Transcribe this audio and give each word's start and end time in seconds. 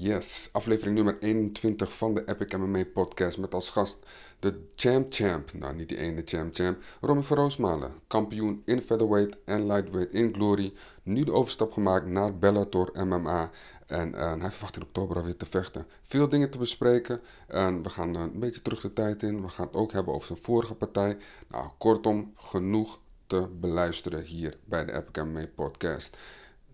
Yes, 0.00 0.48
aflevering 0.52 0.96
nummer 0.96 1.16
21 1.20 1.96
van 1.96 2.14
de 2.14 2.22
Epic 2.26 2.56
MMA 2.56 2.84
podcast 2.84 3.38
met 3.38 3.54
als 3.54 3.70
gast 3.70 3.98
de 4.38 4.66
Champ 4.76 5.06
Champ. 5.12 5.52
Nou, 5.52 5.74
niet 5.74 5.88
die 5.88 5.98
ene 5.98 6.22
Champ 6.24 6.54
Champ. 6.54 6.82
Romy 7.00 7.22
van 7.22 7.36
Roosmalen, 7.36 7.92
kampioen 8.06 8.62
in 8.64 8.82
featherweight 8.82 9.36
en 9.44 9.66
lightweight 9.66 10.12
in 10.12 10.34
Glory. 10.34 10.72
Nu 11.02 11.24
de 11.24 11.32
overstap 11.32 11.72
gemaakt 11.72 12.06
naar 12.06 12.38
Bellator 12.38 13.06
MMA. 13.06 13.50
En 13.86 14.08
uh, 14.14 14.40
hij 14.40 14.50
verwacht 14.50 14.76
in 14.76 14.82
oktober 14.82 15.16
alweer 15.16 15.36
te 15.36 15.46
vechten. 15.46 15.86
Veel 16.02 16.28
dingen 16.28 16.50
te 16.50 16.58
bespreken. 16.58 17.20
En 17.46 17.82
we 17.82 17.90
gaan 17.90 18.14
een 18.14 18.38
beetje 18.40 18.62
terug 18.62 18.80
de 18.80 18.92
tijd 18.92 19.22
in. 19.22 19.42
We 19.42 19.48
gaan 19.48 19.66
het 19.66 19.76
ook 19.76 19.92
hebben 19.92 20.14
over 20.14 20.26
zijn 20.26 20.38
vorige 20.42 20.74
partij. 20.74 21.16
Nou, 21.48 21.68
kortom, 21.78 22.32
genoeg 22.36 23.00
te 23.26 23.48
beluisteren 23.60 24.24
hier 24.24 24.58
bij 24.64 24.84
de 24.84 24.92
Epic 24.92 25.24
MMA 25.24 25.46
podcast. 25.54 26.16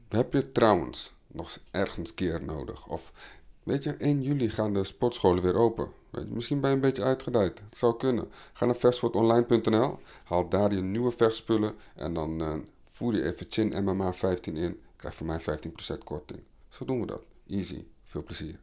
Heb 0.08 0.32
je 0.32 0.52
trouwens 0.52 1.13
nog 1.34 1.58
ergens 1.70 2.14
keer 2.14 2.42
nodig? 2.42 2.86
Of 2.86 3.12
weet 3.62 3.84
je, 3.84 3.90
1 3.90 4.22
juli 4.22 4.50
gaan 4.50 4.72
de 4.72 4.84
sportscholen 4.84 5.42
weer 5.42 5.54
open. 5.54 5.88
Weet 6.10 6.24
je, 6.28 6.34
misschien 6.34 6.60
ben 6.60 6.70
je 6.70 6.76
een 6.76 6.82
beetje 6.82 7.02
uitgedijd. 7.02 7.62
Het 7.64 7.76
zou 7.76 7.96
kunnen. 7.96 8.28
Ga 8.52 8.66
naar 8.66 8.76
vechtsportonline.nl, 8.76 9.98
haal 10.24 10.48
daar 10.48 10.74
je 10.74 10.82
nieuwe 10.82 11.10
vechtspullen 11.10 11.74
en 11.94 12.14
dan 12.14 12.42
uh, 12.42 12.54
voer 12.90 13.14
je 13.14 13.24
even 13.24 13.46
Chin 13.48 13.84
MMA 13.84 14.12
15 14.12 14.56
in. 14.56 14.80
Krijg 14.96 15.14
van 15.14 15.26
mij 15.26 15.40
15% 15.40 15.44
korting. 16.04 16.40
Zo 16.68 16.84
doen 16.84 17.00
we 17.00 17.06
dat. 17.06 17.22
Easy. 17.46 17.84
Veel 18.02 18.22
plezier. 18.22 18.58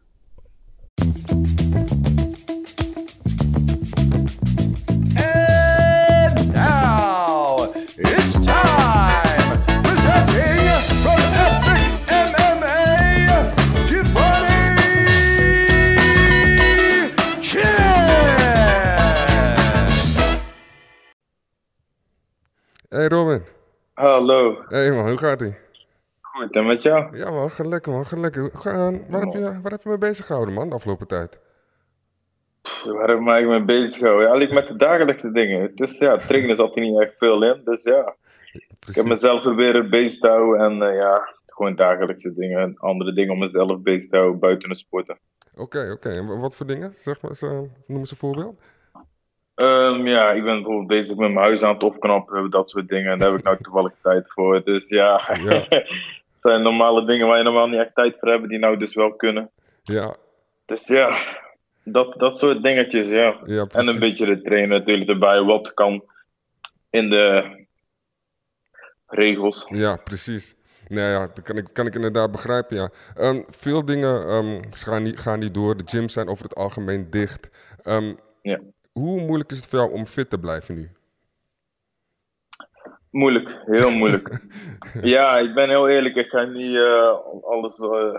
Hey 22.91 23.07
Robin. 23.07 23.43
Hallo, 23.93 24.65
Hey 24.67 24.91
man, 24.91 25.07
hoe 25.07 25.17
gaat 25.17 25.41
ie? 25.41 25.55
goed 26.21 26.55
en 26.55 26.65
met 26.65 26.81
jou? 26.81 27.17
Ja 27.17 27.31
man, 27.31 27.49
ga 27.49 27.63
lekker 27.63 27.91
man, 27.91 28.05
lekker. 28.15 28.49
Ga, 28.53 28.71
aan. 28.71 29.09
waar, 29.09 29.21
heb 29.21 29.33
je, 29.33 29.61
waar 29.61 29.71
heb 29.71 29.81
je 29.81 29.89
mee 29.89 29.97
bezig 29.97 30.25
gehouden 30.25 30.53
man, 30.53 30.69
de 30.69 30.75
afgelopen 30.75 31.07
tijd? 31.07 31.39
Pff, 32.61 32.83
Waar 32.83 33.07
heb 33.07 33.17
ik 33.17 33.23
me 33.23 33.45
mee 33.45 33.63
bezig 33.63 33.97
gehouden? 33.97 34.27
Eigenlijk 34.29 34.53
met 34.59 34.67
de 34.67 34.85
dagelijkse 34.85 35.31
dingen. 35.31 35.61
Het 35.61 35.79
is, 35.79 35.97
ja, 35.97 36.17
trainen 36.17 36.55
zat 36.55 36.75
er 36.75 36.81
niet 36.81 36.99
echt 37.01 37.17
veel 37.17 37.43
in, 37.43 37.61
dus 37.63 37.83
ja. 37.83 38.15
Ik 38.87 38.95
heb 38.95 39.05
mezelf 39.05 39.41
proberen 39.41 39.89
bezig 39.89 40.19
te 40.19 40.27
houden 40.27 40.65
en 40.65 40.89
eh, 40.89 40.95
ja, 40.95 41.35
gewoon 41.45 41.75
dagelijkse 41.75 42.33
dingen. 42.33 42.59
En 42.59 42.77
andere 42.77 43.13
dingen 43.13 43.33
om 43.33 43.39
mezelf 43.39 43.81
bezig 43.81 44.09
te 44.09 44.17
houden 44.17 44.39
buiten 44.39 44.69
het 44.69 44.79
sporten. 44.79 45.17
Oké, 45.55 45.91
oké. 45.91 46.09
En 46.09 46.39
wat 46.39 46.55
voor 46.55 46.65
dingen? 46.65 46.93
Zeg 46.93 47.21
maar, 47.21 47.31
eens, 47.31 47.41
noem 47.41 47.99
eens 47.99 48.11
een 48.11 48.17
voorbeeld. 48.17 48.61
Ehm, 49.61 50.07
ja, 50.07 50.31
ik 50.31 50.43
ben 50.43 50.55
bijvoorbeeld 50.55 50.87
bezig 50.87 51.17
met 51.17 51.31
mijn 51.31 51.45
huis 51.45 51.63
aan 51.63 51.73
het 51.73 51.83
opknappen, 51.83 52.49
dat 52.49 52.69
soort 52.69 52.87
dingen. 52.87 53.11
En 53.11 53.17
daar 53.17 53.29
heb 53.29 53.39
ik 53.39 53.45
nou 53.45 53.57
toevallig 53.61 53.93
tijd 54.01 54.31
voor. 54.31 54.63
Dus 54.63 54.89
ja, 54.89 55.37
Ja. 55.43 55.65
het 55.69 56.41
zijn 56.49 56.61
normale 56.61 57.05
dingen 57.05 57.27
waar 57.27 57.37
je 57.37 57.43
normaal 57.43 57.67
niet 57.67 57.79
echt 57.79 57.95
tijd 57.95 58.17
voor 58.19 58.29
hebt, 58.29 58.49
die 58.49 58.59
nou 58.59 58.77
dus 58.77 58.93
wel 58.93 59.13
kunnen. 59.13 59.51
Ja, 59.83 60.15
Dus 60.65 60.87
ja, 60.87 61.17
dat, 61.83 62.19
dat 62.19 62.37
soort 62.37 62.63
dingetjes, 62.63 63.07
ja. 63.07 63.39
ja 63.45 63.65
En 63.71 63.87
een 63.87 63.99
beetje 63.99 64.25
de 64.25 64.41
trainen 64.41 64.69
natuurlijk 64.69 65.09
erbij, 65.09 65.41
wat 65.41 65.73
kan 65.73 66.03
in 66.89 67.09
de 67.09 67.55
regels. 69.07 69.65
Ja, 69.69 69.95
precies. 69.95 70.55
Nou 70.87 71.09
ja, 71.09 71.19
dat 71.19 71.41
kan 71.41 71.57
ik, 71.57 71.67
kan 71.73 71.85
ik 71.85 71.95
inderdaad 71.95 72.31
begrijpen, 72.31 72.75
ja. 72.77 72.89
Ehm, 73.15 73.41
veel 73.49 73.85
dingen 73.85 74.27
ehm, 74.27 74.59
gaan, 74.69 75.03
niet, 75.03 75.19
gaan 75.19 75.39
niet 75.39 75.53
door. 75.53 75.77
De 75.77 75.83
gyms 75.85 76.13
zijn 76.13 76.27
over 76.27 76.43
het 76.43 76.55
algemeen 76.55 77.09
dicht. 77.09 77.49
Ja. 78.41 78.59
Hoe 78.91 79.21
moeilijk 79.21 79.51
is 79.51 79.57
het 79.57 79.67
voor 79.67 79.79
jou 79.79 79.91
om 79.91 80.05
fit 80.05 80.29
te 80.29 80.39
blijven 80.39 80.75
nu? 80.75 80.89
Moeilijk, 83.09 83.61
heel 83.65 83.91
moeilijk. 83.91 84.45
ja, 85.01 85.37
ik 85.37 85.53
ben 85.53 85.69
heel 85.69 85.89
eerlijk, 85.89 86.15
ik 86.15 86.29
ga 86.29 86.43
niet 86.43 86.75
eh, 86.75 87.17
alles 87.43 87.79
eh, 87.79 88.15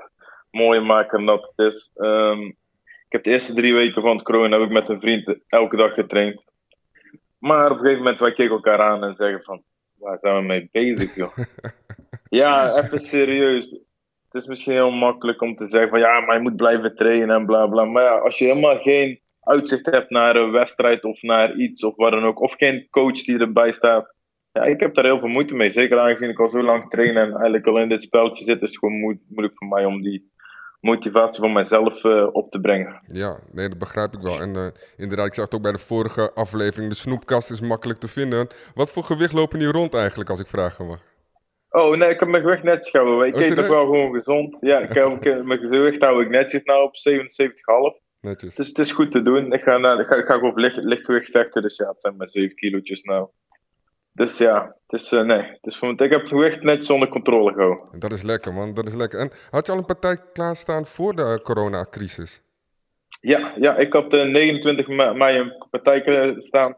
mooier 0.50 0.82
maken 0.82 1.24
dan 1.24 1.26
dat 1.26 1.52
het 1.54 1.72
is. 1.72 1.90
Ehm, 1.94 2.40
ik 3.12 3.18
heb 3.18 3.24
de 3.24 3.30
eerste 3.30 3.54
drie 3.54 3.74
weken 3.74 4.02
van 4.02 4.16
het 4.16 4.24
corona 4.24 4.58
heb 4.58 4.66
ik 4.66 4.72
met 4.72 4.88
een 4.88 5.00
vriend 5.00 5.36
elke 5.48 5.76
dag 5.76 5.94
getraind. 5.94 6.44
Maar 7.38 7.64
op 7.64 7.70
een 7.70 7.82
gegeven 7.82 7.98
moment 7.98 8.20
wij 8.20 8.32
keken 8.32 8.54
elkaar 8.54 8.80
aan 8.80 9.04
en 9.04 9.14
zeggen 9.14 9.42
van, 9.42 9.62
waar 9.98 10.18
zijn 10.18 10.36
we 10.36 10.42
mee 10.42 10.68
bezig 10.72 11.14
joh? 11.14 11.36
ja, 12.40 12.82
even 12.82 12.98
serieus. 12.98 13.70
Het 14.30 14.42
is 14.42 14.46
misschien 14.46 14.72
heel 14.72 14.90
makkelijk 14.90 15.40
om 15.40 15.56
te 15.56 15.66
zeggen 15.66 15.90
van 15.90 16.00
ja, 16.00 16.20
maar 16.20 16.36
je 16.36 16.42
moet 16.42 16.56
blijven 16.56 16.96
trainen 16.96 17.36
en 17.36 17.46
bla 17.46 17.66
bla. 17.66 17.84
Maar 17.84 18.02
ja, 18.02 18.18
als 18.18 18.38
je 18.38 18.44
helemaal 18.44 18.78
geen 18.78 19.21
uitzicht 19.42 19.86
hebt 19.86 20.10
naar 20.10 20.36
een 20.36 20.50
wedstrijd 20.50 21.04
of 21.04 21.22
naar 21.22 21.54
iets 21.54 21.84
of 21.84 21.96
wat 21.96 22.10
dan 22.12 22.24
ook, 22.24 22.40
of 22.40 22.54
geen 22.56 22.86
coach 22.90 23.22
die 23.24 23.38
erbij 23.38 23.72
staat. 23.72 24.14
Ja, 24.52 24.62
ik 24.62 24.80
heb 24.80 24.94
daar 24.94 25.04
heel 25.04 25.18
veel 25.18 25.28
moeite 25.28 25.54
mee. 25.54 25.70
Zeker 25.70 25.98
aangezien 25.98 26.28
ik 26.30 26.40
al 26.40 26.48
zo 26.48 26.62
lang 26.62 26.90
train 26.90 27.16
en 27.16 27.30
eigenlijk 27.32 27.66
al 27.66 27.78
in 27.78 27.88
dit 27.88 28.02
speltje 28.02 28.44
zit, 28.44 28.62
is 28.62 28.68
het 28.68 28.78
gewoon 28.78 28.98
moe- 28.98 29.20
moeilijk 29.28 29.56
voor 29.56 29.68
mij 29.68 29.84
om 29.84 30.02
die 30.02 30.30
motivatie 30.80 31.40
van 31.40 31.52
mezelf 31.52 32.04
eh, 32.04 32.26
op 32.32 32.50
te 32.50 32.60
brengen. 32.60 33.00
Ja, 33.06 33.38
nee, 33.52 33.68
dat 33.68 33.78
begrijp 33.78 34.12
ik 34.14 34.20
wel. 34.20 34.40
En 34.40 34.56
eh, 34.56 34.66
inderdaad, 34.96 35.26
ik 35.26 35.34
zag 35.34 35.44
het 35.44 35.54
ook 35.54 35.62
bij 35.62 35.72
de 35.72 35.78
vorige 35.78 36.32
aflevering. 36.34 36.90
De 36.90 36.96
snoepkast 36.96 37.50
is 37.50 37.60
makkelijk 37.60 37.98
te 37.98 38.08
vinden. 38.08 38.48
Wat 38.74 38.90
voor 38.90 39.04
gewicht 39.04 39.32
lopen 39.32 39.58
die 39.58 39.70
rond 39.70 39.94
eigenlijk, 39.94 40.30
als 40.30 40.40
ik 40.40 40.46
vragen 40.46 40.86
mag? 40.86 41.00
Oh 41.70 41.96
nee, 41.96 42.08
ik 42.08 42.20
heb 42.20 42.28
mijn 42.28 42.42
gewicht 42.42 42.62
netjes 42.62 42.90
gehouden. 42.90 43.26
Ik 43.28 43.34
Oh, 43.34 43.40
eet 43.40 43.54
nog 43.54 43.66
wel 43.66 43.84
gewoon 43.84 44.12
gezond. 44.14 44.56
Ja, 44.60 44.78
ik 44.78 44.92
heb, 44.92 45.20
mijn 45.44 45.58
gewicht 45.66 46.02
hou 46.02 46.22
ik 46.22 46.28
netjes 46.30 46.62
nou 46.64 46.82
op 46.82 46.94
77,5. 46.96 48.01
Netjes. 48.22 48.54
Dus 48.54 48.68
het 48.68 48.78
is 48.78 48.92
goed 48.92 49.10
te 49.12 49.22
doen. 49.22 49.52
Ik 49.52 49.62
ga, 49.62 49.78
naar, 49.78 50.00
ik 50.00 50.06
ga, 50.06 50.14
ik 50.16 50.26
ga 50.26 50.34
gewoon 50.34 50.60
licht, 50.60 50.76
lichtgewicht 50.76 51.30
vechten, 51.30 51.62
dus 51.62 51.76
ja, 51.76 51.88
het 51.88 52.00
zijn 52.00 52.16
maar 52.16 52.26
7 52.28 52.56
kilootjes 52.56 53.02
nou. 53.02 53.28
Dus 54.12 54.38
ja, 54.38 54.76
het 54.86 55.00
is, 55.00 55.12
eh, 55.12 55.22
nee, 55.22 55.38
het 55.42 55.58
is 55.66 55.76
voor, 55.76 55.90
ik 55.90 55.98
heb 56.10 56.20
het 56.20 56.28
gewicht 56.28 56.62
netjes 56.62 56.90
onder 56.90 57.08
controle 57.08 57.52
gehouden. 57.52 57.98
Dat 57.98 58.12
is 58.12 58.22
lekker, 58.22 58.54
man. 58.54 58.74
Dat 58.74 58.86
is 58.86 58.94
lekker. 58.94 59.18
En 59.18 59.30
had 59.50 59.66
je 59.66 59.72
al 59.72 59.78
een 59.78 59.84
partij 59.84 60.16
klaarstaan 60.32 60.86
voor 60.86 61.14
de 61.16 61.40
coronacrisis? 61.42 62.42
Ja, 63.20 63.52
ja, 63.56 63.76
ik 63.76 63.92
had 63.92 64.12
eh 64.12 64.24
29 64.24 64.88
ma- 64.88 65.12
mei 65.12 65.38
een 65.38 65.66
partij 65.70 66.32
staan 66.36 66.76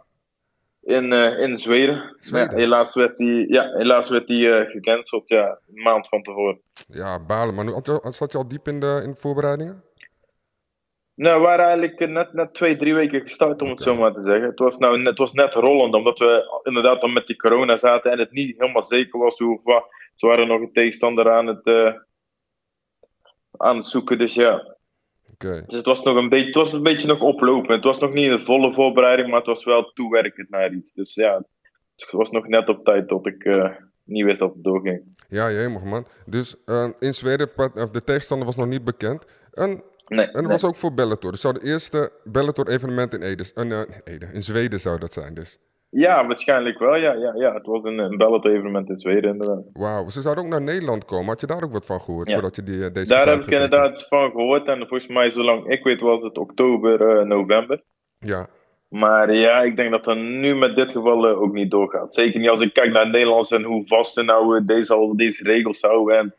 in, 0.82 1.12
eh, 1.12 1.38
in 1.38 1.56
Zweden. 1.56 2.16
Zweden? 2.18 2.50
Ja, 2.50 2.56
helaas 2.56 2.94
werd 2.94 3.16
die, 3.16 3.52
ja, 3.52 3.70
helaas 3.72 4.08
werd 4.08 4.26
die 4.26 4.50
eh, 4.50 4.70
gecanceld, 4.70 5.28
ja, 5.28 5.58
een 5.74 5.82
maand 5.82 6.08
van 6.08 6.22
tevoren. 6.22 6.60
Ja, 6.88 7.20
balen. 7.24 7.54
Maar 7.54 7.64
nu, 7.64 7.72
had 7.72 7.86
je, 7.86 8.00
zat 8.12 8.32
je 8.32 8.38
al 8.38 8.48
diep 8.48 8.68
in 8.68 8.80
de, 8.80 9.00
in 9.04 9.10
de 9.10 9.16
voorbereidingen? 9.20 9.82
Nou, 11.14 11.40
we 11.40 11.46
waren 11.46 11.64
eigenlijk 11.64 12.00
eh, 12.00 12.08
net, 12.08 12.32
net 12.32 12.54
twee, 12.54 12.76
drie 12.76 12.94
weken 12.94 13.20
gestart, 13.20 13.62
om 13.62 13.68
het 13.68 13.82
zo 13.82 13.96
maar 13.96 14.12
te 14.12 14.20
zeggen. 14.20 14.48
Het 14.48 14.58
was, 14.58 14.78
nou, 14.78 14.96
net, 14.96 15.06
het 15.06 15.18
was 15.18 15.32
net 15.32 15.54
rollend, 15.54 15.94
omdat 15.94 16.18
we 16.18 16.60
inderdaad 16.62 17.00
dan 17.00 17.12
met 17.12 17.26
die 17.26 17.36
corona 17.36 17.76
zaten 17.76 18.10
en 18.10 18.18
het 18.18 18.32
niet 18.32 18.58
helemaal 18.58 18.82
zeker 18.82 19.18
was 19.18 19.38
hoe 19.38 19.56
of 19.56 19.64
wat. 19.64 19.84
Ze 20.14 20.26
waren 20.26 20.48
nog 20.48 20.60
een 20.60 20.72
tegenstander 20.72 21.32
aan 21.32 21.46
het, 21.46 21.64
eh, 21.64 21.94
aan 23.56 23.76
het 23.76 23.86
zoeken, 23.86 24.18
dus 24.18 24.34
ja. 24.34 24.76
Oké. 25.32 25.64
Dus 25.66 25.76
het 25.76 25.86
was 25.86 26.02
nog 26.02 26.16
een 26.16 26.28
beetje, 26.28 26.46
het 26.46 26.54
was 26.54 26.72
een 26.72 26.82
beetje 26.82 27.08
nog 27.08 27.20
oplopen. 27.20 27.74
Het 27.74 27.84
was 27.84 27.98
nog 27.98 28.12
niet 28.12 28.30
een 28.30 28.40
volle 28.40 28.72
voorbereiding, 28.72 29.28
maar 29.28 29.38
het 29.38 29.46
was 29.46 29.64
wel 29.64 29.92
toewerkend 29.92 30.50
naar 30.50 30.72
iets. 30.72 30.92
Dus 30.92 31.14
ja, 31.14 31.44
het 31.96 32.10
was 32.10 32.30
nog 32.30 32.46
net 32.46 32.68
op 32.68 32.84
tijd 32.84 33.08
dat 33.08 33.26
ik 33.26 33.44
eh, 33.44 33.70
niet 34.04 34.24
wist 34.24 34.38
dat 34.38 34.54
het 34.54 34.64
doorging. 34.64 35.02
Ja, 35.28 35.50
jemig, 35.50 35.82
man. 35.82 36.06
Dus 36.26 36.56
in 36.98 37.14
Zweden, 37.14 37.50
de 37.92 38.04
tegenstander 38.04 38.46
was 38.46 38.56
nog 38.56 38.66
niet 38.66 38.84
bekend. 38.84 39.26
En, 39.52 39.82
Nee, 40.06 40.24
en 40.26 40.32
dat 40.32 40.42
nee. 40.42 40.50
was 40.50 40.64
ook 40.64 40.76
voor 40.76 40.94
Bellator. 40.94 41.30
Dus 41.30 41.40
zou 41.40 41.54
de 41.54 41.66
eerste 41.66 42.12
Bellator-evenement 42.24 43.14
in 43.14 43.22
Ede, 43.22 43.44
eh, 43.54 43.64
nee, 43.64 43.84
Ede, 44.04 44.26
in 44.32 44.42
Zweden 44.42 44.80
zou 44.80 44.98
dat 44.98 45.12
zijn 45.12 45.34
dus. 45.34 45.58
Ja, 45.90 46.26
waarschijnlijk 46.26 46.78
wel. 46.78 46.94
Ja, 46.96 47.12
ja, 47.12 47.32
ja. 47.34 47.54
Het 47.54 47.66
was 47.66 47.84
een, 47.84 47.98
een 47.98 48.16
Bellator-evenement 48.16 48.88
in 48.88 48.96
Zweden, 48.96 49.30
inderdaad. 49.30 49.62
Wauw, 49.72 50.08
ze 50.08 50.20
zouden 50.20 50.44
ook 50.44 50.50
naar 50.50 50.62
Nederland 50.62 51.04
komen. 51.04 51.26
Had 51.26 51.40
je 51.40 51.46
daar 51.46 51.62
ook 51.64 51.72
wat 51.72 51.86
van 51.86 52.00
gehoord 52.00 52.28
Ja. 52.28 52.34
voordat 52.34 52.56
je 52.56 52.62
die, 52.62 52.84
eh, 52.84 52.92
deze 52.92 53.08
Daar 53.14 53.28
heb 53.28 53.40
ik 53.40 53.46
inderdaad 53.46 54.06
van 54.08 54.30
gehoord. 54.30 54.66
En 54.66 54.78
volgens 54.78 55.06
mij, 55.06 55.30
zolang 55.30 55.66
ik 55.66 55.84
weet, 55.84 56.00
was 56.00 56.22
het 56.22 56.38
oktober, 56.38 57.08
eh, 57.18 57.24
november. 57.24 57.82
Ja, 58.18 58.46
Maar 58.88 59.34
ja, 59.34 59.62
ik 59.62 59.76
denk 59.76 59.90
dat 59.90 60.04
dat 60.04 60.16
nu 60.16 60.54
met 60.54 60.76
dit 60.76 60.90
geval 60.92 61.26
ook 61.26 61.52
niet 61.52 61.70
doorgaat. 61.70 62.14
Zeker 62.14 62.40
niet 62.40 62.48
als 62.48 62.60
ik 62.60 62.72
kijk 62.72 62.92
naar 62.92 63.10
Nederlands 63.10 63.50
en 63.50 63.62
hoe 63.62 63.86
vast 63.86 64.16
er 64.16 64.24
nou 64.24 64.64
deze, 64.64 64.94
al 64.94 65.16
deze 65.16 65.42
regels 65.42 65.80
houden. 65.80 66.18
En 66.18 66.34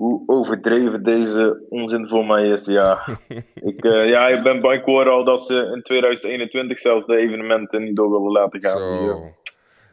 hoe 0.00 0.22
overdreven 0.26 1.02
deze 1.02 1.66
onzin 1.68 2.08
voor 2.08 2.26
mij 2.26 2.48
is. 2.48 2.66
Ja, 2.66 2.98
ik, 3.70 3.84
eh, 3.84 4.08
ja, 4.08 4.28
ik 4.28 4.42
ben 4.42 4.60
bang 4.60 4.82
voor 4.84 5.08
al 5.08 5.24
dat 5.24 5.46
ze 5.46 5.70
in 5.74 5.82
2021 5.82 6.78
zelfs 6.78 7.06
de 7.06 7.16
evenementen 7.16 7.82
niet 7.84 7.96
door 7.96 8.10
willen 8.10 8.32
laten 8.32 8.62
gaan. 8.62 8.78
Dus, 8.90 8.98
zo. 8.98 9.04
ja. 9.04 9.38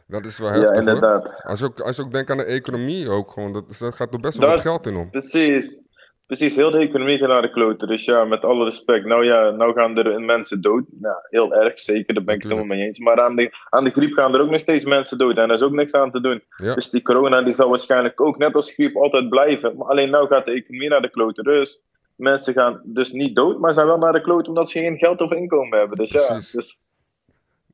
Dat 0.06 0.24
is 0.24 0.38
wel 0.38 0.48
Ja, 0.48 0.54
heftig 0.54 0.70
hoor. 0.70 0.78
inderdaad. 0.94 1.42
Als 1.42 1.58
je, 1.58 1.64
ook, 1.64 1.80
als 1.80 1.96
je 1.96 2.02
ook 2.02 2.12
denkt 2.12 2.30
aan 2.30 2.36
de 2.36 2.44
economie 2.44 3.10
ook 3.10 3.30
gewoon, 3.30 3.52
dat, 3.52 3.76
dat 3.78 3.94
gaat 3.94 4.12
er 4.12 4.20
best 4.20 4.38
wel 4.38 4.48
wat 4.48 4.60
geld 4.60 4.86
in 4.86 4.96
om. 4.96 5.10
Precies. 5.10 5.80
Precies, 6.28 6.56
heel 6.56 6.70
de 6.70 6.78
economie 6.78 7.18
gaat 7.18 7.28
naar 7.28 7.42
de 7.42 7.50
kloten. 7.50 7.88
Dus 7.88 8.04
ja, 8.04 8.24
met 8.24 8.44
alle 8.44 8.64
respect. 8.64 9.04
Nou 9.04 9.24
ja, 9.24 9.50
nou 9.50 9.72
gaan 9.72 9.98
er 9.98 10.20
mensen 10.20 10.60
dood. 10.60 10.84
Nou, 10.90 11.16
heel 11.22 11.54
erg, 11.54 11.80
zeker. 11.80 12.14
Daar 12.14 12.24
ben 12.24 12.34
ik 12.34 12.42
het 12.42 12.52
helemaal 12.52 12.76
mee 12.76 12.86
eens. 12.86 12.98
Maar 12.98 13.20
aan 13.20 13.36
de, 13.36 13.50
aan 13.68 13.84
de 13.84 13.90
griep 13.90 14.12
gaan 14.12 14.34
er 14.34 14.40
ook 14.40 14.50
nog 14.50 14.60
steeds 14.60 14.84
mensen 14.84 15.18
dood. 15.18 15.36
En 15.36 15.48
daar 15.48 15.56
is 15.56 15.62
ook 15.62 15.72
niks 15.72 15.92
aan 15.92 16.10
te 16.10 16.20
doen. 16.20 16.42
Ja. 16.56 16.74
Dus 16.74 16.90
die 16.90 17.02
corona 17.02 17.42
die 17.42 17.54
zal 17.54 17.68
waarschijnlijk 17.68 18.20
ook 18.20 18.38
net 18.38 18.54
als 18.54 18.72
griep 18.72 18.96
altijd 18.96 19.28
blijven. 19.28 19.76
Maar 19.76 19.86
alleen 19.86 20.10
nou 20.10 20.26
gaat 20.26 20.46
de 20.46 20.52
economie 20.52 20.88
naar 20.88 21.02
de 21.02 21.10
kloten. 21.10 21.44
Dus 21.44 21.80
mensen 22.16 22.54
gaan 22.54 22.80
dus 22.84 23.12
niet 23.12 23.36
dood, 23.36 23.58
maar 23.58 23.72
zijn 23.72 23.86
wel 23.86 23.98
naar 23.98 24.12
de 24.12 24.20
kloot 24.20 24.48
omdat 24.48 24.70
ze 24.70 24.80
geen 24.80 24.98
geld 24.98 25.20
of 25.20 25.32
inkomen 25.32 25.78
hebben. 25.78 25.96
Dus 25.96 26.10
ja, 26.10 26.34
dus, 26.34 26.78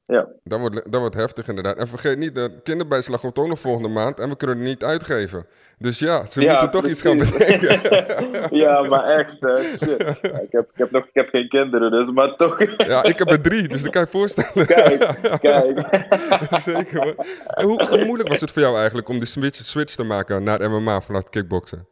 ja. 0.07 0.29
Dat 0.43 0.61
wordt, 0.61 0.93
dat 0.93 1.01
wordt 1.01 1.15
heftig 1.15 1.49
inderdaad. 1.49 1.77
En 1.77 1.89
vergeet 1.89 2.19
niet, 2.19 2.35
de 2.35 2.61
kinderbijslag 2.63 3.21
wordt 3.21 3.39
ook 3.39 3.47
nog 3.49 3.59
volgende 3.59 3.89
maand 3.89 4.21
en 4.21 4.29
we 4.29 4.37
kunnen 4.37 4.57
het 4.57 4.67
niet 4.67 4.85
uitgeven. 4.85 5.47
Dus 5.79 5.99
ja, 5.99 6.27
ze 6.27 6.41
Ja, 6.41 6.51
moeten 6.51 6.71
toch 6.71 6.87
iets 6.87 7.01
gaan 7.01 7.17
bedenken. 7.19 7.81
ja, 8.65 8.83
maar 8.83 9.05
echt, 9.05 9.37
hè, 9.41 9.57
shit. 9.63 10.19
Ja, 10.23 10.39
ik, 10.41 10.53
heb, 10.53 10.71
ik, 10.71 10.79
heb 10.79 10.91
nog, 10.91 11.05
ik 11.05 11.15
heb 11.15 11.29
geen 11.29 11.49
kinderen, 11.49 11.91
dus, 11.91 12.11
maar 12.11 12.37
toch. 12.37 12.77
ja, 12.77 13.03
ik 13.03 13.19
heb 13.19 13.31
er 13.31 13.43
drie, 13.43 13.69
dus 13.69 13.83
dat 13.83 13.93
kan 13.93 14.03
je 14.03 14.09
voorstellen. 14.09 14.67
kijk, 14.75 15.39
kijk. 15.41 15.79
Zeker 16.63 17.03
hoor. 17.03 17.15
En 17.47 17.65
hoe, 17.65 17.89
hoe 17.89 18.05
moeilijk 18.05 18.29
was 18.29 18.41
het 18.41 18.51
voor 18.51 18.63
jou 18.63 18.77
eigenlijk 18.77 19.09
om 19.09 19.19
die 19.19 19.27
switch, 19.27 19.65
switch 19.65 19.95
te 19.95 20.05
maken 20.05 20.43
naar 20.43 20.71
MMA 20.71 21.01
vanuit 21.01 21.29
kickboksen? 21.29 21.87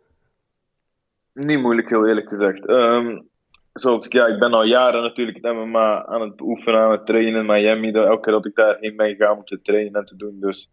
Niet 1.32 1.58
moeilijk, 1.58 1.88
heel 1.88 2.06
eerlijk 2.06 2.28
gezegd. 2.28 2.66
Ehm, 2.66 3.18
zoals 3.72 4.06
ik, 4.06 4.12
ja, 4.12 4.26
ik 4.26 4.38
ben 4.38 4.52
al 4.52 4.64
jaren 4.64 5.02
natuurlijk 5.02 5.38
het 5.42 5.54
MMA 5.54 6.06
aan 6.06 6.20
het 6.20 6.36
beoefenen, 6.36 6.80
aan 6.80 6.90
het 6.90 7.06
trainen 7.06 7.40
in 7.40 7.46
Miami. 7.46 7.92
Elke 7.92 8.20
keer 8.20 8.32
dat 8.32 8.46
ik 8.46 8.54
daarheen 8.54 8.96
ben 8.96 9.08
gegaan 9.08 9.36
om 9.36 9.44
te 9.44 9.62
trainen 9.62 9.94
en 9.94 10.06
te 10.06 10.16
doen. 10.16 10.40
Dus 10.40 10.70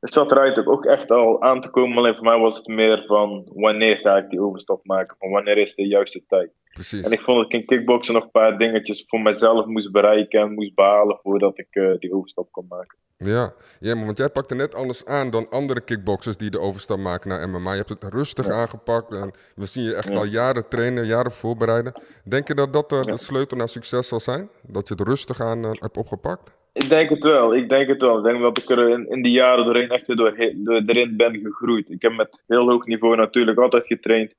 het 0.00 0.12
zat 0.12 0.30
eruit 0.30 0.66
ook 0.66 0.84
echt 0.84 1.10
al 1.10 1.42
aan 1.42 1.60
te 1.60 1.70
komen. 1.70 1.96
Alleen 1.96 2.16
voor 2.16 2.24
mij 2.24 2.38
was 2.38 2.56
het 2.56 2.66
meer 2.66 3.04
van 3.06 3.50
wanneer 3.54 3.96
ga 3.96 4.16
ik 4.16 4.30
die 4.30 4.40
overstap 4.40 4.84
maken? 4.84 5.16
Van 5.18 5.30
wanneer 5.30 5.58
is 5.58 5.74
de 5.74 5.86
juiste 5.86 6.22
tijd? 6.26 6.50
Precies. 6.72 7.04
En 7.04 7.12
ik 7.12 7.20
vond 7.20 7.36
dat 7.36 7.46
ik 7.46 7.60
in 7.60 7.66
kickboksen 7.66 8.14
nog 8.14 8.22
een 8.22 8.30
paar 8.30 8.58
dingetjes 8.58 9.04
voor 9.06 9.20
mezelf 9.20 9.66
moest 9.66 9.92
bereiken 9.92 10.40
en 10.40 10.54
moest 10.54 10.74
behalen 10.74 11.18
voordat 11.22 11.58
ik 11.58 11.66
eh, 11.70 11.92
die 11.98 12.12
overstap 12.12 12.48
kon 12.50 12.66
maken. 12.68 12.98
Ja, 13.16 13.52
ja 13.80 13.94
maar 13.94 14.04
want 14.04 14.18
jij 14.18 14.28
pakte 14.28 14.54
net 14.54 14.74
anders 14.74 15.04
aan 15.04 15.30
dan 15.30 15.48
andere 15.50 15.80
kickboxers 15.80 16.36
die 16.36 16.50
de 16.50 16.60
overstap 16.60 16.98
maken 16.98 17.28
naar 17.28 17.48
MMA. 17.48 17.70
Je 17.72 17.84
hebt 17.86 18.02
het 18.02 18.12
rustig 18.14 18.48
aangepakt 18.48 19.12
en 19.12 19.30
we 19.54 19.66
zien 19.66 19.84
je 19.84 19.94
echt 19.94 20.08
Ja. 20.08 20.16
al 20.16 20.24
jaren 20.24 20.68
trainen, 20.68 21.06
jaren 21.06 21.32
voorbereiden. 21.32 21.92
Denk 22.24 22.48
je 22.48 22.54
dat 22.54 22.72
dat 22.72 22.92
eh, 22.92 23.02
de 23.04 23.16
sleutel 23.16 23.56
naar 23.56 23.68
succes 23.68 24.08
zal 24.08 24.20
zijn? 24.20 24.48
Dat 24.62 24.88
je 24.88 24.94
het 24.94 25.06
rustig 25.08 25.40
aan 25.40 25.64
eh, 25.64 25.70
hebt 25.72 25.96
opgepakt? 25.96 26.60
Ik 26.72 26.88
denk 26.88 27.10
het 27.10 27.24
wel, 27.24 27.54
ik 27.54 27.68
denk 27.68 27.88
het 27.88 28.00
wel. 28.00 28.18
Ik 28.18 28.24
denk 28.24 28.40
dat 28.40 28.58
ik 28.58 28.70
er 28.70 28.88
in, 28.88 29.10
in 29.10 29.22
die 29.22 29.32
jaren 29.32 29.64
doorheen 29.64 29.88
echt 29.88 30.16
doorheen, 30.16 30.64
door, 30.64 30.82
erin 30.86 31.16
ben 31.16 31.40
gegroeid. 31.42 31.90
Ik 31.90 32.02
heb 32.02 32.12
met 32.12 32.42
heel 32.46 32.68
hoog 32.68 32.86
niveau 32.86 33.16
natuurlijk 33.16 33.58
altijd 33.58 33.86
getraind. 33.86 34.34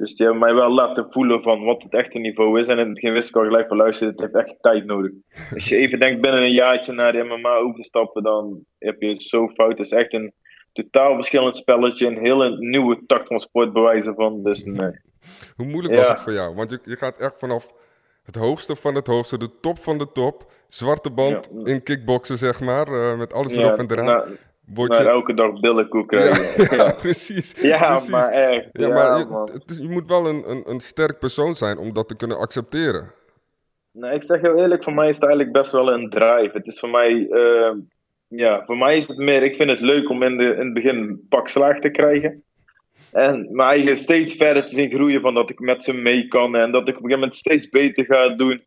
Dus 0.00 0.14
die 0.14 0.26
hebben 0.26 0.44
mij 0.44 0.54
wel 0.54 0.70
laten 0.70 1.10
voelen 1.10 1.42
van 1.42 1.64
wat 1.64 1.82
het 1.82 1.94
echte 1.94 2.18
niveau 2.18 2.58
is. 2.58 2.66
En 2.66 2.78
in 2.78 2.84
het 2.84 2.94
begin 2.94 3.12
wist 3.12 3.28
ik 3.28 3.36
al 3.36 3.44
gelijk 3.44 3.68
van 3.68 3.76
luisteren, 3.76 4.12
het 4.12 4.20
heeft 4.20 4.34
echt 4.48 4.56
tijd 4.60 4.84
nodig. 4.84 5.10
Als 5.54 5.68
je 5.68 5.76
even 5.76 5.98
denkt 5.98 6.20
binnen 6.20 6.42
een 6.42 6.52
jaartje 6.52 6.92
naar 6.92 7.12
de 7.12 7.22
MMA 7.24 7.54
overstappen, 7.56 8.22
dan 8.22 8.64
heb 8.78 9.00
je 9.02 9.08
het 9.08 9.22
zo 9.22 9.48
fout. 9.48 9.70
Het 9.78 9.86
is 9.86 9.92
echt 9.92 10.12
een 10.12 10.32
totaal 10.72 11.14
verschillend 11.14 11.56
spelletje. 11.56 12.06
Een 12.06 12.18
hele 12.18 12.56
nieuwe 12.58 13.02
tak 13.06 13.26
van 13.26 13.40
sport 13.40 13.72
bewijzen 13.72 14.14
van. 14.14 14.42
Dus 14.42 14.64
nee. 14.64 15.00
Hoe 15.56 15.66
moeilijk 15.66 15.94
was 15.94 16.08
het 16.08 16.20
voor 16.20 16.32
jou? 16.32 16.54
Want 16.54 16.70
je, 16.70 16.78
je 16.84 16.96
gaat 16.96 17.20
echt 17.20 17.38
vanaf 17.38 17.72
het 18.24 18.36
hoogste 18.36 18.76
van 18.76 18.94
het 18.94 19.06
hoogste, 19.06 19.38
de 19.38 19.60
top 19.60 19.78
van 19.78 19.98
de 19.98 20.12
top, 20.12 20.52
zwarte 20.66 21.10
band 21.10 21.50
Ja. 21.64 21.72
in 21.72 21.82
kickboksen 21.82 22.38
zeg 22.38 22.60
maar, 22.60 22.86
eh, 22.86 23.18
met 23.18 23.32
alles 23.32 23.54
Ja, 23.54 23.60
erop 23.60 23.78
en 23.78 23.90
eraan. 23.90 24.04
na, 24.06 24.24
Word 24.74 24.96
je... 24.96 25.02
elke 25.08 25.34
dag 25.34 25.60
billenkoek 25.60 26.12
ja, 26.14 26.24
ja, 26.70 26.92
precies. 26.92 27.54
ja, 27.60 27.88
precies. 27.88 28.10
maar 28.10 28.28
echt. 28.28 28.68
Ja, 28.72 28.86
Ja, 28.86 28.94
maar 28.94 29.18
je, 29.18 29.24
man. 29.26 29.48
het 29.52 29.70
is- 29.70 29.76
je 29.76 29.88
moet 29.88 30.08
wel 30.08 30.26
een, 30.28 30.50
een, 30.50 30.62
een 30.70 30.80
sterk 30.80 31.18
persoon 31.18 31.54
zijn 31.56 31.78
om 31.78 31.92
dat 31.92 32.08
te 32.08 32.16
kunnen 32.16 32.38
accepteren. 32.38 33.12
Nee, 33.92 34.14
ik 34.14 34.22
zeg 34.22 34.40
heel 34.40 34.56
eerlijk, 34.58 34.82
voor 34.82 34.94
mij 34.94 35.08
is 35.08 35.14
het 35.14 35.24
eigenlijk 35.24 35.54
best 35.54 35.72
wel 35.72 35.92
een 35.92 36.10
drive. 36.10 36.50
Het 36.52 36.66
is 36.66 36.78
voor 36.78 36.88
mij, 36.90 37.28
eh, 37.30 37.72
ja, 38.28 38.62
voor 38.64 38.76
mij 38.78 38.96
is 38.98 39.08
het 39.08 39.16
meer, 39.16 39.42
ik 39.42 39.56
vind 39.56 39.70
het 39.70 39.80
leuk 39.80 40.10
om 40.10 40.22
in, 40.22 40.36
de, 40.36 40.44
in 40.44 40.64
het 40.64 40.74
begin 40.74 40.96
een 40.96 41.26
pak 41.28 41.48
slaag 41.48 41.80
te 41.80 41.90
krijgen. 41.90 42.42
En 43.12 43.48
mijn 43.50 43.68
eigen 43.68 43.96
steeds 43.96 44.34
verder 44.34 44.66
te 44.66 44.74
zien 44.74 44.90
groeien 44.90 45.20
van 45.20 45.34
dat 45.34 45.50
ik 45.50 45.58
met 45.60 45.84
ze 45.84 45.92
mee 45.92 46.28
kan 46.28 46.56
en 46.56 46.72
dat 46.72 46.88
ik 46.88 46.96
op 46.96 47.02
een 47.04 47.10
gegeven 47.10 47.18
moment 47.18 47.36
steeds 47.36 47.68
beter 47.68 48.04
ga 48.04 48.28
doen. 48.28 48.62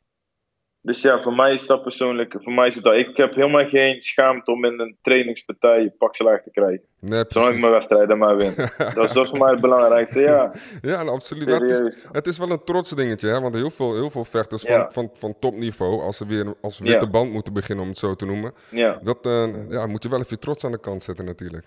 Dus 0.85 1.01
ja, 1.01 1.21
voor 1.21 1.33
mij 1.33 1.53
is 1.53 1.65
dat 1.65 1.83
persoonlijk, 1.83 2.35
voor 2.37 2.53
mij 2.53 2.67
is 2.67 2.75
het 2.75 2.83
dat. 2.83 2.93
Ik 2.93 3.17
heb 3.17 3.35
helemaal 3.35 3.67
geen 3.67 4.01
schaamte 4.01 4.51
om 4.51 4.65
in 4.65 4.79
een 4.79 4.95
trainingspartij 5.01 5.79
een 5.79 5.93
pak 5.97 6.15
slaag 6.15 6.41
te 6.43 6.49
krijgen. 6.51 6.81
Nee, 6.99 7.23
Zolang 7.27 7.53
ik 7.53 7.59
mijn 7.59 7.71
wedstrijden 7.71 8.17
maar 8.17 8.35
win. 8.37 8.53
Dat 8.77 9.07
is, 9.07 9.13
dat 9.13 9.23
is 9.23 9.29
voor 9.29 9.37
mij 9.39 9.51
het 9.51 9.61
belangrijkste, 9.61 10.19
ja. 10.19 10.51
Ja, 10.81 11.03
nou, 11.03 11.09
absoluut. 11.09 11.47
Nou, 11.47 11.61
het, 11.61 11.71
is, 11.71 11.77
Serieus. 11.77 12.05
het 12.11 12.27
is 12.27 12.37
wel 12.37 12.49
een 12.51 12.63
trots 12.63 12.89
dingetje, 12.89 13.27
hè? 13.29 13.41
want 13.41 13.53
heel 13.55 13.69
veel, 13.69 13.93
heel 13.93 14.09
veel 14.09 14.23
vechters 14.25 14.61
Ja. 14.61 14.89
van, 14.89 14.89
van, 14.91 15.09
van 15.19 15.35
topniveau, 15.39 16.01
als 16.01 16.17
ze 16.17 16.25
weer 16.27 16.53
als 16.61 16.79
witte 16.79 17.05
Ja. 17.05 17.11
band 17.11 17.31
moeten 17.31 17.53
beginnen, 17.53 17.83
om 17.83 17.89
het 17.89 17.99
zo 17.99 18.15
te 18.15 18.25
noemen, 18.25 18.51
ja. 18.69 18.99
dat 19.03 19.25
eh, 19.25 19.69
ja, 19.69 19.85
moet 19.87 20.03
je 20.03 20.09
wel 20.09 20.19
even 20.19 20.31
je 20.31 20.37
trots 20.39 20.65
aan 20.65 20.71
de 20.71 20.79
kant 20.79 21.03
zetten 21.03 21.25
natuurlijk. 21.25 21.65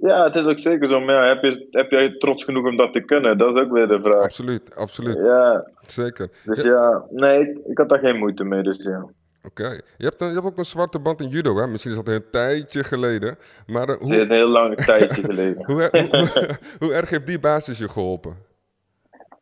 Ja, 0.00 0.24
het 0.24 0.34
is 0.34 0.44
ook 0.44 0.58
zeker 0.58 0.88
zo. 0.88 1.00
Maar 1.00 1.14
ja, 1.14 1.28
heb, 1.28 1.42
je, 1.42 1.66
heb 1.70 1.90
jij 1.90 2.16
trots 2.18 2.44
genoeg 2.44 2.66
om 2.66 2.76
dat 2.76 2.92
te 2.92 3.00
kunnen? 3.00 3.38
Dat 3.38 3.56
is 3.56 3.62
ook 3.62 3.72
weer 3.72 3.88
de 3.88 3.98
vraag. 4.02 4.22
Absoluut, 4.22 4.74
absoluut. 4.74 5.14
Ja, 5.14 5.70
Zeker. 5.80 6.30
dus 6.44 6.62
Ja, 6.62 6.70
ja, 6.70 7.04
nee, 7.10 7.40
ik, 7.40 7.58
ik 7.66 7.78
had 7.78 7.88
daar 7.88 7.98
geen 7.98 8.18
moeite 8.18 8.44
mee. 8.44 8.62
Dus 8.62 8.84
ja. 8.84 9.08
Oké. 9.42 9.68
Je, 9.96 10.04
hebt 10.04 10.18
je 10.18 10.24
hebt 10.24 10.44
ook 10.44 10.58
een 10.58 10.64
zwarte 10.64 10.98
band 10.98 11.20
in 11.20 11.28
judo, 11.28 11.56
hè? 11.56 11.66
Misschien 11.66 11.90
is 11.92 11.96
dat 11.96 12.08
een 12.08 12.30
tijdje 12.30 12.84
geleden. 12.84 13.36
Maar 13.66 13.82
eh, 13.82 13.88
Het 13.88 14.00
is 14.00 14.08
hoe, 14.08 14.20
een 14.20 14.30
heel 14.30 14.48
lang 14.48 14.74
tijdje 14.76 15.22
geleden. 15.22 15.64
hoe, 15.70 15.88
hoe, 15.92 16.48
hoe 16.80 16.92
erg 16.92 17.10
heeft 17.10 17.26
die 17.26 17.40
basis 17.40 17.78
je 17.78 17.88
geholpen? 17.88 18.36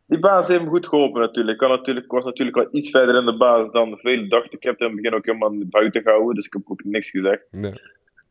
Die 0.06 0.18
basis 0.18 0.48
heeft 0.48 0.62
me 0.62 0.68
goed 0.68 0.86
geholpen 0.86 1.20
natuurlijk. 1.20 1.60
Ik, 1.60 1.68
kan 1.68 1.76
natuurlijk. 1.76 2.12
was 2.12 2.24
natuurlijk 2.24 2.56
wel 2.56 2.68
iets 2.70 2.90
verder 2.90 3.14
in 3.14 3.24
de 3.24 3.36
basis 3.36 3.72
dan 3.72 3.96
velen 3.96 4.28
dachten. 4.28 4.52
Ik 4.52 4.62
heb 4.62 4.72
het 4.72 4.80
in 4.80 4.86
het 4.86 4.96
begin 4.96 5.14
ook 5.14 5.26
helemaal 5.26 5.52
buiten 5.70 6.02
gehouden, 6.02 6.34
dus 6.34 6.46
ik 6.46 6.52
heb 6.52 6.62
ook 6.66 6.84
niks 6.84 7.10
gezegd. 7.10 7.42
Nee. 7.50 7.72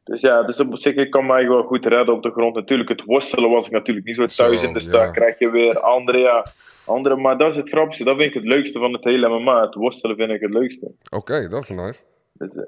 Dus 0.05 0.21
ja, 0.21 0.43
dus 0.43 0.59
op 0.59 0.79
zich, 0.79 0.95
ik 0.95 1.09
kan 1.11 1.25
mij 1.25 1.47
wel 1.47 1.63
goed 1.63 1.85
redden 1.85 2.15
op 2.15 2.23
de 2.23 2.31
grond. 2.31 2.55
Natuurlijk, 2.55 2.89
het 2.89 3.03
worstelen 3.05 3.49
was 3.49 3.65
ik 3.65 3.71
natuurlijk 3.71 4.05
niet 4.05 4.15
zo 4.15 4.25
thuis 4.25 4.61
Zo, 4.61 4.67
in, 4.67 4.73
dus 4.73 4.85
ja. 4.85 4.91
daar 4.91 5.11
krijg 5.11 5.39
je 5.39 5.49
weer 5.49 5.79
andere, 5.79 6.17
ja, 6.17 6.45
andere. 6.85 7.15
Maar 7.15 7.37
dat 7.37 7.49
is 7.51 7.55
het 7.55 7.69
grappigste, 7.69 8.03
dat 8.03 8.15
vind 8.15 8.27
ik 8.27 8.33
het 8.33 8.43
leukste 8.43 8.79
van 8.79 8.93
het 8.93 9.03
hele 9.03 9.27
MMA. 9.39 9.61
Het 9.61 9.73
worstelen 9.75 10.15
vind 10.15 10.31
ik 10.31 10.41
het 10.41 10.53
leukste. 10.53 10.91
Oké, 11.15 11.47
dat 11.47 11.61
is 11.63 11.69
nice. 11.69 12.03
Dus, 12.33 12.55
eh, 12.55 12.63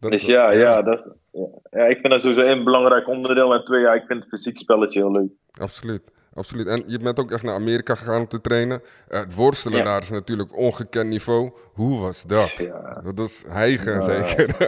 Dat 0.00 0.10
Dus 0.10 0.20
is- 0.22 0.26
ja, 0.28 0.50
ja, 0.52 0.82
dat, 0.82 0.98
is- 0.98 1.12
ja. 1.32 1.46
ja, 1.80 1.84
ik 1.86 1.98
vind 1.98 2.12
dat 2.12 2.22
sowieso 2.22 2.46
een 2.46 2.64
belangrijk 2.64 3.08
onderdeel. 3.08 3.54
En 3.54 3.64
twee, 3.64 3.80
ja, 3.80 3.92
ik 3.94 4.04
vind 4.06 4.20
het 4.22 4.28
fysiek 4.28 4.56
spelletje 4.56 5.00
heel 5.00 5.12
leuk. 5.12 5.30
Absoluut. 5.60 6.02
Absoluut. 6.38 6.66
En 6.66 6.82
je 6.86 6.98
bent 6.98 7.20
ook 7.20 7.30
echt 7.32 7.42
naar 7.42 7.54
Amerika 7.54 7.94
gegaan 7.94 8.20
om 8.20 8.28
te 8.28 8.40
trainen. 8.40 8.82
Eh, 9.08 9.20
het 9.20 9.34
worstelen 9.34 9.78
Ja. 9.78 9.84
daar 9.84 10.00
is 10.00 10.10
natuurlijk 10.10 10.56
ongekend 10.56 11.08
niveau. 11.08 11.50
Hoe 11.72 12.00
was 12.00 12.22
dat? 12.24 12.54
Ja. 12.58 13.00
Dat 13.14 13.18
is 13.28 13.44
hijgen 13.48 13.92
Ja. 13.94 14.00
zeker. 14.00 14.56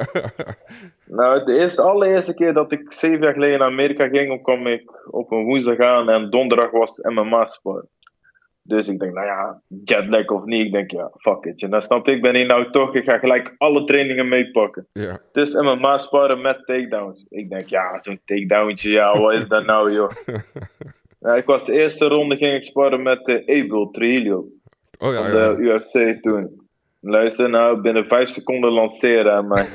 Nou, 1.12 1.44
de 1.44 1.58
eerste, 1.58 1.82
allereerste 1.82 2.34
keer 2.34 2.52
dat 2.52 2.72
ik 2.72 2.93
zeven 2.93 3.20
jaar 3.20 3.32
geleden 3.32 3.58
naar 3.58 3.69
Amerika 3.69 4.08
ging, 4.08 4.43
kwam 4.43 4.67
ik 4.67 4.93
op 5.11 5.31
een 5.32 5.44
woensdag 5.44 5.78
aan 5.78 6.08
en 6.08 6.31
donderdag 6.31 6.70
was 6.70 6.99
MMA-sport. 7.02 7.87
Dus 8.62 8.88
ik 8.88 8.99
denk, 8.99 9.14
nou 9.14 9.26
ja, 9.26 9.61
jetlag 9.84 10.26
of 10.26 10.44
niet. 10.44 10.66
Ik 10.66 10.73
denk, 10.73 10.90
ja, 10.90 11.11
fuck 11.18 11.45
it. 11.45 11.62
En 11.62 11.71
dan 11.71 11.83
snap 11.83 12.09
ik, 12.09 12.14
ik 12.14 12.23
ben 12.23 12.35
hier 12.35 12.47
nou 12.47 12.71
toch, 12.71 12.95
ik 12.95 13.04
ga 13.04 13.18
gelijk 13.18 13.54
alle 13.59 13.85
trainingen 13.85 14.28
meepakken. 14.28 14.87
ja. 14.92 15.18
Dus 15.33 15.54
MMA 15.54 15.99
sparren 15.99 16.40
met 16.40 16.66
takedowns. 16.66 17.26
Ik 17.28 17.50
denk, 17.50 17.62
ja, 17.66 17.99
zo'n 18.02 18.21
takedowntje, 18.25 18.90
ja, 18.90 19.18
wat 19.21 19.33
is 19.33 19.49
dat 19.49 19.64
nou, 19.66 19.92
joh? 19.92 20.11
Ja, 21.21 21.35
ik 21.35 21.45
was 21.45 21.65
de 21.65 21.73
eerste 21.73 22.07
ronde 22.07 22.37
ging 22.37 22.55
ik 22.55 22.65
sparren 22.65 23.03
met 23.03 23.29
uh, 23.29 23.62
Abel 23.65 23.91
Trujillo. 23.91 24.47
Oh 24.99 25.12
ja, 25.12 25.23
van 25.23 25.41
ja. 25.41 25.55
de 25.55 25.57
UFC 25.57 26.23
toen. 26.23 26.69
Luister 27.00 27.50
nou, 27.50 27.81
binnen 27.81 28.07
vijf 28.07 28.29
seconden 28.29 28.71
lanceren 28.71 29.33
aan 29.33 29.49
mij. 29.49 29.67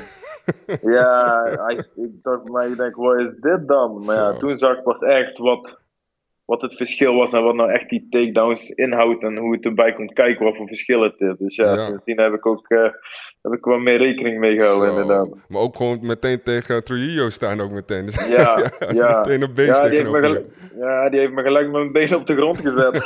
ja, 0.96 1.42
hij, 1.66 1.74
ik 1.94 2.22
dacht 2.22 2.48
mij, 2.48 2.68
ik 2.68 2.76
denk, 2.76 2.96
wat 2.96 3.20
is 3.20 3.34
dit 3.34 3.68
dan? 3.68 4.02
Maar 4.06 4.16
ja, 4.16 4.36
toen 4.36 4.58
zag 4.58 4.76
ik 4.76 4.82
pas 4.82 5.00
echt 5.00 5.38
wat, 5.38 5.78
wat 6.44 6.62
het 6.62 6.74
verschil 6.74 7.14
was 7.14 7.32
en 7.32 7.42
wat 7.42 7.54
nou 7.54 7.70
echt 7.70 7.88
die 7.88 8.06
takedowns 8.10 8.70
inhoudt 8.70 9.22
en 9.22 9.36
hoe 9.36 9.54
het 9.54 9.64
erbij 9.64 9.92
komt 9.92 10.12
kijken, 10.12 10.44
wat 10.44 10.56
voor 10.56 10.66
verschil 10.66 11.02
het 11.02 11.20
is. 11.20 11.36
Dus 11.38 11.56
ja, 11.56 11.72
Ja. 11.72 11.76
sindsdien 11.76 12.20
heb 12.20 12.32
ik 12.32 12.46
ook 12.46 12.68
eh, 12.68 12.90
heb 13.50 13.58
ik 13.58 13.64
wel 13.64 13.78
meer 13.78 13.96
rekening 13.98 14.38
mee 14.38 14.56
gehouden, 14.56 14.92
Zo. 14.92 15.00
inderdaad. 15.00 15.28
Maar 15.48 15.60
ook 15.60 15.76
gewoon 15.76 15.98
meteen 16.02 16.42
tegen 16.42 16.84
Trujillo 16.84 17.28
staan 17.28 17.60
ook 17.60 17.70
meteen. 17.70 18.04
Dus 18.06 18.26
Ja, 18.36 18.56
is 18.62 18.70
ja. 18.92 19.16
meteen 19.18 19.42
een 19.42 19.54
beest 19.54 19.68
Ja 19.78 19.88
die, 19.88 19.98
heeft 19.98 20.10
me 20.10 20.18
gelijk, 20.18 20.44
ja, 20.78 21.08
die 21.10 21.20
heeft 21.20 21.32
me 21.32 21.42
gelijk 21.42 21.64
met 21.64 21.74
mijn 21.74 21.92
been 21.92 22.14
op 22.14 22.26
de 22.26 22.34
grond 22.36 22.58
gezet. 22.58 23.02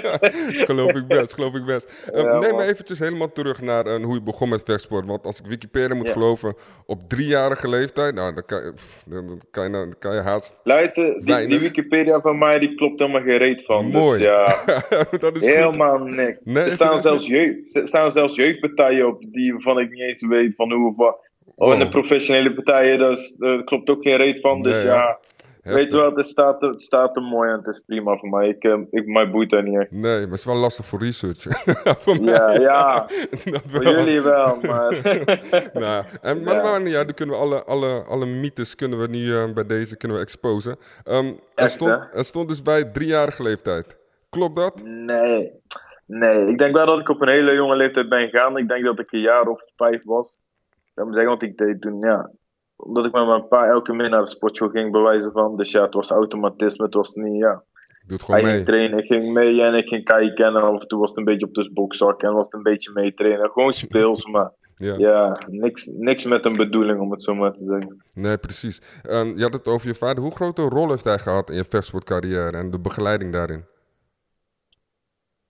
geloof 0.68 0.90
ik 0.90 1.06
best, 1.06 1.34
geloof 1.34 1.54
ik 1.54 1.64
best. 1.64 2.08
Eh, 2.12 2.22
Ja, 2.22 2.38
neem 2.38 2.56
me 2.56 2.62
eventjes 2.62 2.98
helemaal 2.98 3.32
terug 3.32 3.62
naar 3.62 3.86
eh, 3.86 4.04
hoe 4.04 4.14
je 4.14 4.22
begon 4.22 4.48
met 4.48 4.62
vechtsport. 4.64 5.06
Want 5.06 5.24
als 5.24 5.40
ik 5.40 5.46
Wikipedia 5.46 5.94
moet 5.96 6.06
Ja. 6.06 6.12
geloven, 6.12 6.54
op 6.86 7.00
driejarige 7.08 7.68
leeftijd, 7.68 8.14
nou, 8.14 8.34
dan 8.34 8.44
kan 8.46 8.62
je, 8.64 8.72
pff, 8.74 9.04
dan 9.06 9.40
kan 9.50 9.64
je, 9.64 9.70
dan 9.70 9.94
kan 9.98 10.14
je 10.14 10.20
haast... 10.20 10.56
Luister, 10.64 11.20
die. 11.48 11.58
Wikipedia 11.58 12.20
van 12.20 12.38
mij 12.38 12.58
die 12.58 12.74
klopt 12.74 12.98
helemaal 12.98 13.22
geen 13.22 13.36
reet 13.38 13.64
van. 13.64 13.86
Mooi. 13.90 14.18
Dus 14.18 14.28
ja, 14.28 14.56
dat 15.18 15.36
is 15.36 15.40
goed. 15.46 15.54
helemaal 15.56 15.98
niks. 15.98 16.38
Nee, 16.44 16.64
er, 16.64 16.72
staan 16.72 17.02
zelfs 17.02 17.26
jeugd, 17.26 17.74
er 17.76 17.86
staan 17.86 18.10
zelfs 18.10 18.34
jeugdpartijen 18.34 19.06
op 19.06 19.22
die, 19.32 19.54
waarvan 19.78 19.92
ik 19.92 19.98
niet 19.98 20.00
eens 20.08 20.26
weet 20.26 20.54
van 20.54 20.72
hoe 20.72 20.88
of 20.90 20.96
wat. 20.96 21.26
Oh, 21.56 21.72
en 21.72 21.78
de 21.78 21.88
professionele 21.88 22.54
partijen, 22.54 22.98
daar 22.98 23.10
is- 23.12 23.34
daar 23.38 23.64
klopt 23.64 23.88
ook 23.88 24.02
geen 24.02 24.16
reet 24.16 24.40
van. 24.40 24.62
Dus 24.62 24.82
ja, 24.82 24.94
ja. 24.94 25.18
Heftig. 25.62 25.82
weet 25.84 25.92
je 25.92 25.98
wat, 26.10 26.16
het 26.16 26.26
staat, 26.26 26.62
er- 26.62 26.68
het 26.68 26.82
staat 26.82 27.16
er 27.16 27.22
mooi 27.22 27.50
en 27.50 27.56
het 27.56 27.66
is 27.66 27.82
prima 27.86 28.16
voor 28.16 28.28
mij. 28.28 28.48
Ik, 28.48 28.64
eh, 28.64 28.78
ik, 28.90 29.06
mij 29.06 29.30
boeit 29.30 29.50
dat 29.50 29.64
niet 29.64 29.78
echt. 29.78 29.90
Nee, 29.90 30.02
maar 30.20 30.20
het 30.20 30.32
is 30.38 30.44
wel 30.44 30.54
lastig 30.56 30.84
voor 30.86 30.98
research. 31.02 31.42
voor 32.04 32.20
mij. 32.22 32.34
Ja, 32.34 32.58
ja, 32.64 33.06
voor 33.66 33.82
wel. 33.82 33.92
jullie 33.98 34.20
wel, 34.20 34.58
maar... 34.70 35.00
Nou, 35.72 36.04
en, 36.22 36.42
maar 36.42 36.54
Ja. 36.54 36.62
maar 36.62 36.80
niet, 36.82 36.92
ja, 36.92 37.04
dan 37.04 37.14
kunnen 37.14 37.34
we 37.34 37.40
alle, 37.40 37.64
alle, 37.64 38.02
alle 38.04 38.26
mythes 38.26 38.74
kunnen 38.74 38.98
we 39.00 39.06
nu 39.08 39.34
eh, 39.34 39.52
bij 39.54 39.66
deze 39.66 39.96
kunnen 39.96 40.16
we 40.16 40.22
exposen. 40.22 40.76
Ehm, 41.04 41.32
er, 41.54 41.68
stond, 41.68 41.90
hè? 41.90 41.96
er 42.18 42.24
stond 42.24 42.48
dus 42.48 42.62
bij 42.62 42.84
driejarige 42.84 43.42
leeftijd. 43.42 43.96
Klopt 44.30 44.56
dat? 44.56 44.82
Nee. 44.84 45.50
Nee, 46.08 46.46
ik 46.46 46.58
denk 46.58 46.74
wel 46.74 46.86
dat 46.86 46.98
ik 46.98 47.08
op 47.08 47.20
een 47.22 47.28
hele 47.28 47.52
jonge 47.54 47.76
leeftijd 47.76 48.08
ben 48.08 48.28
gegaan. 48.28 48.56
Ik 48.56 48.68
denk 48.68 48.84
dat 48.84 48.98
ik 48.98 49.12
een 49.12 49.20
jaar 49.20 49.46
of 49.46 49.62
vijf 49.76 50.04
was. 50.04 50.38
Dat 50.94 51.04
moet 51.04 51.14
zeggen, 51.14 51.30
want 51.30 51.42
ik 51.42 51.56
deed 51.56 51.80
toen, 51.80 51.98
ja. 52.00 52.30
Omdat 52.76 53.06
ik 53.06 53.12
met 53.12 53.26
mijn 53.26 53.48
pa 53.48 53.66
elke 53.66 53.92
middag 53.92 54.10
naar 54.10 54.22
de 54.24 54.30
sportschool 54.30 54.68
ging, 54.68 54.92
bewijzen 54.92 55.32
van. 55.32 55.56
Dus 55.56 55.70
ja, 55.72 55.82
het 55.82 55.94
was 55.94 56.10
automatisme. 56.10 56.84
Het 56.84 56.94
was 56.94 57.14
niet, 57.14 57.38
ja. 57.38 57.62
Doe 58.06 58.16
het 58.16 58.22
gewoon 58.22 58.40
Hij 58.40 58.48
mee. 58.48 58.54
ging 58.58 58.66
trainen, 58.68 58.98
ik 58.98 59.06
ging 59.06 59.32
mee 59.32 59.62
en 59.62 59.74
ik 59.74 59.88
ging 59.88 60.04
kijken. 60.04 60.44
En 60.46 60.54
af 60.54 60.80
en 60.80 60.88
toe 60.88 60.98
was 61.00 61.08
het 61.08 61.18
een 61.18 61.24
beetje 61.24 61.46
op 61.46 61.54
de 61.54 61.70
bokzak 61.72 62.22
en 62.22 62.32
was 62.32 62.44
het 62.44 62.54
een 62.54 62.62
beetje 62.62 62.90
mee 62.94 63.14
trainen. 63.14 63.50
Gewoon 63.50 63.72
speels, 63.72 64.26
maar 64.32 64.52
Ja. 64.76 64.94
ja, 64.98 65.38
niks, 65.46 65.86
niks 65.86 66.24
met 66.24 66.44
een 66.44 66.56
bedoeling 66.56 67.00
om 67.00 67.10
het 67.10 67.22
zo 67.22 67.34
maar 67.34 67.52
te 67.52 67.64
zeggen. 67.64 68.02
Nee, 68.14 68.38
precies. 68.38 68.82
En 69.02 69.36
je 69.36 69.42
had 69.42 69.52
het 69.52 69.68
over 69.68 69.86
je 69.86 69.94
vader. 69.94 70.22
Hoe 70.22 70.34
grote 70.34 70.62
rol 70.62 70.90
heeft 70.90 71.04
hij 71.04 71.18
gehad 71.18 71.50
in 71.50 71.56
je 71.56 71.64
vechtsportcarrière 71.68 72.56
en 72.56 72.70
de 72.70 72.80
begeleiding 72.80 73.32
daarin? 73.32 73.64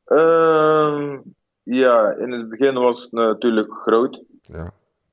Ehm, 0.08 1.18
ja, 1.62 2.12
in 2.12 2.32
het 2.32 2.48
begin 2.48 2.74
was 2.74 3.02
het 3.02 3.12
natuurlijk 3.12 3.72
groot. 3.72 4.22
Ja. 4.40 4.70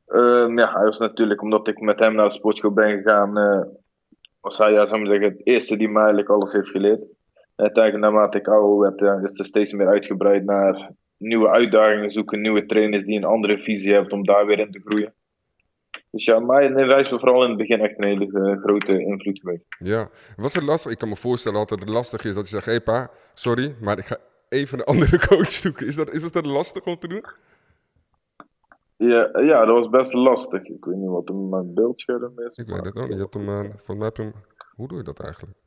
Ehm, 0.08 0.58
ja, 0.58 0.74
hij 0.74 0.84
was 0.84 0.98
natuurlijk, 0.98 1.42
omdat 1.42 1.68
ik 1.68 1.80
met 1.80 2.00
hem 2.00 2.16
naar 2.16 2.28
de 2.28 2.34
sportschool 2.34 2.74
ben 2.74 2.98
gegaan, 2.98 3.38
eh, 3.38 3.62
was 4.42 4.58
hij, 4.58 4.72
ja, 4.72 4.86
zou 4.86 5.02
ik 5.02 5.08
zeggen, 5.08 5.30
het 5.30 5.48
eerste 5.48 5.78
die 5.78 5.90
mij 5.90 6.02
eigenlijk 6.02 6.30
alles 6.30 6.54
heeft 6.54 6.70
geleerd. 6.70 7.02
En 7.56 7.64
uiteindelijk, 7.64 8.04
naarmate 8.04 8.38
ik 8.38 8.48
ouder 8.48 8.96
werd, 8.98 9.24
is 9.24 9.38
het 9.38 9.48
steeds 9.48 9.74
meer 9.74 9.88
uitgebreid 9.88 10.46
naar 10.46 10.92
nieuwe 11.18 11.50
uitdagingen 11.50 12.12
zoeken, 12.12 12.42
nieuwe 12.42 12.66
trainers 12.66 13.04
die 13.04 13.18
een 13.18 13.24
andere 13.24 13.58
visie 13.58 13.94
hebben 13.94 14.12
om 14.12 14.26
daar 14.26 14.46
weer 14.46 14.60
in 14.60 14.72
te 14.72 14.82
groeien. 14.86 15.14
Dus 16.12 16.26
ja, 16.26 16.40
maar 16.40 16.62
hij 16.62 17.02
is 17.02 17.10
me 17.10 17.20
vooral 17.20 17.44
in 17.44 17.50
het 17.50 17.58
begin 17.58 17.80
echt 17.80 17.98
een 17.98 18.08
hele 18.08 18.26
eh, 18.26 18.64
grote 18.64 19.00
invloed 19.00 19.40
geweest. 19.40 19.66
Ja. 19.80 20.08
Was 20.38 20.54
het 20.54 20.64
lastig? 20.64 20.92
Ik 20.92 20.98
kan 20.98 21.10
me 21.10 21.16
voorstellen 21.16 21.60
dat 21.68 21.80
het 21.80 21.90
lastig 21.90 22.26
is 22.26 22.36
dat 22.36 22.50
je 22.50 22.56
zegt: 22.56 22.66
hé 22.66 22.72
hey 22.72 22.82
pa, 22.82 23.10
sorry, 23.34 23.76
maar 23.82 23.98
ik 23.98 24.06
ga 24.06 24.18
even 24.50 24.80
een 24.80 24.86
andere 24.86 25.20
coach 25.28 25.52
zoeken. 25.52 25.88
Is 25.88 25.96
dat, 25.96 26.10
is 26.12 26.32
dat 26.32 26.46
lastig 26.46 26.86
om 26.86 26.98
te 27.00 27.08
doen? 27.08 27.26
Ja, 28.98 29.30
ja, 29.40 29.66
dat 29.66 29.76
was 29.76 29.90
best 29.90 30.14
lastig. 30.14 30.64
Ik 30.64 30.86
weet 30.86 30.96
niet 30.96 31.10
wat 31.10 31.26
met 31.30 31.50
mijn 31.50 31.74
beeldscherm 31.74 32.40
is. 32.40 32.56
Ik 32.56 32.68
maar- 32.68 32.76
weet 32.76 32.86
het 32.86 32.96
ook 32.98 33.08
niet. 33.08 33.14
Je 33.14 33.22
hebt 33.22 33.34
hem, 33.34 33.50
eh, 33.50 33.58
volgens 33.60 33.98
mij 33.98 34.06
heb 34.06 34.18
je 34.18 34.24
hem. 34.24 34.34
Hoe 34.76 34.88
doe 34.88 34.98
je 34.98 35.04
dat 35.04 35.20
eigenlijk? 35.20 35.58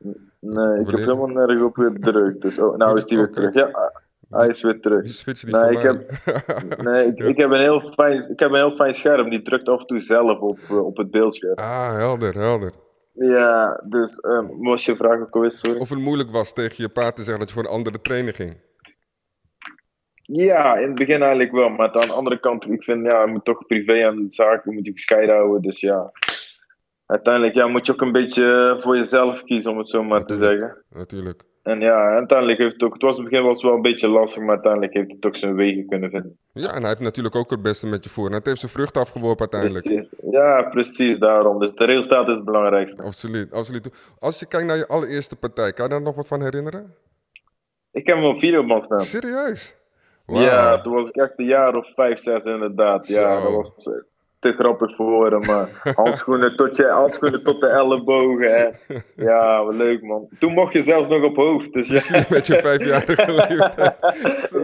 Nee, 0.40 0.80
ik 0.80 0.86
heb 0.86 0.98
helemaal 0.98 1.26
nergens 1.26 1.62
op 1.62 1.76
weer 1.76 1.90
gedrukt. 1.92 2.42
Dus, 2.42 2.58
oh, 2.58 2.76
nou 2.76 2.96
is 2.96 3.04
die 3.04 3.18
weer 3.18 3.30
terug. 3.30 3.54
Ja, 3.54 3.92
hij 4.30 4.48
is 4.48 4.62
weer 4.62 4.80
terug. 4.80 5.02
Die 5.04 5.12
switch 5.12 5.44
die 5.44 5.54
Nee, 5.56 5.70
ik 5.70 5.82
mij. 5.82 6.92
Nee, 6.92 7.06
ik, 7.06 7.22
ik, 7.22 7.36
heb 7.36 7.50
een 7.50 7.60
heel 7.60 7.80
fijn, 7.80 8.30
ik 8.30 8.38
heb 8.40 8.50
een 8.50 8.56
heel 8.56 8.76
fijn 8.76 8.94
scherm. 8.94 9.30
Die 9.30 9.42
drukt 9.42 9.68
af 9.68 9.80
en 9.80 9.86
toe 9.86 10.00
zelf 10.00 10.38
op, 10.38 10.58
eh, 10.68 10.84
op 10.84 10.96
het 10.96 11.10
beeldscherm. 11.10 11.54
ah, 11.54 11.92
helder, 11.92 12.34
helder. 12.34 12.72
Ja, 13.12 13.82
dus 13.84 14.20
ehm 14.20 14.46
was 14.58 14.84
je 14.84 14.96
vraag 14.96 15.20
ook 15.20 15.50
sorry? 15.50 15.80
Of 15.80 15.88
het 15.88 15.98
moeilijk 15.98 16.30
was 16.30 16.52
tegen 16.52 16.74
je 16.82 16.88
pa 16.88 17.10
te 17.10 17.22
zeggen 17.22 17.38
dat 17.38 17.48
je 17.48 17.54
voor 17.54 17.64
een 17.64 17.70
andere 17.70 18.00
trainer 18.00 18.34
ging. 18.34 18.56
Ja, 20.32 20.76
in 20.76 20.86
het 20.86 20.94
begin 20.94 21.20
eigenlijk 21.20 21.52
wel. 21.52 21.68
Maar 21.68 21.92
aan 21.92 22.06
de 22.06 22.12
andere 22.12 22.40
kant, 22.40 22.70
ik 22.70 22.82
vind, 22.82 23.06
ja, 23.06 23.20
je 23.20 23.26
moet 23.30 23.44
toch 23.44 23.66
privé 23.66 23.92
en 23.92 24.24
zaken 24.28 24.74
moet 24.74 24.86
je 24.86 24.92
gescheiden 24.92 25.34
houden. 25.34 25.62
Dus 25.62 25.80
ja, 25.80 26.12
uiteindelijk 27.06 27.54
ja, 27.54 27.66
moet 27.66 27.86
je 27.86 27.92
ook 27.92 28.00
een 28.00 28.12
beetje 28.12 28.76
voor 28.80 28.96
jezelf 28.96 29.42
kiezen, 29.42 29.70
om 29.70 29.78
het 29.78 29.90
zo 29.90 30.02
maar 30.02 30.24
te 30.24 30.34
Natuurlijk. 30.34 30.60
zeggen. 30.60 30.84
Natuurlijk. 30.90 31.42
En 31.62 31.80
ja, 31.80 32.14
uiteindelijk 32.14 32.58
heeft 32.58 32.72
het 32.72 32.82
ook, 32.82 32.92
het 32.92 33.02
was 33.02 33.16
in 33.16 33.22
het 33.22 33.30
begin 33.30 33.46
was 33.46 33.62
wel 33.62 33.74
een 33.74 33.82
beetje 33.82 34.08
lastig, 34.08 34.42
maar 34.42 34.50
uiteindelijk 34.50 34.94
heeft 34.94 35.10
het 35.10 35.26
ook 35.26 35.36
zijn 35.36 35.54
wegen 35.54 35.86
kunnen 35.86 36.10
vinden. 36.10 36.38
Ja, 36.52 36.74
en 36.74 36.80
hij 36.80 36.88
heeft 36.88 37.00
natuurlijk 37.00 37.36
ook 37.36 37.50
het 37.50 37.62
beste 37.62 37.86
met 37.86 38.04
je 38.04 38.10
voor. 38.10 38.26
En 38.26 38.32
het 38.32 38.46
heeft 38.46 38.60
zijn 38.60 38.72
vrucht 38.72 38.96
afgeworpen 38.96 39.40
uiteindelijk. 39.50 39.84
Precies. 39.84 40.12
Ja, 40.30 40.62
precies 40.62 41.18
daarom. 41.18 41.58
Dus 41.58 41.74
de 41.74 41.84
resultaat 41.84 42.28
is 42.28 42.34
het 42.34 42.44
belangrijkste. 42.44 43.02
Absoluut, 43.02 43.52
absoluut. 43.52 44.14
Als 44.18 44.40
je 44.40 44.46
kijkt 44.46 44.66
naar 44.66 44.76
je 44.76 44.88
allereerste 44.88 45.36
partij, 45.36 45.72
kan 45.72 45.84
je 45.84 45.90
daar 45.90 46.02
nog 46.02 46.14
wat 46.14 46.28
van 46.28 46.42
herinneren? 46.42 46.94
Ik 47.92 48.06
heb 48.06 48.16
hem 48.16 48.26
op 48.26 48.38
videoband 48.38 48.82
staan. 48.82 49.00
Serieus? 49.00 49.77
Ja, 50.32 50.80
toen 50.80 50.94
was 50.94 51.08
ik 51.08 51.16
echt 51.16 51.32
een 51.36 51.44
jaar 51.46 51.76
of 51.76 51.92
vijf, 51.94 52.18
zes 52.18 52.44
inderdaad. 52.44 53.08
Ja, 53.08 53.42
dat 53.42 53.52
was 53.52 53.86
eh, 53.86 54.02
te 54.38 54.52
grappig 54.52 54.96
voor 54.96 55.10
woorden, 55.10 55.40
maar 55.40 55.68
handschoenen 56.04 56.56
tot, 56.56 56.76
je, 56.76 56.86
handschoenen 56.86 57.42
tot 57.42 57.60
de 57.60 57.68
ellebogen. 57.68 58.56
En, 58.56 59.02
ja, 59.28 59.64
wat 59.64 59.74
leuk 59.74 60.02
man. 60.02 60.28
Toen 60.38 60.52
mocht 60.52 60.72
je 60.72 60.82
zelfs 60.82 61.08
nog 61.08 61.24
op 61.24 61.36
hoofd, 61.36 61.72
dus 61.72 61.88
ja. 61.88 61.92
Precies, 61.92 62.28
met 62.28 62.46
je 62.46 62.60
vijfjarige 62.60 63.32
leeftijd. 63.48 63.96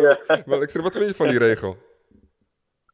Ja. 0.01 0.43
Wel 0.47 0.63
extra. 0.63 0.83
Wat 0.83 0.97
vind 0.97 1.09
je 1.09 1.15
van 1.15 1.29
die 1.29 1.39
regel? 1.39 1.77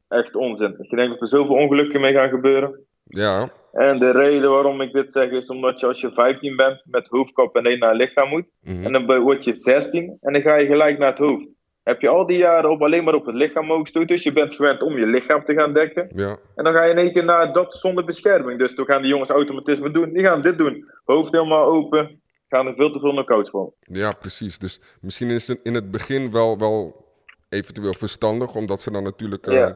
Echt 0.08 0.34
onzin. 0.34 0.74
Ik 0.78 0.96
denk 0.96 1.10
dat 1.10 1.20
er 1.20 1.28
zoveel 1.28 1.54
ongelukken 1.54 2.00
mee 2.00 2.12
gaan 2.12 2.28
gebeuren. 2.28 2.84
Ja, 3.04 3.48
En 3.72 3.98
de 3.98 4.10
reden 4.10 4.50
waarom 4.50 4.80
ik 4.80 4.92
dit 4.92 5.12
zeg 5.12 5.30
is 5.30 5.50
omdat 5.50 5.80
je 5.80 5.86
als 5.86 6.00
je 6.00 6.12
15 6.12 6.56
bent 6.56 6.82
met 6.84 7.06
hoofdkap 7.08 7.56
en 7.56 7.64
één 7.64 7.78
naar 7.78 7.88
het 7.88 7.98
lichaam 7.98 8.28
moet. 8.28 8.46
mhm. 8.60 8.84
En 8.84 8.92
dan 8.92 9.22
word 9.22 9.44
je 9.44 9.52
16 9.52 10.16
en 10.20 10.32
dan 10.32 10.42
ga 10.42 10.56
je 10.56 10.66
gelijk 10.66 10.98
naar 10.98 11.08
het 11.10 11.18
hoofd. 11.18 11.48
Heb 11.90 12.00
je 12.00 12.08
al 12.08 12.26
die 12.26 12.36
jaren 12.36 12.70
op, 12.70 12.82
alleen 12.82 13.04
maar 13.04 13.14
op 13.14 13.26
het 13.26 13.34
lichaam 13.34 13.66
mogen 13.66 13.86
stoten, 13.86 14.08
dus 14.08 14.22
je 14.22 14.32
bent 14.32 14.54
gewend 14.54 14.82
om 14.82 14.98
je 14.98 15.06
lichaam 15.06 15.44
te 15.44 15.54
gaan 15.54 15.72
dekken. 15.72 16.10
ja, 16.14 16.36
En 16.54 16.64
dan 16.64 16.72
ga 16.72 16.84
je 16.84 16.90
in 16.90 16.98
één 16.98 17.12
keer 17.12 17.24
naar 17.24 17.52
dat 17.52 17.74
zonder 17.74 18.04
bescherming. 18.04 18.58
Dus 18.58 18.74
toen 18.74 18.84
gaan 18.84 19.02
die 19.02 19.10
jongens 19.10 19.30
automatisme 19.30 19.90
doen. 19.90 20.12
Die 20.12 20.24
gaan 20.24 20.42
dit 20.42 20.58
doen. 20.58 20.90
Hoofd 21.04 21.32
helemaal 21.32 21.64
open. 21.64 22.20
Gaan 22.48 22.66
er 22.66 22.74
veel 22.74 22.92
te 22.92 22.98
veel 22.98 23.10
knockouts 23.10 23.50
vallen. 23.50 23.72
ja, 23.80 24.12
precies. 24.12 24.58
Dus 24.58 24.80
misschien 25.00 25.30
is 25.30 25.48
het 25.48 25.60
in 25.62 25.74
het 25.74 25.90
begin 25.90 26.32
wel, 26.32 26.58
wel 26.58 27.04
eventueel 27.48 27.94
verstandig, 27.94 28.54
omdat 28.54 28.80
ze 28.80 28.90
dan 28.90 29.02
natuurlijk 29.02 29.46
eh, 29.46 29.70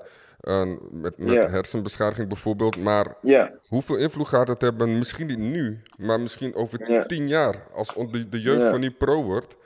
met, 0.91 1.19
met 1.19 1.51
hersenbeschadiging 1.51 2.29
bijvoorbeeld. 2.29 2.77
Maar 2.77 3.17
Ja, 3.23 3.53
hoeveel 3.69 3.97
invloed 3.97 4.29
gaat 4.29 4.49
het 4.49 4.61
hebben? 4.61 4.99
Misschien 4.99 5.27
niet 5.27 5.39
nu, 5.39 5.83
maar 5.97 6.21
misschien 6.21 6.55
over 6.55 7.05
tien 7.07 7.29
jaar, 7.29 7.67
als 7.73 7.95
de, 7.95 8.29
de 8.29 8.41
jeugd 8.41 8.69
van 8.69 8.81
nu 8.81 8.91
pro 8.91 9.23
wordt. 9.23 9.57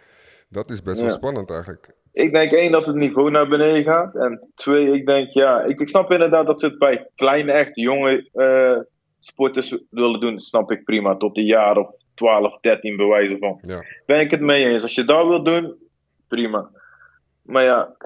Dat 0.49 0.71
is 0.71 0.83
best 0.83 1.01
wel 1.01 1.11
spannend 1.11 1.51
eigenlijk. 1.51 1.95
Ik 2.19 2.33
denk 2.33 2.53
één 2.53 2.73
dat 2.73 2.87
het 2.87 2.97
niveau 2.97 3.31
naar 3.31 3.49
beneden 3.49 3.85
gaat. 3.85 4.15
En 4.15 4.51
twee, 4.55 4.93
ik 4.93 5.07
denk 5.07 5.33
ja, 5.33 5.63
ik, 5.63 5.81
ik 5.81 5.89
snap 5.89 6.11
inderdaad 6.11 6.47
dat 6.47 6.61
ze 6.61 6.67
het 6.67 6.79
bij 6.79 7.11
kleine, 7.15 7.53
echt 7.53 7.75
jonge 7.75 8.29
eh, 8.33 8.79
sporters 9.21 9.77
willen 9.91 10.21
doen. 10.21 10.39
Snap 10.39 10.71
ik 10.71 10.85
prima. 10.85 11.17
Tot 11.17 11.37
een 11.37 11.45
jaar 11.45 11.77
of 11.77 11.91
12, 12.15 12.61
13 12.61 12.97
bewijzen 12.97 13.39
van. 13.39 13.59
Ja, 13.63 13.85
Ben 14.07 14.21
ik 14.21 14.31
het 14.31 14.41
mee 14.41 14.65
eens. 14.65 14.83
Als 14.83 14.95
je 14.95 15.05
dat 15.05 15.27
wil 15.27 15.43
doen, 15.43 15.75
prima. 16.29 16.71
Maar 17.43 17.65
ja, 17.65 17.97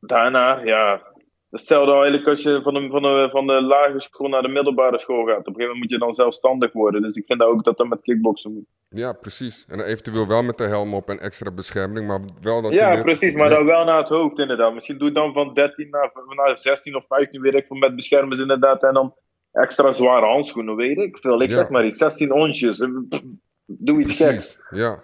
daarna, 0.00 0.60
ja. 0.64 1.12
Hetzelfde 1.50 1.92
eigenlijk 1.92 2.28
als 2.28 2.42
je 2.42 2.62
van 2.62 2.74
de, 2.74 2.88
van, 2.90 3.02
de, 3.02 3.28
van 3.30 3.46
de 3.46 3.62
lagere 3.62 4.00
school 4.00 4.28
naar 4.28 4.42
de 4.42 4.48
middelbare 4.48 4.98
school 4.98 5.24
gaat. 5.24 5.38
Op 5.38 5.46
een 5.46 5.54
gegeven 5.54 5.62
moment 5.62 5.78
moet 5.78 5.90
je 5.90 5.98
dan 5.98 6.12
zelfstandig 6.12 6.72
worden. 6.72 7.02
Dus 7.02 7.14
ik 7.14 7.26
vind 7.26 7.42
ook 7.42 7.64
dat 7.64 7.76
dat 7.76 7.88
met 7.88 8.00
kickboksen 8.00 8.52
moet. 8.52 8.66
Ja, 8.94 9.12
precies. 9.12 9.64
En 9.68 9.80
eventueel 9.80 10.26
wel 10.28 10.42
met 10.42 10.58
de 10.58 10.64
helm 10.64 10.94
op 10.94 11.08
en 11.10 11.20
extra 11.20 11.50
bescherming, 11.50 12.06
maar 12.06 12.20
wel 12.40 12.62
dat 12.62 12.70
je 12.72 12.76
Ja, 12.78 12.90
leert- 12.90 13.02
precies. 13.02 13.34
Maar 13.34 13.48
dan 13.48 13.64
wel 13.64 13.84
naar 13.84 13.98
het 13.98 14.08
hoofd 14.08 14.38
inderdaad. 14.38 14.74
Misschien 14.74 14.98
doe 14.98 15.08
je 15.08 15.14
dan 15.14 15.32
van 15.32 15.54
13 15.54 15.90
naar, 15.90 16.12
naar 16.36 16.58
16 16.58 16.94
of 16.96 17.04
15 17.06 17.40
weer 17.40 17.54
ik 17.54 17.66
veel 17.66 17.76
met 17.76 17.96
beschermers 17.96 18.40
inderdaad. 18.40 18.82
En 18.82 18.94
dan 18.94 19.14
extra 19.52 19.92
zware 19.92 20.26
handschoenen, 20.26 20.76
weet 20.76 20.96
ik 20.98 21.16
veel. 21.18 21.42
Ik 21.42 21.50
Ja. 21.50 21.56
zeg 21.56 21.68
maar 21.68 21.86
iets, 21.86 21.98
16 21.98 22.32
onsjes. 22.32 22.78
Pff, 23.08 23.22
Doe 23.66 24.00
iets 24.00 24.16
geks. 24.16 24.28
Precies, 24.28 24.58
ja. 24.70 25.02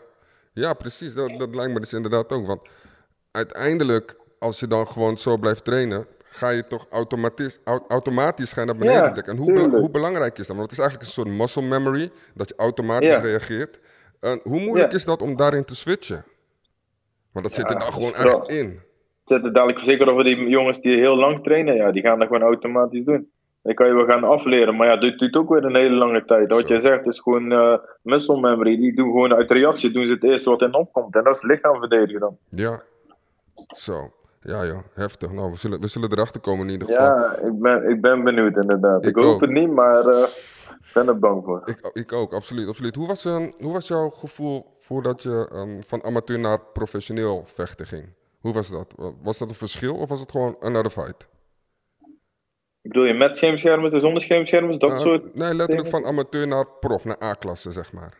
Ja, 0.53 0.75
precies. 0.75 1.15
Dat, 1.15 1.39
dat 1.39 1.55
lijkt 1.55 1.73
me 1.73 1.81
dus 1.81 1.93
inderdaad 1.93 2.33
ook. 2.33 2.47
Want 2.47 2.61
uiteindelijk, 3.31 4.17
als 4.39 4.61
je 4.61 4.67
dan 4.67 4.87
gewoon 4.87 5.17
zo 5.17 5.37
blijft 5.37 5.65
trainen, 5.65 6.07
ga 6.41 6.49
je 6.49 6.67
toch 6.67 6.87
automatisch, 6.91 7.59
au- 7.65 7.85
automatisch 7.89 8.53
gaan 8.53 8.67
naar 8.67 8.77
beneden 8.77 9.03
Ja, 9.05 9.11
dekken. 9.11 9.33
En 9.33 9.39
hoe, 9.39 9.53
bela- 9.53 9.79
hoe 9.79 9.91
belangrijk 9.91 10.39
is 10.39 10.47
dat? 10.47 10.57
Want 10.57 10.71
het 10.71 10.79
is 10.79 10.85
eigenlijk 10.85 11.09
een 11.09 11.15
soort 11.15 11.29
muscle 11.39 11.63
memory, 11.63 12.11
dat 12.35 12.49
je 12.49 12.55
automatisch 12.57 13.09
Ja. 13.09 13.21
reageert. 13.21 13.81
En 14.21 14.41
hoe 14.43 14.61
moeilijk 14.61 14.91
Ja. 14.91 14.97
is 14.97 15.05
dat 15.05 15.23
om 15.23 15.37
daarin 15.37 15.65
te 15.65 15.75
switchen? 15.77 16.25
Want 17.33 17.47
dat 17.47 17.55
zit 17.55 17.71
er 17.71 17.79
dan 17.79 17.93
gewoon 17.93 18.15
echt 18.15 18.51
in. 18.51 18.81
Zet 19.25 19.43
het 19.43 19.55
dadelijk 19.55 19.79
zeker 19.79 20.09
over 20.11 20.25
die 20.25 20.49
jongens 20.49 20.81
die 20.81 20.95
heel 20.97 21.17
lang 21.17 21.43
trainen. 21.45 21.75
Ja, 21.75 21.93
die 21.93 22.03
gaan 22.03 22.19
dat 22.19 22.27
gewoon 22.29 22.43
automatisch 22.43 23.05
doen. 23.05 23.31
Dan 23.63 23.75
kan 23.75 23.87
je 23.87 23.95
wel 23.95 24.05
gaan 24.07 24.25
afleren. 24.25 24.77
Maar 24.77 24.87
ja, 24.87 24.97
dat 24.97 25.19
duurt 25.19 25.37
ook 25.37 25.49
weer 25.49 25.65
een 25.65 25.75
hele 25.77 25.95
lange 25.95 26.25
tijd. 26.25 26.51
Wat 26.53 26.69
je 26.69 26.81
zegt 26.81 27.07
is 27.07 27.21
gewoon 27.21 27.53
eh 27.53 27.75
muscle 28.03 28.41
memory. 28.41 28.77
Die 28.77 28.95
doen 28.97 29.07
gewoon 29.07 29.35
uit 29.35 29.51
reactie. 29.51 29.91
Doen 29.91 30.07
ze 30.07 30.13
het 30.13 30.25
eerste 30.25 30.51
wat 30.51 30.63
in 30.63 30.75
opkomt. 30.75 31.15
En 31.17 31.25
dat 31.25 31.35
is 31.35 31.43
lichaam 31.43 31.79
verdedigen 31.79 32.21
dan. 32.21 32.37
Ja. 32.51 32.83
Zo. 33.69 34.13
Ja, 34.41 34.67
joh. 34.67 34.79
Heftig. 34.95 35.31
Nou, 35.33 35.51
we 35.51 35.57
zullen, 35.57 35.81
we 35.81 35.87
zullen 35.87 36.13
erachter 36.13 36.41
komen 36.41 36.67
in 36.67 36.73
ieder 36.73 36.89
geval. 36.89 37.05
Ja, 37.07 37.37
ik 37.37 37.59
ben, 37.61 37.89
ik 37.91 38.01
ben 38.01 38.25
benieuwd 38.25 38.57
inderdaad. 38.57 39.05
Ik 39.05 39.17
Ik, 39.17 39.25
hoop 39.25 39.35
ook. 39.35 39.41
het 39.41 39.51
niet, 39.51 39.71
maar 39.71 40.07
eh, 40.07 40.19
ik 40.69 40.91
ben 40.95 41.09
er 41.09 41.19
bang 41.19 41.45
voor. 41.45 41.63
Ik, 41.65 41.91
ik 41.93 42.13
ook, 42.13 42.33
absoluut. 42.33 42.69
absoluut. 42.69 42.95
Hoe, 42.95 43.07
was, 43.07 43.25
ehm, 43.25 43.51
hoe 43.59 43.73
was 43.73 43.89
jouw 43.89 44.11
gevoel 44.11 44.75
voordat 44.79 45.23
je 45.23 45.49
ehm, 45.53 45.81
van 45.81 46.03
amateur 46.05 46.39
naar 46.39 46.61
professioneel 46.73 47.43
vechten 47.47 47.87
ging? 47.87 48.15
Hoe 48.41 48.53
was 48.53 48.71
dat? 48.71 48.93
Wa- 48.97 49.13
Was 49.23 49.39
dat 49.39 49.49
een 49.49 49.55
verschil 49.55 49.97
of 49.97 50.09
was 50.09 50.21
het 50.21 50.31
gewoon 50.31 50.57
another 50.61 50.91
fight? 50.91 51.29
Bedoel 52.83 53.05
je 53.05 53.15
met 53.15 53.37
schermschermers 53.37 53.93
en 53.93 54.01
zonder 54.01 54.23
schermschermers? 54.23 54.79
Dat 54.79 54.91
Eh, 54.91 54.99
soort... 55.01 55.35
nee, 55.35 55.55
letterlijk 55.55 55.89
van 55.89 56.05
amateur 56.07 56.47
naar 56.47 56.67
prof, 56.81 57.05
naar 57.05 57.23
A-klasse, 57.23 57.71
zeg 57.71 57.93
maar. 57.93 58.19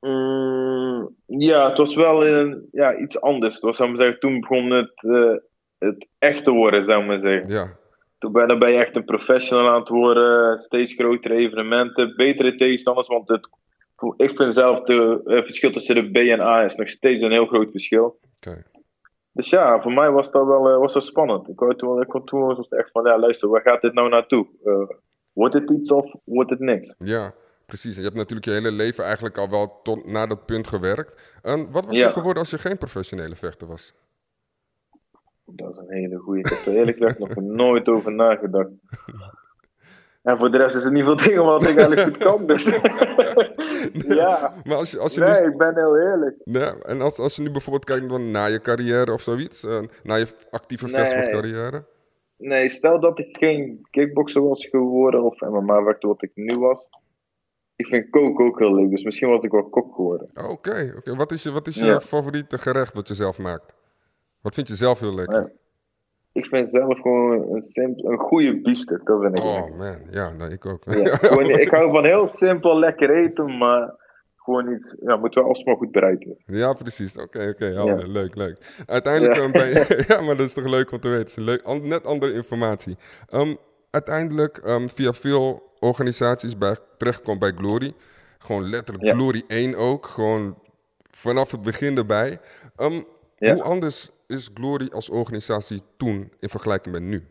Mm, 0.00 0.59
ja, 1.26 1.68
het 1.68 1.78
was 1.78 1.94
wel 1.94 2.26
een, 2.26 2.68
ja, 2.72 2.96
iets 2.96 3.20
anders. 3.20 3.54
Het 3.54 3.62
was, 3.62 3.76
zou 3.76 3.96
zeggen, 3.96 4.18
toen 4.18 4.40
begon 4.40 4.70
het, 4.70 4.92
eh, 4.94 5.34
het 5.78 6.06
echt 6.18 6.44
te 6.44 6.50
worden, 6.50 6.84
zou 6.84 7.00
ik 7.00 7.06
maar 7.06 7.20
zeggen. 7.20 7.52
Ja, 7.52 7.76
Toen 8.18 8.32
ben, 8.32 8.58
ben 8.58 8.72
je 8.72 8.78
echt 8.78 8.96
een 8.96 9.04
professional 9.04 9.68
aan 9.68 9.80
het 9.80 9.88
worden. 9.88 10.58
Steeds 10.58 10.94
grotere 10.94 11.34
evenementen, 11.34 12.16
betere 12.16 12.54
tegenstanders. 12.54 13.06
Want 13.06 13.28
het, 13.28 13.48
Ik 14.16 14.36
vind 14.36 14.54
zelf 14.54 14.80
de 14.80 15.20
eh, 15.24 15.42
verschil 15.42 15.72
tussen 15.72 15.94
de 15.94 16.10
B 16.10 16.16
en 16.16 16.40
A 16.40 16.64
is 16.64 16.74
nog 16.74 16.88
steeds 16.88 17.22
een 17.22 17.32
heel 17.32 17.46
groot 17.46 17.70
verschil. 17.70 18.18
Dus 19.32 19.50
ja, 19.50 19.80
voor 19.80 19.92
mij 19.92 20.10
was 20.10 20.30
dat 20.30 20.46
wel, 20.46 20.68
eh, 20.68 20.78
was 20.78 20.92
dat 20.92 21.02
spannend. 21.02 21.48
Ik, 21.48 21.58
wou 21.58 21.76
toen, 21.76 22.00
ik 22.00 22.08
kon 22.08 22.24
toen 22.24 22.40
was 22.40 22.58
het 22.58 22.72
echt 22.72 22.90
van, 22.90 23.04
ja 23.04 23.18
luister, 23.18 23.48
waar 23.48 23.60
gaat 23.60 23.80
dit 23.80 23.94
nou 23.94 24.08
naartoe? 24.08 24.46
Eh, 24.64 24.96
wordt 25.32 25.54
het 25.54 25.70
iets 25.70 25.90
of 25.92 26.14
wordt 26.24 26.50
het 26.50 26.60
niks? 26.60 26.94
Ja, 26.98 27.34
precies. 27.70 27.94
En 27.96 28.00
je 28.02 28.06
hebt 28.06 28.16
natuurlijk 28.20 28.46
je 28.46 28.52
hele 28.52 28.72
leven 28.72 29.04
eigenlijk 29.04 29.38
al 29.38 29.50
wel 29.50 29.80
tot 29.82 30.06
naar 30.06 30.28
dat 30.28 30.46
punt 30.46 30.66
gewerkt. 30.66 31.38
En 31.42 31.70
wat 31.70 31.84
was 31.86 31.96
Ja. 31.96 32.06
je 32.06 32.12
geworden 32.12 32.38
als 32.42 32.50
je 32.50 32.58
geen 32.58 32.78
professionele 32.78 33.34
vechter 33.36 33.68
was? 33.68 33.94
Dat 35.44 35.70
is 35.72 35.76
een 35.78 35.90
hele 35.92 36.16
goeie. 36.16 36.40
Ik 36.40 36.48
heb 36.48 36.66
er 36.66 36.74
eerlijk 36.76 36.98
gezegd 36.98 37.18
nog 37.18 37.34
nooit 37.64 37.88
over 37.88 38.12
nagedacht. 38.12 38.68
En 40.22 40.38
voor 40.38 40.50
de 40.50 40.56
rest 40.58 40.74
is 40.76 40.84
er 40.84 40.92
niet 40.92 41.04
veel 41.04 41.16
dingen 41.16 41.44
wat 41.44 41.62
ik 41.66 41.76
eigenlijk 41.76 42.00
goed 42.00 42.16
kan. 42.16 42.46
Dus. 42.46 42.64
ja, 44.20 44.54
Maar 44.64 44.76
als 44.76 44.90
je, 44.90 44.98
als 44.98 45.14
je 45.14 45.20
nee, 45.20 45.40
nu, 45.40 45.46
ik 45.48 45.56
ben 45.56 45.74
heel 45.74 45.98
eerlijk. 45.98 46.36
en 46.86 47.00
als, 47.00 47.18
als 47.18 47.36
je 47.36 47.42
nu 47.42 47.50
bijvoorbeeld 47.50 47.84
kijkt 47.84 48.08
dan 48.08 48.30
naar 48.30 48.50
je 48.50 48.60
carrière 48.60 49.12
of 49.12 49.20
zoiets, 49.20 49.64
eh, 49.64 49.80
naar 50.02 50.18
je 50.18 50.26
actieve 50.50 50.84
Nee. 50.84 50.94
vechtsportcarrière. 50.94 51.84
Nee, 52.36 52.68
stel 52.68 53.00
dat 53.00 53.18
ik 53.18 53.36
geen 53.36 53.86
kickboxer 53.90 54.42
was 54.48 54.66
geworden 54.66 55.22
of 55.22 55.40
MMA 55.40 55.82
werkte 55.82 56.06
wat 56.06 56.22
ik 56.22 56.30
nu 56.34 56.58
was. 56.58 56.88
Ik 57.80 57.86
vind 57.86 58.10
koken 58.10 58.44
ook 58.44 58.58
heel 58.58 58.74
leuk, 58.74 58.90
dus 58.90 59.02
misschien 59.02 59.28
was 59.28 59.42
ik 59.42 59.50
wel 59.50 59.68
kok 59.68 59.94
geworden. 59.94 60.30
Oké, 60.50 60.94
oké. 60.96 61.16
Wat 61.16 61.32
is 61.32 61.42
je, 61.42 61.50
wat 61.50 61.66
is 61.66 61.74
je 61.74 61.84
Ja. 61.84 62.00
favoriete 62.00 62.58
gerecht 62.58 62.94
wat 62.94 63.08
je 63.08 63.14
zelf 63.14 63.38
maakt? 63.38 63.74
Wat 64.42 64.54
vind 64.54 64.68
je 64.68 64.74
zelf 64.74 65.00
heel 65.00 65.14
lekker? 65.14 65.40
Ja. 65.40 65.48
Ik 66.32 66.46
vind 66.46 66.70
zelf 66.70 67.00
gewoon 67.00 67.54
een, 67.54 67.62
simpel, 67.62 68.10
een 68.10 68.18
goede 68.18 68.60
biefstuk, 68.60 69.04
dat 69.06 69.20
vind 69.20 69.38
ik 69.38 69.44
lekker. 69.44 69.62
Oh 69.72 69.78
man, 69.78 69.98
ja, 70.10 70.30
nou, 70.30 70.52
ik 70.52 70.66
ook. 70.66 70.82
Ja, 70.84 71.16
gewoon, 71.16 71.48
ik 71.64 71.68
hou 71.70 71.90
van 71.90 72.04
heel 72.04 72.26
simpel 72.26 72.78
lekker 72.78 73.10
eten, 73.24 73.58
maar 73.58 73.94
gewoon 74.36 74.72
iets, 74.72 74.96
ja, 75.00 75.16
moet 75.16 75.34
wel 75.34 75.44
alsmaar 75.44 75.76
goed 75.76 75.90
bereid. 75.90 76.26
Ja, 76.46 76.72
precies. 76.72 77.16
Oké, 77.18 77.48
oké. 77.48 77.94
Leuk, 78.06 78.34
leuk. 78.34 78.82
Uiteindelijk 78.86 79.36
Ja. 79.36 79.42
eh, 79.44 79.52
ben 79.52 79.68
je... 79.68 80.04
ja, 80.08 80.20
maar 80.20 80.36
dat 80.36 80.46
is 80.46 80.54
toch 80.54 80.66
leuk 80.68 80.92
om 80.92 81.00
te 81.00 81.08
weten. 81.08 81.42
Leuk, 81.42 81.82
net 81.82 82.06
andere 82.06 82.32
informatie. 82.32 82.96
Ehm, 83.28 83.54
uiteindelijk 83.90 84.58
ehm, 84.58 84.86
via 84.88 85.12
veel 85.12 85.68
organisaties 85.80 86.58
bij, 86.58 86.76
terechtkomt 86.98 87.38
bij 87.38 87.52
Glory. 87.52 87.94
Gewoon 88.38 88.68
letterlijk 88.68 89.06
Ja. 89.06 89.14
Glory 89.14 89.42
1 89.46 89.74
ook. 89.74 90.06
Gewoon 90.06 90.58
vanaf 91.10 91.50
het 91.50 91.62
begin 91.62 91.96
erbij. 91.96 92.40
Ehm, 92.76 93.02
Ja. 93.36 93.54
Hoe 93.54 93.62
anders 93.62 94.10
is 94.26 94.50
Glory 94.54 94.88
als 94.92 95.10
organisatie 95.10 95.82
toen 95.96 96.32
in 96.38 96.48
vergelijking 96.48 96.94
met 96.94 97.02
nu? 97.02 97.24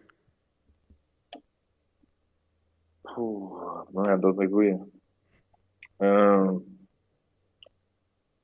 Oeh, 3.17 3.81
nou 3.91 4.09
ja, 4.09 4.17
dat 4.17 4.33
is 4.33 4.39
een 4.39 4.51
goeie. 4.51 4.77
Ehm, 5.97 6.55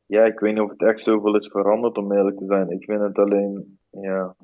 ja, 0.05 0.23
ik 0.25 0.39
weet 0.39 0.53
niet 0.53 0.63
of 0.63 0.69
het 0.69 0.81
echt 0.81 0.99
zoveel 0.99 1.35
is 1.37 1.47
veranderd, 1.47 1.97
om 1.97 2.11
eerlijk 2.11 2.37
te 2.37 2.45
zijn. 2.45 2.69
Ik 2.69 2.83
vind 2.83 3.01
het 3.01 3.17
alleen, 3.17 3.79
ja... 3.89 4.35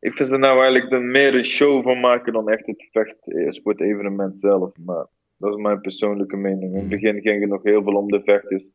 Ik 0.00 0.14
vind 0.14 0.28
ze 0.28 0.38
nou 0.38 0.56
eigenlijk 0.62 0.92
er 0.92 1.02
meer 1.02 1.34
een 1.34 1.44
show 1.44 1.82
van 1.82 2.00
maken 2.00 2.32
dan 2.32 2.48
echt 2.48 2.66
het 2.66 2.88
vechtsportevenement 2.92 4.40
zelf. 4.40 4.70
Maar 4.84 5.06
dat 5.36 5.54
is 5.54 5.62
mijn 5.62 5.80
persoonlijke 5.80 6.36
mening. 6.36 6.72
In 6.72 6.78
het 6.78 6.88
begin 6.88 7.20
ging 7.20 7.40
het 7.40 7.50
nog 7.50 7.62
heel 7.62 7.82
veel 7.82 7.94
om 7.96 8.10
de 8.10 8.22
vechters. 8.22 8.70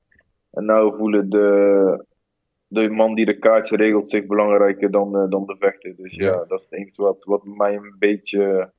En 0.51 0.65
nu 0.65 0.93
voelen 0.97 1.29
de, 1.29 2.05
de 2.67 2.89
man 2.89 3.15
die 3.15 3.25
de 3.25 3.39
kaartje 3.39 3.75
regelt 3.75 4.09
zich 4.09 4.25
belangrijker 4.25 4.91
dan, 4.91 5.15
eh, 5.17 5.29
dan 5.29 5.45
de 5.45 5.55
vechter. 5.59 5.95
Dus 5.95 6.15
ja, 6.15 6.25
Ja. 6.25 6.45
dat 6.47 6.59
is 6.59 6.67
het 6.69 6.73
enige 6.79 7.01
wat, 7.01 7.23
wat 7.23 7.43
mij 7.43 7.75
een 7.75 7.95
beetje... 7.99 8.71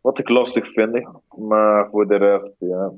Wat 0.00 0.18
ik 0.18 0.28
lastig 0.28 0.72
vind. 0.72 1.08
Maar 1.36 1.90
voor 1.90 2.08
de 2.08 2.16
rest, 2.16 2.54
ja. 2.58 2.92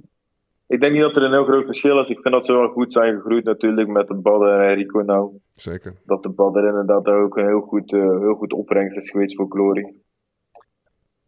Ik 0.67 0.81
denk 0.81 0.93
niet 0.93 1.03
dat 1.03 1.17
er 1.17 1.23
een 1.23 1.33
heel 1.33 1.45
groot 1.45 1.65
verschil 1.65 2.01
is. 2.01 2.09
Ik 2.09 2.21
vind 2.21 2.35
dat 2.35 2.47
ze 2.47 2.53
wel 2.53 2.69
goed 2.69 2.93
zijn 2.93 3.15
gegroeid 3.15 3.45
natuurlijk 3.45 3.89
met 3.89 4.09
de 4.09 4.15
Badder 4.15 4.61
en 4.69 4.75
Rico 4.75 5.01
nou. 5.01 5.39
Zeker. 5.55 5.93
Dat 6.05 6.23
de 6.23 6.29
Badder 6.29 6.67
inderdaad 6.69 7.07
ook 7.07 7.37
een 7.37 7.47
heel 7.47 7.61
goed, 7.61 7.93
eh, 7.93 8.19
heel 8.19 8.35
goed 8.35 8.53
opbrengst 8.53 8.97
is 8.97 9.11
geweest 9.11 9.37
voor 9.37 9.47
Glory. 9.49 9.95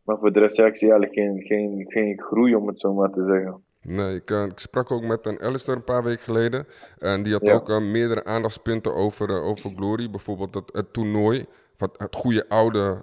Maar 0.02 0.18
voor 0.18 0.32
de 0.32 0.40
rest, 0.40 0.56
ja, 0.56 0.66
ik 0.66 0.76
zie 0.76 0.90
eigenlijk 0.90 1.20
geen, 1.20 1.42
geen, 1.42 1.84
geen 1.88 2.20
groei 2.20 2.54
om 2.54 2.66
het 2.66 2.80
zo 2.80 2.94
maar 2.94 3.10
te 3.10 3.24
zeggen. 3.24 3.62
Nee, 3.82 4.14
ik, 4.14 4.30
eh, 4.30 4.44
ik 4.44 4.58
sprak 4.58 4.90
ook 4.90 5.02
met 5.02 5.26
een 5.26 5.40
Alistair 5.40 5.76
een 5.76 5.84
paar 5.84 6.02
weken 6.04 6.22
geleden. 6.22 6.66
En 6.98 7.22
die 7.22 7.32
had 7.32 7.46
Ja. 7.46 7.54
ook 7.54 7.68
eh, 7.68 7.80
meerdere 7.80 8.24
aandachtspunten 8.24 8.94
over, 8.94 9.42
over 9.42 9.70
Glory. 9.76 10.10
Bijvoorbeeld 10.10 10.54
het, 10.54 10.70
het 10.72 10.92
toernooi. 10.92 11.44
Van 11.76 11.88
het 11.96 12.14
goede 12.16 12.48
oude, 12.48 13.00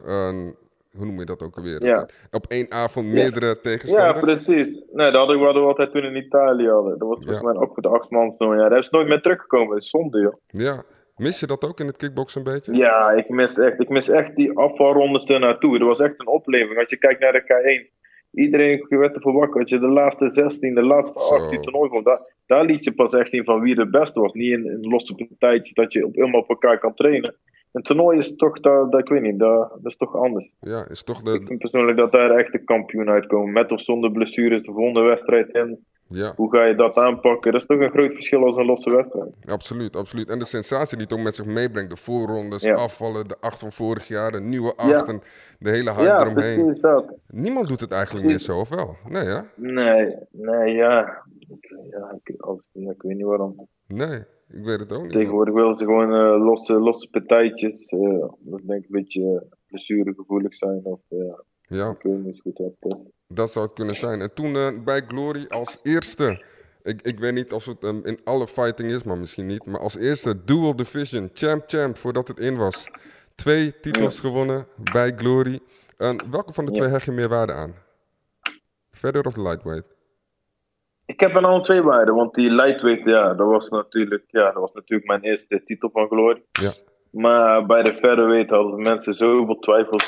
hoe 0.98 1.06
noem 1.06 1.20
je 1.20 1.26
dat 1.26 1.44
ook 1.44 1.56
alweer? 1.58 1.86
Ja. 1.86 2.08
Op 2.32 2.46
één 2.48 2.72
avond 2.72 3.08
meerdere 3.12 3.46
Ja, 3.46 3.56
tegenstanders. 3.62 4.20
precies. 4.20 4.82
Nee, 4.92 5.06
dat 5.12 5.16
hadden 5.16 5.40
we 5.40 5.46
wat 5.46 5.54
we 5.56 5.60
altijd 5.62 5.92
toen 5.92 6.04
in 6.04 6.16
Italië 6.16 6.68
hadden. 6.70 6.98
Dat 7.00 7.08
was 7.08 7.18
volgens 7.18 7.42
Ja. 7.46 7.52
mij 7.52 7.62
ook 7.62 7.74
voor 7.74 7.82
de 7.82 7.90
achtmans. 7.90 8.36
Ja, 8.38 8.70
daar 8.70 8.78
is 8.80 8.90
nooit 8.90 9.08
meer 9.08 9.22
teruggekomen. 9.22 9.68
Dat 9.74 9.84
is 9.84 9.90
zonde, 9.90 10.20
joh. 10.20 10.34
Ja. 10.48 10.84
Mis 11.16 11.40
je 11.40 11.48
dat 11.48 11.68
ook 11.68 11.80
in 11.80 11.88
het 11.88 11.98
kickboksen 11.98 12.46
een 12.46 12.54
beetje? 12.54 12.74
Ja, 12.74 13.12
ik 13.12 13.30
mis 13.30 13.58
echt, 13.58 13.80
ik 13.82 13.90
mis 13.90 14.10
echt 14.10 14.36
die 14.36 14.58
afvalrondes 14.58 15.24
ernaartoe. 15.24 15.78
Dat 15.80 15.88
was 15.88 16.00
echt 16.00 16.14
een 16.20 16.28
opleving. 16.28 16.80
Als 16.80 16.90
je 16.90 16.98
kijkt 16.98 17.20
naar 17.20 17.32
de 17.32 17.42
K1, 17.44 17.92
iedereen 18.32 18.86
werd 18.90 19.16
ervoor 19.16 19.34
wakker. 19.34 19.62
Als 19.62 19.70
je 19.70 19.80
de 19.80 19.88
laatste 19.88 20.28
16, 20.30 20.76
de 20.76 20.84
laatste 20.84 21.20
Zo. 21.20 21.36
18 21.36 21.62
toernooi 21.62 21.90
vond, 21.90 22.06
daar, 22.06 22.22
daar 22.46 22.66
liet 22.66 22.84
je 22.84 22.94
pas 22.94 23.14
echt 23.14 23.30
zien 23.30 23.44
van 23.44 23.62
wie 23.62 23.76
de 23.76 23.90
beste 23.90 24.20
was. 24.20 24.34
Niet 24.34 24.52
in, 24.52 24.66
in 24.66 24.80
losse 24.90 25.16
partijtjes 25.16 25.74
dat 25.74 25.94
je 25.94 26.06
op, 26.06 26.16
helemaal 26.16 26.42
op 26.42 26.50
elkaar 26.50 26.80
kan 26.80 26.94
trainen. 26.94 27.36
Een 27.74 27.82
toernooi 27.84 28.18
is 28.18 28.36
toch, 28.36 28.60
dat, 28.60 28.92
dat, 28.92 29.00
ik 29.02 29.08
weet 29.10 29.22
niet, 29.22 29.40
dat, 29.40 29.70
dat 29.70 29.80
is 29.92 29.98
toch 29.98 30.16
anders. 30.16 30.56
Ja, 30.60 30.90
is 30.90 31.04
toch 31.04 31.20
Ik 31.20 31.26
de... 31.26 31.42
vind 31.46 31.60
persoonlijk 31.60 31.98
dat 31.98 32.12
daar 32.12 32.32
echt 32.32 32.52
de 32.52 32.64
kampioen 32.64 33.10
uitkomen. 33.10 33.54
Met 33.54 33.72
of 33.72 33.82
zonder 33.82 34.12
blessures, 34.12 34.62
de 34.64 34.72
volgende 34.72 35.02
wedstrijd 35.02 35.50
in. 35.50 35.86
Ja, 36.08 36.34
Hoe 36.36 36.52
ga 36.52 36.64
je 36.66 36.76
dat 36.76 36.96
aanpakken? 36.96 37.52
Dat 37.52 37.62
is 37.62 37.68
toch 37.68 37.80
een 37.80 37.90
groot 37.90 38.14
verschil 38.14 38.46
als 38.46 38.58
een 38.58 38.66
losse 38.66 38.90
wedstrijd. 38.96 39.30
absoluut, 39.46 39.96
absoluut. 39.96 40.30
En 40.30 40.40
de 40.40 40.46
sensatie 40.46 40.98
die 40.98 41.06
het 41.10 41.16
ook 41.18 41.24
met 41.24 41.36
zich 41.36 41.46
meebrengt. 41.46 41.90
De 41.92 41.98
voorrondes, 41.98 42.64
Ja. 42.64 42.74
afvallen, 42.74 43.28
de 43.28 43.36
acht 43.40 43.60
van 43.60 43.72
vorig 43.72 44.08
jaar, 44.08 44.32
de 44.32 44.40
nieuwe 44.42 44.76
acht 44.76 44.90
Ja. 44.90 45.06
en 45.06 45.22
de 45.60 45.70
hele 45.70 45.92
hype 45.92 46.04
Ja, 46.04 46.22
eromheen. 46.22 46.64
precies 46.64 46.82
dat. 46.82 47.14
Niemand 47.28 47.68
doet 47.68 47.82
het 47.82 47.92
eigenlijk 47.92 48.26
meer 48.26 48.38
zo, 48.40 48.60
of 48.60 48.70
wel? 48.70 48.96
Nee, 49.10 49.24
ja? 49.24 49.46
Nee, 49.56 50.16
nee, 50.32 50.74
ja. 50.74 51.22
Ik, 51.40 51.76
ja, 51.92 52.18
ik, 52.24 52.42
als, 52.42 52.68
ja, 52.72 52.92
ik 52.92 53.02
weet 53.02 53.16
niet 53.18 53.26
waarom. 53.26 53.68
Nee, 53.88 54.20
ik 54.54 54.64
weet 54.66 54.80
het 54.80 54.94
ook 54.94 55.02
niet. 55.04 55.12
Tegenwoordig 55.12 55.54
willen 55.54 55.76
ze 55.78 55.84
gewoon 55.86 56.14
eh, 56.14 56.46
losse, 56.46 56.74
losse 56.74 57.08
partijtjes. 57.10 57.88
eh 57.88 58.00
dat 58.40 58.60
is 58.60 58.66
denk 58.66 58.84
ik 58.84 58.90
een 58.90 59.02
beetje 59.04 59.48
blessuregevoelig 59.68 60.54
zijn. 60.56 60.82
Of 60.84 61.00
ja, 61.08 61.44
Ja, 61.62 61.90
ik 61.90 62.02
weet 62.02 62.24
niet 62.24 62.40
goed 62.42 62.58
wat 62.58 62.72
het 62.80 62.94
is. 62.94 63.12
dat 63.28 63.52
zou 63.52 63.66
het 63.66 63.74
kunnen 63.76 63.96
zijn. 63.96 64.22
En 64.22 64.34
toen 64.34 64.56
eh, 64.56 64.84
bij 64.84 65.02
Glory 65.08 65.46
als 65.48 65.80
eerste, 65.84 66.44
ik, 66.82 67.02
ik 67.02 67.20
weet 67.20 67.34
niet 67.34 67.54
of 67.54 67.66
het 67.66 67.84
ehm, 67.84 68.00
in 68.04 68.20
alle 68.24 68.48
fighting 68.48 68.92
is, 68.92 69.04
maar 69.04 69.18
misschien 69.18 69.46
niet. 69.46 69.66
Maar 69.66 69.80
als 69.80 69.98
eerste 69.98 70.44
Dual 70.44 70.76
Division, 70.76 71.30
Champ 71.34 71.64
Champ, 71.68 71.98
voordat 71.98 72.28
het 72.28 72.40
in 72.40 72.58
was. 72.58 72.88
Twee 73.36 73.80
titels 73.80 74.20
gewonnen 74.20 74.68
bij 74.94 75.12
Glory. 75.16 75.60
En 75.98 76.32
welke 76.32 76.54
van 76.54 76.66
de 76.66 76.72
Ja. 76.72 76.78
twee 76.78 76.90
hecht 76.92 77.06
je 77.06 77.12
meer 77.12 77.30
waarde 77.30 77.54
aan? 77.54 77.74
Verder 78.92 79.26
of 79.26 79.36
lightweight? 79.36 79.93
Ik 81.06 81.20
heb 81.20 81.36
er 81.36 81.46
alle 81.46 81.62
twee 81.62 81.84
bij, 81.84 82.06
want 82.06 82.34
die 82.34 82.52
lightweight, 82.52 83.06
ja, 83.06 83.34
dat 83.34 83.48
was 83.48 83.70
natuurlijk, 83.70 84.24
ja, 84.28 84.46
dat 84.46 84.62
was 84.62 84.74
natuurlijk 84.74 85.10
mijn 85.10 85.22
eerste 85.22 85.64
titel 85.66 85.90
van 85.90 86.08
Glory. 86.08 86.44
Ja. 86.52 86.74
Maar 87.10 87.66
bij 87.66 87.84
de 87.84 87.94
featherweight 87.94 88.50
hadden 88.50 88.82
mensen 88.82 89.14
zoveel 89.14 89.60
twijfels 89.60 90.08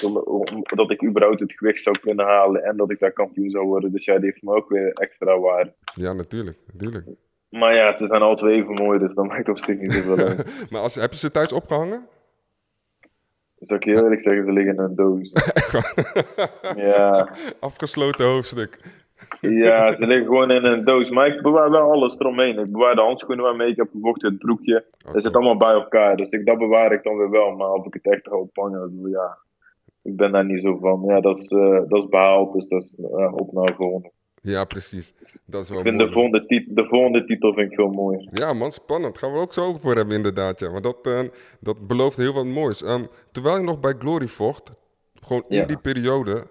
dat 0.63 0.91
ik 0.91 1.03
überhaupt 1.03 1.39
het 1.39 1.53
gewicht 1.53 1.84
zou 1.84 1.99
kunnen 1.99 2.25
halen 2.25 2.63
en 2.63 2.77
dat 2.77 2.91
ik 2.91 2.99
daar 2.99 3.12
kampioen 3.12 3.49
zou 3.49 3.65
worden. 3.65 3.91
Dus 3.91 4.05
ja, 4.05 4.15
die 4.15 4.25
heeft 4.25 4.41
me 4.41 4.55
ook 4.55 4.69
weer 4.69 4.93
extra 4.93 5.39
waarde. 5.39 5.73
Ja, 5.93 6.13
natuurlijk, 6.13 6.58
natuurlijk. 6.73 7.05
Maar 7.49 7.75
ja, 7.75 7.97
ze 7.97 8.08
zijn 8.08 8.21
alle 8.21 8.36
twee 8.36 8.55
even 8.55 8.73
mooi, 8.73 8.99
dus 8.99 9.13
dat 9.13 9.27
maakt 9.27 9.49
op 9.49 9.60
zich 9.60 9.79
niet 9.79 9.93
zoveel 9.93 10.17
uit. 10.17 10.45
Maar 10.71 10.81
als, 10.81 10.95
heb 10.95 11.12
je 11.12 11.17
ze 11.17 11.31
thuis 11.31 11.53
opgehangen? 11.53 12.08
Zal 13.60 13.77
ik 13.77 13.84
je 13.84 13.91
heel 13.91 14.03
eerlijk 14.03 14.21
zeggen, 14.21 14.43
ze 14.43 14.51
liggen 14.51 14.73
in 14.73 14.79
een 14.79 14.95
doos. 14.95 15.31
ja, 16.91 17.29
Afgesloten 17.60 18.25
hoofdstuk. 18.25 18.79
Ja, 19.49 19.91
ze 19.95 20.08
liggen 20.08 20.25
gewoon 20.25 20.51
in 20.51 20.63
een 20.63 20.84
doos. 20.86 21.10
Maar 21.10 21.27
ik 21.27 21.41
bewaar 21.41 21.71
wel 21.71 21.91
alles 21.91 22.19
eromheen. 22.19 22.60
Ik 22.60 22.71
bewaar 22.71 22.95
de 22.95 23.01
handschoenen 23.01 23.45
waarmee 23.45 23.69
ik 23.69 23.75
heb 23.77 23.89
gevochten, 23.91 24.29
het 24.29 24.39
broekje. 24.39 24.86
Dat 25.13 25.23
zit 25.23 25.36
allemaal 25.36 25.58
bij 25.58 25.73
elkaar. 25.73 26.15
Dus 26.17 26.29
ik, 26.29 26.45
dat 26.45 26.58
bewaar 26.58 26.91
ik 26.91 27.03
dan 27.03 27.17
weer 27.17 27.29
wel. 27.29 27.51
Maar 27.55 27.71
of 27.71 27.86
ik 27.86 27.93
het 27.93 28.13
echt 28.13 28.27
ga 28.27 28.36
ophangen, 28.36 28.99
ja. 29.10 29.38
Ik 30.03 30.15
ben 30.15 30.31
daar 30.31 30.45
niet 30.45 30.62
zo 30.62 30.77
van. 30.81 31.03
Ja, 31.08 31.19
dat 31.21 31.38
is, 31.38 31.51
eh, 31.51 31.79
dat 31.88 32.03
is 32.03 32.10
behaald. 32.10 32.53
Dus 32.53 32.67
dat 32.67 32.81
is 32.84 32.95
uh, 32.99 33.34
op 33.36 33.51
naar 33.53 33.65
de 33.65 33.73
volgende. 33.73 34.12
Ja, 34.41 34.65
precies. 34.65 35.13
Dat 35.45 35.62
is 35.63 35.69
wel 35.69 35.77
Ik 35.77 35.84
vind 35.84 35.95
mooi. 35.97 36.08
de 36.08 36.13
volgende, 36.13 36.45
tit- 36.45 36.75
de 36.75 36.86
volgende 36.86 37.25
titel 37.25 37.53
vind 37.53 37.69
ik 37.71 37.75
veel 37.75 37.89
mooier. 37.89 38.27
Ja, 38.31 38.53
man, 38.53 38.71
spannend. 38.71 39.17
Gaan 39.17 39.34
we 39.34 39.39
ook 39.39 39.53
zo 39.53 39.73
voor 39.73 39.95
hebben, 39.95 40.15
inderdaad. 40.15 40.60
Ja. 40.60 40.71
Maar 40.71 40.81
dat, 40.81 40.97
eh, 41.08 41.19
dat 41.60 41.88
belooft 41.88 42.17
heel 42.17 42.34
wat 42.34 42.45
moois. 42.45 42.84
Ehm, 42.84 43.03
terwijl 43.31 43.58
je 43.58 43.63
nog 43.63 43.79
bij 43.79 43.93
Glory 43.99 44.27
vocht, 44.27 44.71
gewoon 45.21 45.43
in 45.49 45.58
Ja. 45.58 45.65
die 45.65 45.77
periode, 45.79 46.43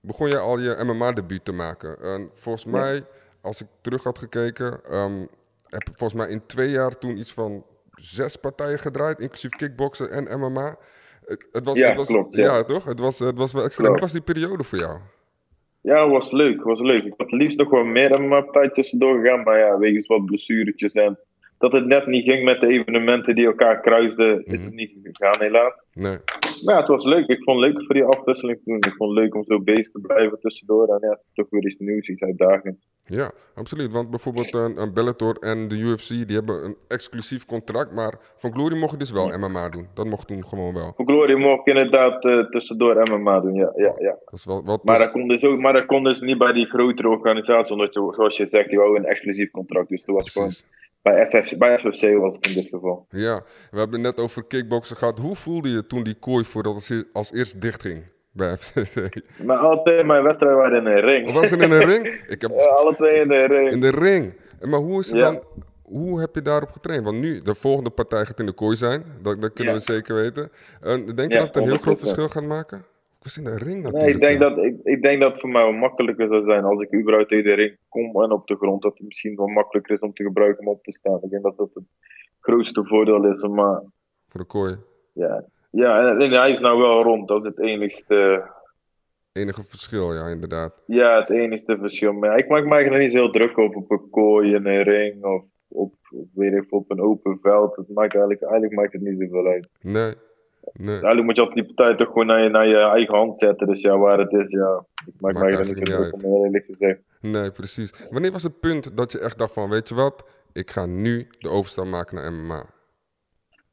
begon 0.00 0.28
je 0.28 0.38
al 0.38 0.58
je 0.58 0.76
MMA-debuut 0.84 1.44
te 1.44 1.52
maken. 1.52 2.00
En 2.02 2.30
volgens 2.34 2.64
Ja. 2.64 2.70
mij, 2.70 3.02
als 3.40 3.60
ik 3.60 3.66
terug 3.80 4.04
had 4.04 4.18
gekeken, 4.18 4.84
ehm, 4.84 5.18
heb 5.66 5.82
ik 5.88 5.96
volgens 5.98 6.14
mij 6.20 6.28
in 6.28 6.46
twee 6.46 6.70
jaar 6.70 6.98
toen 6.98 7.16
iets 7.18 7.32
van 7.32 7.64
zes 7.90 8.36
partijen 8.36 8.78
gedraaid, 8.78 9.20
inclusief 9.20 9.50
kickboksen 9.50 10.10
en 10.10 10.40
MMA. 10.40 10.76
Het, 11.24 11.48
het 11.52 11.64
was, 11.64 11.76
Ja, 11.76 11.88
het 11.88 11.96
was, 11.96 12.06
klopt, 12.06 12.34
Ja, 12.34 12.54
ja. 12.56 12.62
toch? 12.64 12.84
Het 12.84 12.98
was, 12.98 13.18
het 13.18 13.36
was 13.38 13.52
wel. 13.52 13.68
Klopt. 13.68 13.90
Hoe 13.90 14.00
was 14.00 14.12
die 14.12 14.20
periode 14.20 14.64
voor 14.64 14.78
jou? 14.78 14.98
Ja, 15.80 16.02
het 16.02 16.10
was 16.12 16.30
leuk. 16.30 16.54
Het 16.54 16.64
was 16.64 16.80
leuk. 16.80 17.02
Ik 17.04 17.14
had 17.16 17.30
liefst 17.30 17.58
nog 17.58 17.70
wel 17.70 17.84
meer 17.84 18.22
MMA 18.22 18.42
tijd 18.50 18.74
tussendoor 18.74 19.20
gegaan. 19.20 19.42
Maar 19.42 19.58
ja, 19.58 19.78
wegens 19.78 20.06
wat 20.06 20.24
blessuretjes 20.24 20.92
en 20.92 21.18
dat 21.58 21.72
het 21.72 21.86
net 21.86 22.06
niet 22.06 22.24
ging 22.24 22.44
met 22.44 22.60
de 22.60 22.66
evenementen 22.66 23.34
die 23.34 23.46
elkaar 23.46 23.80
kruisden, 23.80 24.44
is 24.44 24.64
het 24.64 24.74
niet 24.74 24.92
gegaan 25.02 25.36
helaas. 25.38 25.84
Nee. 25.92 26.18
Maar 26.64 26.74
ja, 26.74 26.80
het 26.80 26.88
was 26.88 27.04
leuk. 27.04 27.26
Ik 27.26 27.42
vond 27.42 27.60
het 27.60 27.72
leuk 27.72 27.84
voor 27.84 27.94
die 27.94 28.04
afwisseling 28.04 28.58
te 28.58 28.64
doen. 28.64 28.76
Ik 28.76 28.94
vond 28.96 29.10
het 29.10 29.18
leuk 29.18 29.34
om 29.34 29.44
zo 29.44 29.60
bezig 29.60 29.90
te 29.92 30.00
blijven 30.00 30.40
tussendoor. 30.40 30.88
En 30.88 31.08
ja, 31.08 31.18
toch 31.34 31.46
weer 31.50 31.66
iets 31.66 31.76
nieuws, 31.76 32.08
iets 32.08 32.22
uitdagends. 32.22 32.86
Ja, 33.02 33.30
absoluut. 33.54 33.92
Want 33.92 34.10
bijvoorbeeld 34.10 34.54
een, 34.54 34.80
een 34.80 34.92
Bellator 34.94 35.36
en 35.40 35.68
de 35.68 35.78
UFC, 35.78 36.08
die 36.08 36.36
hebben 36.36 36.64
een 36.64 36.76
exclusief 36.88 37.46
contract. 37.46 37.92
Maar 37.92 38.14
van 38.36 38.52
Glory 38.52 38.78
mocht 38.78 38.92
je 38.92 38.98
dus 38.98 39.12
wel 39.12 39.38
MMA 39.38 39.68
doen. 39.68 39.86
Dat 39.94 40.06
mocht 40.06 40.26
toen 40.26 40.46
gewoon 40.46 40.74
wel. 40.74 40.92
Voor 40.96 41.06
Glory 41.06 41.34
mocht 41.34 41.60
ik 41.60 41.66
inderdaad 41.66 42.24
eh, 42.24 42.38
tussendoor 42.38 43.10
MMA 43.10 43.40
doen, 43.40 43.54
ja. 43.54 43.72
ja, 43.76 43.94
ja. 43.98 44.16
Dat 44.24 44.38
is 44.38 44.44
wel, 44.44 44.80
Maar 44.82 44.98
dat, 44.98 45.10
kon 45.10 45.28
dus 45.28 45.42
ook, 45.42 45.58
maar 45.58 45.72
dat 45.72 45.86
kon 45.86 46.04
dus 46.04 46.20
niet 46.20 46.38
bij 46.38 46.52
die 46.52 46.66
grotere 46.66 47.08
organisatie, 47.08 47.72
omdat 47.72 47.94
je, 47.94 48.12
zoals 48.14 48.36
je 48.36 48.46
zegt, 48.46 48.68
die 48.68 48.78
wou 48.78 48.96
een 48.96 49.04
exclusief 49.06 49.50
contract. 49.50 49.88
Dus 49.88 50.04
dat 50.04 50.14
was 50.14 50.30
gewoon 50.30 50.48
Precies. 50.48 50.76
Bij, 51.12 51.26
FFC, 51.42 51.58
bij 51.58 51.78
FFC 51.78 52.18
was 52.18 52.34
het 52.34 52.46
in 52.46 52.54
dit 52.54 52.68
geval. 52.68 53.06
Ja, 53.10 53.42
we 53.70 53.78
hebben 53.78 54.00
net 54.00 54.20
over 54.20 54.44
kickboksen 54.44 54.96
gehad. 54.96 55.18
Hoe 55.18 55.34
voelde 55.36 55.68
je 55.70 55.86
toen 55.86 56.02
die 56.02 56.14
kooi 56.14 56.44
voordat 56.44 56.74
het 56.88 57.06
als 57.12 57.32
eerst 57.32 57.60
dichtging 57.60 58.04
bij 58.32 58.56
FCC? 58.56 59.20
Maar 59.44 59.56
altijd 59.56 60.06
mijn 60.06 60.22
wedstrijden 60.22 60.58
waren 60.58 60.78
in 60.78 60.86
een 60.86 61.00
ring. 61.00 61.32
Was 61.32 61.50
het 61.50 61.62
in 61.62 61.70
een 61.70 61.84
ring? 61.84 62.06
Ik 62.34 62.40
heb 62.40 62.50
Ja, 62.58 62.64
alle 62.66 62.94
twee 62.94 63.20
in 63.20 63.28
de 63.28 63.44
ring. 63.46 63.70
in 63.70 63.80
de 63.80 63.90
ring. 63.90 64.34
Maar 64.60 64.80
hoe 64.80 65.00
is 65.00 65.06
het 65.10 65.16
Ja. 65.20 65.30
dan? 65.30 65.42
Hoe 65.82 66.20
heb 66.20 66.34
je 66.34 66.42
daarop 66.42 66.70
getraind? 66.70 67.04
Want 67.04 67.18
nu, 67.20 67.42
de 67.42 67.54
volgende 67.54 67.90
partij 67.90 68.24
gaat 68.24 68.40
in 68.40 68.46
de 68.46 68.52
kooi 68.52 68.76
zijn. 68.76 69.04
Dat, 69.22 69.40
dat 69.40 69.52
kunnen 69.52 69.72
Ja. 69.74 69.78
we 69.78 69.84
zeker 69.92 70.14
weten. 70.14 70.50
En 70.80 71.04
denk 71.06 71.32
je 71.32 71.38
dat 71.38 71.46
het 71.46 71.56
een 71.56 71.62
heel 71.62 71.78
groot 71.78 71.96
100%. 71.96 72.00
verschil 72.00 72.28
gaat 72.28 72.42
maken? 72.44 72.84
Was 73.18 73.38
in 73.38 73.44
de 73.44 73.58
ring 73.58 73.82
natuurlijk. 73.82 74.02
Nee, 74.04 74.14
ik 74.14 74.20
denk, 74.20 74.40
ja. 74.40 74.48
dat, 74.48 74.64
ik, 74.64 74.76
ik 74.82 75.02
denk 75.02 75.20
dat 75.20 75.30
het 75.30 75.40
voor 75.40 75.50
mij 75.50 75.62
wel 75.62 75.72
makkelijker 75.72 76.28
zou 76.28 76.44
zijn 76.44 76.64
als 76.64 76.82
ik 76.82 76.94
überhaupt 76.94 77.30
in 77.30 77.42
de 77.42 77.52
ring 77.54 77.76
kom 77.88 78.22
en 78.22 78.32
op 78.32 78.46
de 78.46 78.56
grond. 78.56 78.82
Dat 78.82 78.92
het 78.98 79.06
misschien 79.06 79.36
wel 79.36 79.46
makkelijker 79.46 79.94
is 79.94 80.00
om 80.00 80.12
te 80.12 80.22
gebruiken 80.22 80.66
om 80.66 80.72
op 80.72 80.82
te 80.82 80.92
staan. 80.92 81.20
Ik 81.22 81.30
denk 81.30 81.42
dat 81.42 81.56
dat 81.56 81.70
het 81.74 81.84
grootste 82.40 82.84
voordeel 82.84 83.24
is. 83.24 83.42
Maar 83.42 83.82
Voor 84.28 84.40
de 84.40 84.46
kooi. 84.46 84.76
ja, 85.12 85.44
ja 85.70 86.10
en, 86.10 86.20
en 86.20 86.30
hij 86.30 86.50
is 86.50 86.58
nou 86.58 86.78
wel 86.80 87.02
rond. 87.02 87.28
Dat 87.28 87.40
is 87.40 87.46
het 87.46 87.58
enigste, 87.60 88.50
Enige 89.32 89.64
verschil, 89.64 90.14
ja, 90.14 90.26
inderdaad. 90.28 90.82
ja, 90.86 91.20
het 91.20 91.30
enigste 91.30 91.76
verschil. 91.78 92.12
Maar 92.12 92.38
ik 92.38 92.48
maak 92.48 92.64
me 92.64 92.70
eigenlijk 92.74 93.02
niet 93.02 93.12
zo 93.12 93.18
heel 93.18 93.30
druk 93.30 93.56
op, 93.56 93.76
op 93.76 93.90
een 93.90 94.10
kooi 94.10 94.54
in 94.54 94.66
een 94.66 94.82
ring 94.82 95.24
of 95.24 95.44
op, 95.68 95.94
weet 96.34 96.52
ik, 96.52 96.72
op 96.72 96.90
een 96.90 97.00
open 97.00 97.38
veld. 97.42 97.76
Het 97.76 97.88
maakt 97.88 98.12
eigenlijk, 98.14 98.42
eigenlijk 98.42 98.72
maakt 98.72 98.92
het 98.92 99.02
niet 99.02 99.18
zoveel 99.18 99.46
uit. 99.46 99.68
Nee. 99.80 100.14
Nee. 100.72 100.88
Eigenlijk 100.88 101.24
moet 101.24 101.36
je 101.36 101.42
altijd 101.42 101.66
die 101.66 101.74
partij 101.74 101.96
toch 101.96 102.12
gewoon 102.12 102.26
naar 102.26 102.42
je, 102.42 102.48
naar 102.48 102.68
je 102.68 102.76
eigen 102.76 103.16
hand 103.16 103.38
zetten. 103.38 103.66
Dus 103.66 103.80
ja, 103.80 103.98
waar 103.98 104.18
het 104.18 104.32
is, 104.32 104.50
ja. 104.50 104.84
Ik 105.06 105.20
maak 105.20 105.32
Maakt 105.32 105.46
eigenlijk 105.46 105.78
niet 105.78 105.96
druk 105.96 106.24
om, 106.24 106.44
eerlijk 106.44 106.64
gezegd. 106.64 107.00
Nee, 107.20 107.50
precies. 107.50 108.08
Wanneer 108.10 108.32
was 108.32 108.42
het 108.42 108.60
punt 108.60 108.96
dat 108.96 109.12
je 109.12 109.20
echt 109.20 109.38
dacht 109.38 109.52
van, 109.52 109.70
weet 109.70 109.88
je 109.88 109.94
wat? 109.94 110.24
Ik 110.52 110.70
ga 110.70 110.86
nu 110.86 111.26
de 111.38 111.48
overstap 111.48 111.86
maken 111.86 112.16
naar 112.16 112.32
MMA. 112.32 112.64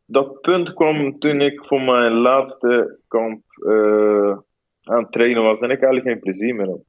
Dat 0.06 0.42
punt 0.42 0.74
kwam 0.74 1.20
toen 1.20 1.42
ik 1.42 1.66
voor 1.66 1.82
mijn 1.82 2.12
laatste 2.12 3.00
kamp 3.08 3.42
eh, 3.68 4.38
aan 4.84 5.04
het 5.04 5.12
trainen 5.12 5.44
was 5.44 5.60
en 5.60 5.70
ik 5.70 5.82
eigenlijk 5.82 6.08
geen 6.08 6.20
plezier 6.20 6.56
meer 6.56 6.68
had. 6.68 6.84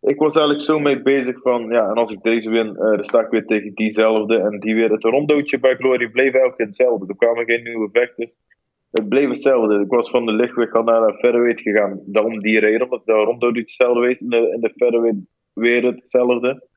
Ik 0.00 0.18
was 0.18 0.34
eigenlijk 0.34 0.66
zo 0.66 0.78
mee 0.78 1.02
bezig 1.02 1.40
van, 1.40 1.68
ja, 1.68 1.88
en 1.88 1.94
als 1.94 2.12
ik 2.12 2.22
deze 2.22 2.50
win, 2.50 2.76
eh, 2.76 2.90
dan 2.90 3.04
sta 3.04 3.20
ik 3.20 3.30
weer 3.30 3.44
tegen 3.44 3.74
diezelfde. 3.74 4.38
En 4.38 4.60
die 4.60 4.74
weer, 4.74 4.90
het 4.90 5.04
rondootje 5.04 5.58
bij 5.58 5.74
Glory 5.74 6.08
bleef 6.08 6.34
elke 6.34 6.56
keer 6.56 6.66
hetzelfde. 6.66 7.06
Er 7.08 7.16
kwamen 7.16 7.44
geen 7.44 7.62
nieuwe 7.62 7.88
vechters. 7.92 8.36
Het 8.90 9.08
bleef 9.08 9.28
hetzelfde. 9.28 9.80
Ik 9.80 9.90
was 9.90 10.10
van 10.10 10.26
de 10.26 10.32
lichtgewicht 10.32 10.72
al 10.72 10.82
naar 10.82 11.06
de 11.06 11.18
featherweight 11.18 11.60
gegaan. 11.60 12.00
Daarom 12.06 12.40
die 12.40 12.58
reden, 12.58 12.82
omdat 12.82 13.06
de 13.06 13.12
rondootje 13.12 13.60
hetzelfde 13.60 14.06
was. 14.06 14.18
In 14.18 14.28
de, 14.28 14.50
in 14.54 14.60
de 14.60 14.72
featherweight 14.76 15.20
weer 15.52 15.84
hetzelfde. 15.84 16.68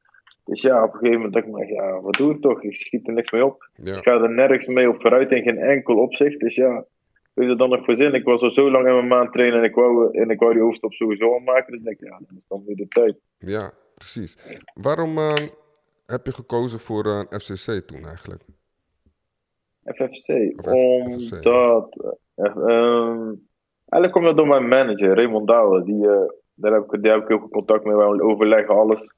Dus 0.45 0.61
ja, 0.61 0.83
op 0.83 0.93
een 0.93 0.99
gegeven 0.99 1.15
moment 1.15 1.33
dacht 1.33 1.45
ik, 1.45 1.51
me, 1.51 1.73
ja, 1.73 2.01
wat 2.01 2.13
doe 2.13 2.33
ik 2.33 2.41
toch? 2.41 2.63
Ik 2.63 2.75
schiet 2.75 3.07
er 3.07 3.13
niks 3.13 3.31
mee 3.31 3.45
op. 3.45 3.69
Ja, 3.75 3.95
Ik 3.97 4.03
ga 4.03 4.11
er 4.11 4.33
nergens 4.33 4.67
mee 4.67 4.89
op 4.89 5.01
vooruit 5.01 5.31
in 5.31 5.43
geen 5.43 5.57
enkel 5.57 5.95
opzicht. 5.95 6.39
Dus 6.39 6.55
ja, 6.55 6.85
weet 7.33 7.49
je 7.49 7.55
dan 7.55 7.69
nog 7.69 7.85
voor 7.85 7.95
zin? 7.95 8.13
Ik 8.13 8.23
was 8.23 8.41
al 8.41 8.51
zo 8.51 8.71
lang 8.71 8.87
in 8.87 8.93
mijn 8.93 9.07
maand 9.07 9.33
trainen 9.33 9.59
en 9.59 9.65
ik 9.65 9.75
wou, 9.75 10.17
en 10.17 10.29
ik 10.29 10.39
wou 10.39 10.53
die 10.53 10.61
overstap 10.61 10.93
sowieso 10.93 11.33
al 11.33 11.39
maken. 11.39 11.71
Dus 11.71 11.79
ik 11.79 11.85
denk, 11.85 11.99
ja, 11.99 12.19
dan 12.27 12.37
is 12.37 12.47
dan 12.47 12.63
nu 12.65 12.75
de 12.75 12.87
tijd. 12.87 13.19
ja 13.37 13.71
precies. 13.95 14.37
Waarom 14.73 15.17
eh, 15.17 15.33
heb 16.05 16.25
je 16.25 16.31
gekozen 16.31 16.79
voor 16.79 17.05
eh, 17.05 17.21
een 17.29 17.39
FCC 17.39 17.87
toen 17.87 18.05
eigenlijk? 18.05 18.43
FFC, 19.85 20.27
Of 20.55 20.73
omdat... 20.73 22.15
eh, 22.35 22.45
ehm, 22.45 23.33
eigenlijk 23.87 24.11
komt 24.11 24.25
dat 24.25 24.37
door 24.37 24.47
mijn 24.47 24.67
manager, 24.67 25.15
Raymond 25.15 25.47
Douwen. 25.47 25.83
Die, 25.83 26.07
eh, 26.09 26.27
daar, 26.53 26.73
heb 26.73 26.93
ik, 26.93 27.03
daar 27.03 27.13
heb 27.13 27.21
ik 27.21 27.27
heel 27.27 27.39
veel 27.39 27.49
contact 27.49 27.83
mee, 27.83 27.95
we 27.95 28.23
overleggen 28.23 28.75
alles. 28.75 29.13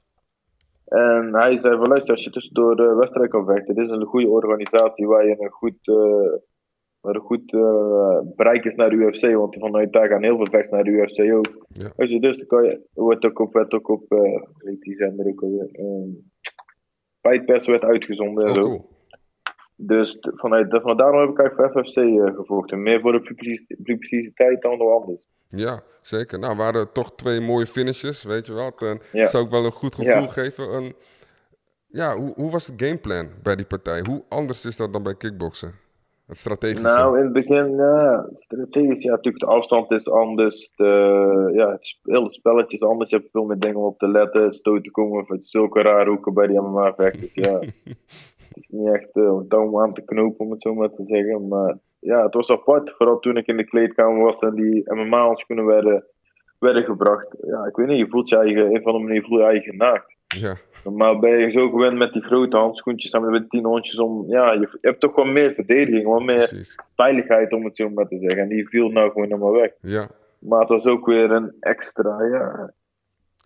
En 0.84 1.34
hij 1.34 1.56
zei 1.56 1.76
van, 1.76 1.88
luister, 1.88 2.14
als 2.14 2.24
je 2.24 2.30
tussendoor 2.30 2.76
de 2.76 2.94
wedstrijd 2.94 3.30
kan 3.30 3.46
vechten, 3.46 3.74
dit 3.74 3.84
is 3.84 3.90
een 3.90 4.04
goede 4.04 4.28
organisatie 4.28 5.06
waar 5.06 5.26
je 5.26 5.36
een 5.38 5.50
goed... 5.50 5.78
een 7.14 7.20
goed 7.20 7.52
eh, 7.52 8.18
bereik 8.36 8.64
is 8.64 8.74
naar 8.74 8.90
de 8.90 8.96
UFC, 8.96 9.34
want 9.34 9.56
vanuit 9.58 9.92
daar 9.92 10.08
gaan 10.08 10.22
heel 10.22 10.36
veel 10.36 10.46
vechters 10.50 10.70
naar 10.70 10.84
de 10.84 10.90
UFC 10.90 11.32
ook. 11.32 11.66
Ja. 11.68 11.90
Als 11.96 12.10
je 12.10 12.20
dus, 12.20 12.36
dan 12.36 12.46
kan 12.46 12.64
je, 12.64 12.80
wordt 12.94 13.24
ook 13.24 13.38
op, 13.38 13.52
werd 13.52 13.72
ook 13.72 13.88
op, 13.88 14.12
eh 14.12 14.42
weet 14.56 14.80
die 14.80 14.94
zender 14.94 15.26
ook 15.26 15.42
alweer, 15.42 15.68
um, 15.80 16.30
Fight 17.20 17.44
Pass 17.46 17.66
werd 17.66 17.82
uitgezonden 17.82 18.44
en 18.44 18.50
Oh, 18.50 18.56
zo. 18.56 18.62
cool. 18.62 18.94
Dus 19.78 20.16
vanuit, 20.20 20.80
van 20.82 20.96
daarom 20.96 21.20
heb 21.20 21.28
ik 21.30 21.38
eigenlijk 21.38 21.72
voor 21.72 21.84
FFC 21.84 21.96
eh, 21.96 22.34
gevochten. 22.36 22.82
Meer 22.82 23.00
voor 23.00 23.12
de 23.12 23.20
publici- 23.20 23.66
publiciteit 23.82 24.62
dan 24.62 24.78
door 24.78 24.92
anders. 25.00 25.26
Ja, 25.48 25.82
zeker. 26.00 26.38
Nou, 26.38 26.56
waren 26.56 26.92
toch 26.92 27.14
twee 27.14 27.40
mooie 27.40 27.66
finishes, 27.66 28.24
weet 28.24 28.46
je 28.46 28.52
wel. 28.54 28.72
En 28.76 29.00
Ja. 29.12 29.24
zou 29.24 29.44
ook 29.44 29.50
wel 29.50 29.64
een 29.64 29.72
goed 29.72 29.94
gevoel 29.94 30.12
Ja. 30.12 30.26
geven. 30.26 30.70
En, 30.72 30.94
ja, 31.86 32.16
hoe, 32.16 32.32
hoe 32.34 32.50
was 32.50 32.66
het 32.66 32.82
gameplan 32.82 33.28
bij 33.42 33.56
die 33.56 33.66
partij? 33.66 34.00
Hoe 34.08 34.24
anders 34.28 34.64
is 34.64 34.76
dat 34.76 34.92
dan 34.92 35.02
bij 35.02 35.16
kickboksen? 35.16 35.74
Het 36.26 36.36
strategische. 36.36 36.82
Nou, 36.82 37.18
in 37.18 37.24
het 37.24 37.32
begin, 37.32 37.76
ja, 37.76 38.28
strategisch, 38.34 39.02
ja, 39.02 39.10
natuurlijk 39.10 39.44
de 39.44 39.50
afstand 39.50 39.90
is 39.90 40.10
anders. 40.10 40.70
De, 40.76 41.50
ja, 41.54 41.70
het 41.70 41.98
hele 42.02 42.32
spelletje 42.32 42.76
is 42.76 42.82
anders. 42.82 43.10
Je 43.10 43.16
hebt 43.16 43.30
veel 43.30 43.44
meer 43.44 43.58
dingen 43.58 43.76
om 43.76 43.84
op 43.84 43.98
te 43.98 44.08
letten. 44.08 44.52
Stoten 44.52 44.92
komen 44.92 45.26
van 45.26 45.40
zulke 45.40 45.82
rare 45.82 46.10
hoeken 46.10 46.34
bij 46.34 46.46
die 46.46 46.60
MMA-vechters. 46.60 47.34
Ja. 47.34 47.58
het 48.48 48.56
is 48.56 48.68
niet 48.68 48.92
echt 48.92 49.10
eh, 49.12 49.22
een 49.22 49.48
touw 49.48 49.82
aan 49.82 49.92
te 49.92 50.04
knopen, 50.04 50.44
om 50.44 50.50
het 50.50 50.62
zo 50.62 50.74
maar 50.74 50.90
te 50.90 51.04
zeggen. 51.04 51.48
Maar 51.48 51.78
ja, 51.98 52.22
het 52.22 52.34
was 52.34 52.50
apart. 52.50 52.90
Vooral 52.96 53.18
toen 53.18 53.36
ik 53.36 53.46
in 53.46 53.56
de 53.56 53.64
kleedkamer 53.64 54.24
was 54.24 54.40
en 54.40 54.54
die 54.54 54.94
MMA-handschoenen 54.94 55.66
werden, 55.66 56.04
werden 56.58 56.84
gebracht. 56.84 57.36
Ja, 57.40 57.64
ik 57.64 57.76
weet 57.76 57.86
niet, 57.86 57.98
je 57.98 58.08
voelt 58.08 58.28
je 58.28 58.36
eigen, 58.36 58.74
een 58.74 58.82
van 58.82 58.92
de 58.92 58.98
manieren 58.98 59.28
voel 59.28 59.38
je 59.38 59.44
eigen 59.44 59.76
naakt. 59.76 60.15
Ja, 60.26 60.56
Normaal 60.84 61.18
ben 61.18 61.38
je 61.38 61.50
zo 61.50 61.70
gewend 61.70 61.96
met 61.98 62.12
die 62.12 62.22
grote 62.22 62.56
handschoentjes 62.56 63.10
en 63.12 63.30
met 63.30 63.50
tien 63.50 63.64
hondjes 63.64 63.98
om. 63.98 64.24
Ja, 64.28 64.52
je, 64.52 64.60
je 64.60 64.78
hebt 64.80 65.00
toch 65.00 65.14
wel 65.14 65.24
meer 65.24 65.52
verdediging, 65.54 66.04
wel 66.04 66.20
meer 66.20 66.36
precies. 66.36 66.78
veiligheid 66.96 67.52
om 67.52 67.64
het 67.64 67.76
zo 67.76 67.88
maar 67.90 68.08
te 68.08 68.18
zeggen. 68.18 68.38
En 68.42 68.48
die 68.48 68.68
viel 68.68 68.88
nou 68.88 69.10
gewoon 69.10 69.26
helemaal 69.26 69.52
weg. 69.52 69.70
Ja, 69.80 70.08
Maar 70.38 70.60
het 70.60 70.68
was 70.68 70.84
ook 70.86 71.06
weer 71.06 71.30
een 71.30 71.52
extra, 71.60 72.22
ja, 72.24 72.72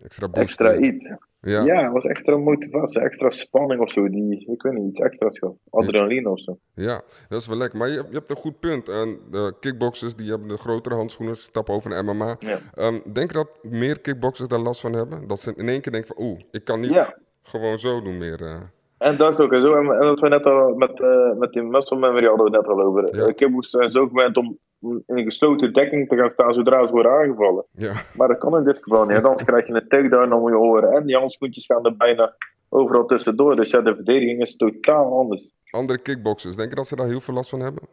extra 0.03 0.27
boost. 0.27 0.37
extra 0.37 0.75
iets. 0.75 1.13
Ja, 1.41 1.63
Ja, 1.63 1.83
het 1.83 1.91
was 1.91 2.05
extra 2.05 2.37
motivatie, 2.37 3.01
extra 3.01 3.29
spanning 3.29 3.81
of 3.81 3.91
zo. 3.91 4.09
Die, 4.09 4.45
ik 4.51 4.61
weet 4.61 4.73
niet, 4.73 4.87
iets 4.87 4.99
extra's 4.99 5.39
gehad. 5.39 5.55
Adrenaline 5.69 6.29
of 6.29 6.39
zo. 6.39 6.57
Ja, 6.75 7.01
dat 7.29 7.39
is 7.41 7.47
wel 7.47 7.57
lekker. 7.57 7.77
Maar 7.79 7.87
je, 7.87 7.93
je 8.09 8.13
hebt 8.17 8.29
een 8.29 8.35
goed 8.35 8.59
punt. 8.59 8.89
En 8.89 9.19
de 9.31 9.53
kickboxers 9.59 10.15
die 10.15 10.29
hebben 10.29 10.47
de 10.47 10.57
grotere 10.57 10.95
handschoenen, 10.95 11.35
stappen 11.37 11.73
over 11.73 11.89
naar 11.89 12.05
MMA. 12.05 12.35
Ja. 12.39 12.59
Ehm, 12.73 12.99
denk 13.13 13.31
je 13.31 13.37
dat 13.37 13.49
meer 13.61 13.99
kickboxers 14.01 14.47
daar 14.47 14.59
last 14.59 14.81
van 14.81 14.93
hebben? 14.93 15.27
Dat 15.27 15.39
ze 15.39 15.53
in 15.55 15.67
één 15.69 15.81
keer 15.81 15.91
denken 15.91 16.15
van, 16.15 16.25
oeh, 16.25 16.39
ik 16.51 16.63
kan 16.63 16.79
niet 16.79 16.89
Ja. 16.89 17.17
gewoon 17.43 17.77
zo 17.79 18.01
doen 18.01 18.17
meer. 18.17 18.41
eh. 18.41 18.61
En 18.97 19.17
dat 19.17 19.33
is 19.33 19.39
ook 19.39 19.53
zo. 19.53 19.73
En, 19.75 19.85
en 19.91 20.07
wat 20.07 20.19
we 20.19 20.27
net 20.29 20.43
al 20.45 20.73
met, 20.75 20.99
eh, 21.01 21.31
met 21.37 21.51
die 21.51 21.63
muscle 21.63 21.97
memory 21.99 22.25
hadden 22.25 22.45
we 22.45 22.57
net 22.57 22.67
al 22.67 22.81
over. 22.81 23.15
Ja. 23.15 23.25
Ja. 23.25 23.31
Kickboxers 23.31 23.69
zijn 23.69 23.91
zo 23.91 24.07
gewend 24.07 24.37
om 24.37 24.57
in 24.81 25.03
een 25.05 25.23
gesloten 25.23 25.73
dekking 25.73 26.09
te 26.09 26.15
gaan 26.15 26.29
staan 26.29 26.53
zodra 26.53 26.85
ze 26.85 26.93
worden 26.93 27.11
aangevallen. 27.11 27.65
ja, 27.71 28.01
Maar 28.15 28.27
dat 28.27 28.37
kan 28.37 28.57
in 28.57 28.63
dit 28.63 28.77
geval 28.81 29.05
niet. 29.05 29.23
Anders 29.23 29.43
krijg 29.43 29.67
je 29.67 29.73
een 29.73 29.87
takedown 29.87 30.31
om 30.31 30.49
je 30.49 30.57
oren. 30.57 30.91
En 30.91 31.05
die 31.05 31.17
handschoentjes 31.17 31.65
gaan 31.65 31.85
er 31.85 31.97
bijna 31.97 32.35
overal 32.69 33.05
tussendoor. 33.05 33.55
Dus 33.55 33.69
ja, 33.69 33.81
de 33.81 33.95
verdediging 33.95 34.41
is 34.41 34.55
totaal 34.55 35.17
anders. 35.17 35.51
andere 35.69 35.99
kickboxers, 35.99 36.55
denk 36.55 36.69
je 36.69 36.75
dat 36.75 36.87
ze 36.87 36.95
daar 36.95 37.07
heel 37.07 37.21
veel 37.21 37.33
last 37.33 37.49
van 37.49 37.59
hebben? 37.59 37.83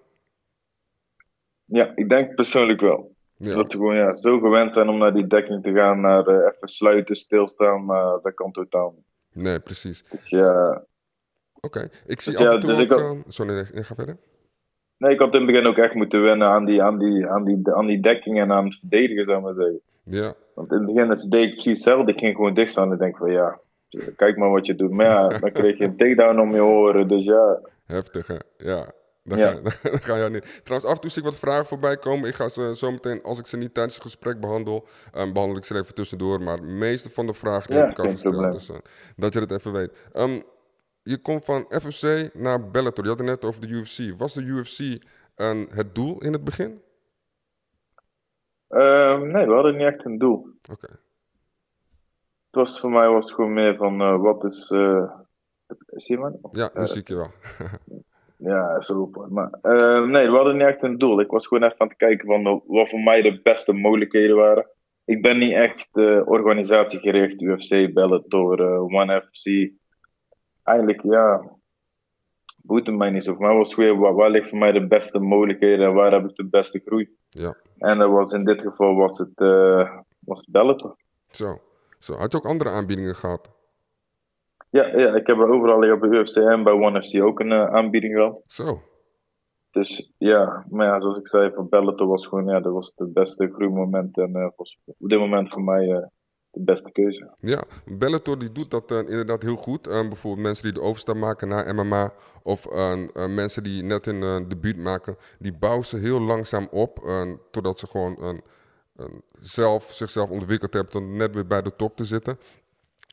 Ja, 1.65 1.93
ik 1.95 2.09
denk 2.09 2.35
persoonlijk 2.35 2.81
wel. 2.81 3.17
Ja, 3.37 3.55
Dat 3.55 3.73
ze 3.73 3.77
gewoon 3.79 3.97
ja, 3.97 4.17
zo 4.17 4.39
gewend 4.39 4.75
zijn 4.75 4.89
om 4.89 4.99
naar 4.99 5.15
die 5.15 5.27
dekking 5.27 5.63
te 5.63 5.73
gaan, 5.73 6.01
naar 6.01 6.27
eh, 6.27 6.35
even 6.35 6.69
sluiten, 6.69 7.17
stilstaan. 7.17 7.85
Maar 7.85 8.21
dat 8.23 8.35
kan 8.35 8.53
totaal 8.53 8.93
niet. 8.97 9.45
nee, 9.45 9.61
precies. 9.61 10.05
Dus 10.05 10.31
ja, 10.31 10.85
Oké, 11.61 11.89
ik 12.07 12.21
zie 12.21 12.33
Dus 12.33 12.41
af 12.41 12.47
ja, 12.47 12.53
en 12.55 12.61
toe 12.61 12.71
dus 12.71 12.79
ook... 12.79 12.85
ik 12.85 12.99
eh, 12.99 13.13
sorry, 13.29 13.53
nee, 13.73 13.85
ga 13.85 13.95
verder. 13.95 14.17
Nee, 14.99 15.13
ik 15.13 15.19
had 15.19 15.33
in 15.35 15.41
het 15.43 15.47
begin 15.47 15.67
ook 15.67 15.77
echt 15.77 15.95
moeten 15.95 16.23
wennen 16.23 16.49
aan 16.49 16.65
die, 16.65 16.83
aan 16.83 16.99
die, 16.99 17.27
aan 17.27 17.45
die, 17.45 17.73
aan 17.73 17.87
die 17.87 18.01
dekking 18.01 18.39
en 18.41 18.53
aan 18.53 18.65
het 18.65 18.79
verdedigen, 18.79 19.25
zou 19.25 19.37
ik 19.39 19.45
maar 19.45 19.55
zeggen. 19.55 19.81
Ja, 20.03 20.35
Want 20.55 20.71
in 20.73 20.77
het 20.77 20.87
begin 20.95 21.11
is- 21.11 21.23
deed 21.23 21.43
ik 21.49 21.53
precies 21.53 21.73
hetzelfde. 21.73 22.13
Ik 22.13 22.19
ging 22.19 22.37
gewoon 22.37 22.55
dicht 22.55 22.71
staan 22.71 22.93
en 22.93 22.99
denk 22.99 23.17
van 23.17 23.31
ja, 23.33 23.59
kijk 24.17 24.37
maar 24.37 24.51
wat 24.51 24.67
je 24.67 24.75
doet. 24.75 24.91
Maar 24.91 25.07
ja, 25.07 25.29
dan 25.29 25.53
kreeg 25.53 25.79
je 25.79 25.85
een 25.85 25.97
takedown 26.03 26.39
om 26.41 26.55
je 26.55 26.65
oren. 26.65 27.09
Dus 27.09 27.25
ja, 27.25 27.59
heftig 27.87 28.27
hè. 28.27 28.37
Ja, 28.57 28.87
Dan, 29.25 29.39
Ja. 29.39 29.53
ga, 29.53 29.61
dan 29.91 29.99
ga 30.01 30.17
je 30.17 30.31
niet. 30.31 30.61
Trouwens, 30.65 30.91
af 30.91 30.95
en 30.97 31.01
toe 31.01 31.11
zie 31.11 31.23
ik 31.23 31.29
wat 31.29 31.39
vragen 31.39 31.67
voorbij 31.67 31.97
komen. 31.97 32.29
Ik 32.29 32.35
ga 32.35 32.49
ze 32.49 32.77
zo 32.77 32.91
meteen, 32.91 33.23
als 33.23 33.39
ik 33.39 33.47
ze 33.47 33.57
niet 33.57 33.75
tijdens 33.75 33.95
het 33.95 34.05
gesprek 34.05 34.41
behandel, 34.41 34.87
eh, 35.13 35.33
behandel 35.33 35.57
ik 35.57 35.65
ze 35.65 35.75
even 35.75 35.95
tussendoor. 35.95 36.43
Maar 36.43 36.57
de 36.57 36.63
meeste 36.67 37.11
van 37.11 37.27
de 37.27 37.33
vragen 37.35 37.67
die 37.67 37.77
Ja, 37.77 37.83
heb 37.83 37.91
ik 37.91 37.99
al 38.05 38.11
gesteld. 38.11 38.53
Dus, 38.53 38.71
eh, 38.71 38.77
dat 39.17 39.35
je 39.35 39.41
het 39.41 39.51
even 39.53 39.73
weet. 39.73 39.91
Ehm, 40.13 40.41
je 41.09 41.19
komt 41.19 41.45
van 41.45 41.65
FFC 41.69 42.35
naar 42.35 42.71
Bellator. 42.71 43.05
Je 43.05 43.11
had 43.11 43.19
het 43.19 43.29
net 43.29 43.45
over 43.45 43.61
de 43.61 43.67
UFC. 43.69 44.19
Was 44.19 44.35
de 44.35 44.43
UFC 44.43 44.79
een, 45.35 45.69
het 45.71 45.95
doel 45.95 46.23
in 46.23 46.33
het 46.33 46.45
begin? 46.45 46.83
Ehm, 48.69 49.31
nee, 49.31 49.47
we 49.47 49.53
hadden 49.53 49.77
niet 49.77 49.87
echt 49.87 50.05
een 50.05 50.19
doel. 50.19 50.49
Oké. 50.71 50.87
Het 52.47 52.57
was, 52.67 52.81
voor 52.81 52.91
mij 52.91 53.09
was 53.09 53.25
het 53.25 53.35
gewoon 53.35 53.53
meer 53.53 53.77
van, 53.77 54.01
eh, 54.01 54.21
wat 54.21 54.45
is... 54.45 54.71
eh 54.71 55.11
zie 55.89 56.17
je 56.17 56.23
me? 56.23 56.39
Ja, 56.53 56.71
nu 56.75 56.81
Eh, 56.81 56.87
zie 56.87 57.01
ik 57.01 57.09
je 57.09 57.15
wel. 57.15 57.31
Ja, 58.41 58.81
zo. 58.81 59.11
Maar 59.29 59.51
eh, 59.63 60.05
nee, 60.07 60.31
we 60.31 60.37
hadden 60.37 60.57
niet 60.57 60.67
echt 60.67 60.83
een 60.83 60.99
doel. 60.99 61.21
Ik 61.21 61.31
was 61.31 61.47
gewoon 61.47 61.65
even 61.69 61.81
aan 61.81 61.89
het 61.89 61.97
kijken 61.97 62.27
van 62.27 62.47
eh, 62.47 62.57
wat 62.67 62.89
voor 62.89 63.01
mij 63.01 63.23
de 63.23 63.41
beste 63.43 63.73
mogelijkheden 63.73 64.37
waren. 64.37 64.67
Ik 65.05 65.23
ben 65.23 65.39
niet 65.39 65.53
echt 65.53 65.89
eh, 65.93 66.29
organisatiegericht, 66.29 67.41
UFC, 67.41 67.95
Bellator, 67.95 68.61
eh, 68.73 68.83
ONE 68.83 69.29
FC. 69.33 69.45
Eigenlijk, 70.69 71.03
ja, 71.03 71.57
boeit 72.63 72.87
het 72.87 72.97
mij 72.97 73.11
niet 73.11 73.25
zo. 73.25 73.35
Voor 73.35 73.47
mij 73.47 73.57
was 73.57 73.75
gewoon, 73.75 73.99
waar, 73.99 74.15
waar 74.15 74.31
ligt 74.31 74.49
voor 74.49 74.59
mij 74.59 74.73
de 74.73 74.87
beste 74.87 75.19
mogelijkheden 75.19 75.87
en 75.87 75.95
waar 75.95 76.13
heb 76.13 76.25
ik 76.29 76.35
de 76.37 76.47
beste 76.49 76.81
groei? 76.85 77.17
Ja, 77.29 77.57
En 77.79 77.99
dat 77.99 78.11
was 78.11 78.33
in 78.33 78.45
dit 78.45 78.61
geval 78.61 78.95
was 78.95 79.19
het, 79.19 79.33
eh 79.41 79.97
was 80.19 80.41
het 80.41 80.51
Bellator. 80.51 80.97
zo. 81.31 81.59
zo. 81.99 82.15
Had 82.15 82.33
je 82.33 82.39
ook 82.39 82.47
andere 82.47 82.71
aanbiedingen 82.71 83.15
gehad? 83.15 83.57
Ja, 84.71 84.87
ja, 84.87 85.15
ik 85.15 85.27
heb 85.27 85.37
er 85.39 85.51
overal 85.53 85.83
hier 85.83 85.99
bij 85.99 86.09
UFC 86.09 86.37
en 86.37 86.63
bij 86.63 86.73
ONE 86.73 87.03
FC 87.03 87.23
ook 87.23 87.41
een 87.41 87.53
eh, 87.53 87.75
aanbieding 87.75 88.15
gehad. 88.15 88.43
Zo. 88.47 88.83
Dus 89.71 90.13
ja, 90.19 90.65
maar 90.71 90.87
ja, 90.87 91.01
zoals 91.01 91.19
ik 91.19 91.27
zei, 91.29 91.53
van 91.55 91.69
Bellator 91.69 92.07
was 92.07 92.27
gewoon, 92.27 92.47
ja, 92.47 92.61
dat 92.61 92.73
was 92.73 92.93
het 92.97 93.13
beste 93.13 93.51
groeimoment 93.53 94.19
en 94.19 94.35
eh, 94.35 94.49
was 94.57 94.79
op 94.99 95.09
dit 95.09 95.19
moment 95.19 95.53
voor 95.53 95.63
mij 95.63 95.87
de 95.87 96.11
beste 96.65 96.93
keuze. 96.93 97.31
Ja, 97.35 97.63
Bellator 97.87 98.39
die 98.39 98.53
doet 98.53 98.71
dat 98.71 98.91
eh, 98.91 98.99
inderdaad 98.99 99.43
heel 99.43 99.57
goed. 99.57 99.87
Eh, 99.87 100.01
bijvoorbeeld 100.09 100.47
mensen 100.47 100.65
die 100.65 100.73
de 100.73 100.81
overstap 100.81 101.17
maken 101.17 101.49
naar 101.49 101.75
MMA 101.75 102.13
of 102.43 102.67
eh, 102.67 102.97
mensen 103.29 103.63
die 103.63 103.83
net 103.83 104.07
een 104.07 104.49
debuut 104.49 104.77
maken, 104.77 105.17
die 105.39 105.53
bouwen 105.53 105.87
ze 105.87 105.97
heel 105.97 106.21
langzaam 106.21 106.69
op 106.71 107.11
totdat 107.51 107.79
ze 107.79 107.87
gewoon 107.87 108.43
zelf, 109.41 109.93
zichzelf 109.93 110.31
ontwikkeld 110.31 110.73
hebben 110.73 110.93
tot 110.93 111.03
net 111.09 111.35
weer 111.35 111.47
bij 111.47 111.63
de 111.63 111.77
top 111.77 111.97
te 111.97 112.05
zitten. 112.05 112.39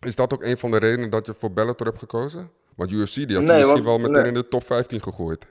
Is 0.06 0.16
dat 0.16 0.34
ook 0.34 0.44
een 0.44 0.58
van 0.58 0.72
de 0.72 0.78
redenen 0.78 1.10
dat 1.10 1.26
je 1.26 1.34
voor 1.38 1.52
Bellator 1.52 1.88
hebt 1.88 2.00
gekozen? 2.00 2.50
Want 2.76 2.92
UFC 2.92 3.14
die 3.16 3.26
had 3.26 3.42
je 3.42 3.42
Nee, 3.42 3.58
misschien 3.58 3.84
want- 3.84 3.86
wel 3.86 3.98
meteen 3.98 4.14
nee. 4.22 4.28
in 4.28 4.34
de 4.34 4.48
top 4.48 4.64
15 4.64 5.02
gegooid. 5.02 5.46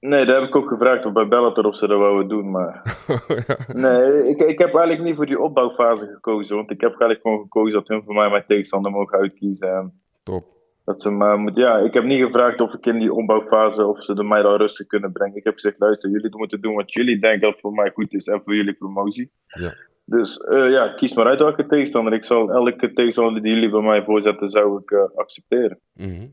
Nee, 0.00 0.24
daar 0.24 0.40
heb 0.40 0.48
ik 0.48 0.56
ook 0.56 0.68
gevraagd 0.68 1.06
of 1.06 1.12
bij 1.12 1.28
Bellator 1.28 1.64
of 1.64 1.76
ze 1.76 1.86
dat 1.86 1.98
wouden 1.98 2.28
doen, 2.28 2.50
maar... 2.50 2.82
Nee, 3.72 4.28
ik, 4.28 4.40
ik 4.40 4.58
heb 4.58 4.74
eigenlijk 4.74 5.02
niet 5.02 5.16
voor 5.16 5.26
die 5.26 5.40
opbouwfase 5.40 6.06
gekozen, 6.06 6.56
want 6.56 6.70
ik 6.70 6.80
heb 6.80 6.90
eigenlijk 6.90 7.20
gewoon 7.20 7.40
gekozen 7.40 7.72
dat 7.72 7.88
hun 7.88 8.02
voor 8.02 8.14
mij 8.14 8.30
mijn 8.30 8.44
tegenstander 8.46 8.90
mogen 8.90 9.18
uitkiezen. 9.18 9.68
En 9.68 10.00
Top. 10.22 10.44
dat 10.84 11.02
ze 11.02 11.10
maar 11.10 11.38
moet, 11.38 11.56
ja, 11.56 11.78
ik 11.78 11.94
heb 11.94 12.04
niet 12.04 12.22
gevraagd 12.22 12.60
of 12.60 12.74
ik 12.74 12.86
in 12.86 12.98
die 12.98 13.14
opbouwfase, 13.14 13.86
of 13.86 14.02
ze 14.04 14.14
de 14.14 14.24
mij 14.24 14.42
dan 14.42 14.56
rustig 14.56 14.86
kunnen 14.86 15.12
brengen. 15.12 15.36
Ik 15.36 15.44
heb 15.44 15.54
gezegd, 15.54 15.78
luister, 15.78 16.10
jullie 16.10 16.36
moeten 16.36 16.60
doen 16.60 16.74
wat 16.74 16.92
jullie 16.92 17.20
denken 17.20 17.50
dat 17.50 17.60
voor 17.60 17.72
mij 17.72 17.90
goed 17.90 18.12
is 18.14 18.26
en 18.26 18.42
voor 18.42 18.54
jullie 18.54 18.74
promotie. 18.74 19.30
Ja. 19.46 19.74
Dus 20.04 20.36
eh, 20.36 20.70
ja, 20.70 20.88
kies 20.88 21.14
maar 21.14 21.26
uit 21.26 21.40
welke 21.40 21.66
tegenstander. 21.66 22.12
Ik 22.12 22.24
zal 22.24 22.50
elke 22.50 22.92
tegenstander 22.92 23.42
die 23.42 23.52
jullie 23.54 23.70
bij 23.70 23.80
mij 23.80 24.04
voorzetten, 24.04 24.48
zou 24.48 24.80
ik 24.80 24.90
eh, 24.90 25.04
accepteren. 25.14 25.80
Mhm. 25.94 26.26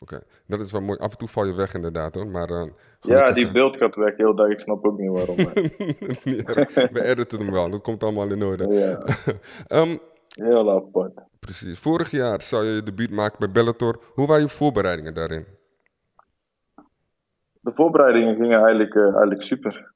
Oké, 0.00 0.20
dat 0.46 0.60
is 0.60 0.72
wel 0.72 0.80
mooi. 0.80 0.98
Af 0.98 1.10
en 1.12 1.18
toe 1.18 1.28
val 1.28 1.44
je 1.44 1.54
weg 1.54 1.74
inderdaad 1.74 2.14
hoor. 2.14 2.26
Maar, 2.26 2.48
eh, 2.50 2.66
Ja, 3.00 3.32
die 3.32 3.46
eh, 3.46 3.52
beeld 3.52 3.76
gaat 3.76 3.94
weg 3.94 4.16
heel 4.16 4.34
dag. 4.34 4.48
Ik 4.48 4.60
snap 4.60 4.84
ook 4.86 4.98
niet 4.98 5.10
waarom. 5.10 5.36
niet. 6.24 6.52
We 6.92 7.02
editen 7.04 7.38
hem 7.38 7.50
wel. 7.50 7.70
Dat 7.70 7.82
komt 7.82 8.02
allemaal 8.02 8.30
in 8.30 8.42
orde. 8.42 8.66
ja, 8.68 9.02
Ehm, 9.78 9.96
heel 10.28 10.70
apart. 10.70 11.20
precies. 11.40 11.78
Vorig 11.78 12.10
jaar 12.10 12.42
zou 12.42 12.64
je 12.64 12.74
je 12.74 12.82
debuut 12.82 13.10
maken 13.10 13.38
bij 13.38 13.50
Bellator. 13.50 14.00
Hoe 14.14 14.26
waren 14.26 14.42
je 14.42 14.48
voorbereidingen 14.48 15.14
daarin? 15.14 15.46
De 17.60 17.72
voorbereidingen 17.72 18.34
gingen 18.36 18.58
eigenlijk, 18.58 18.94
eh, 18.94 19.02
eigenlijk 19.02 19.42
super. 19.42 19.92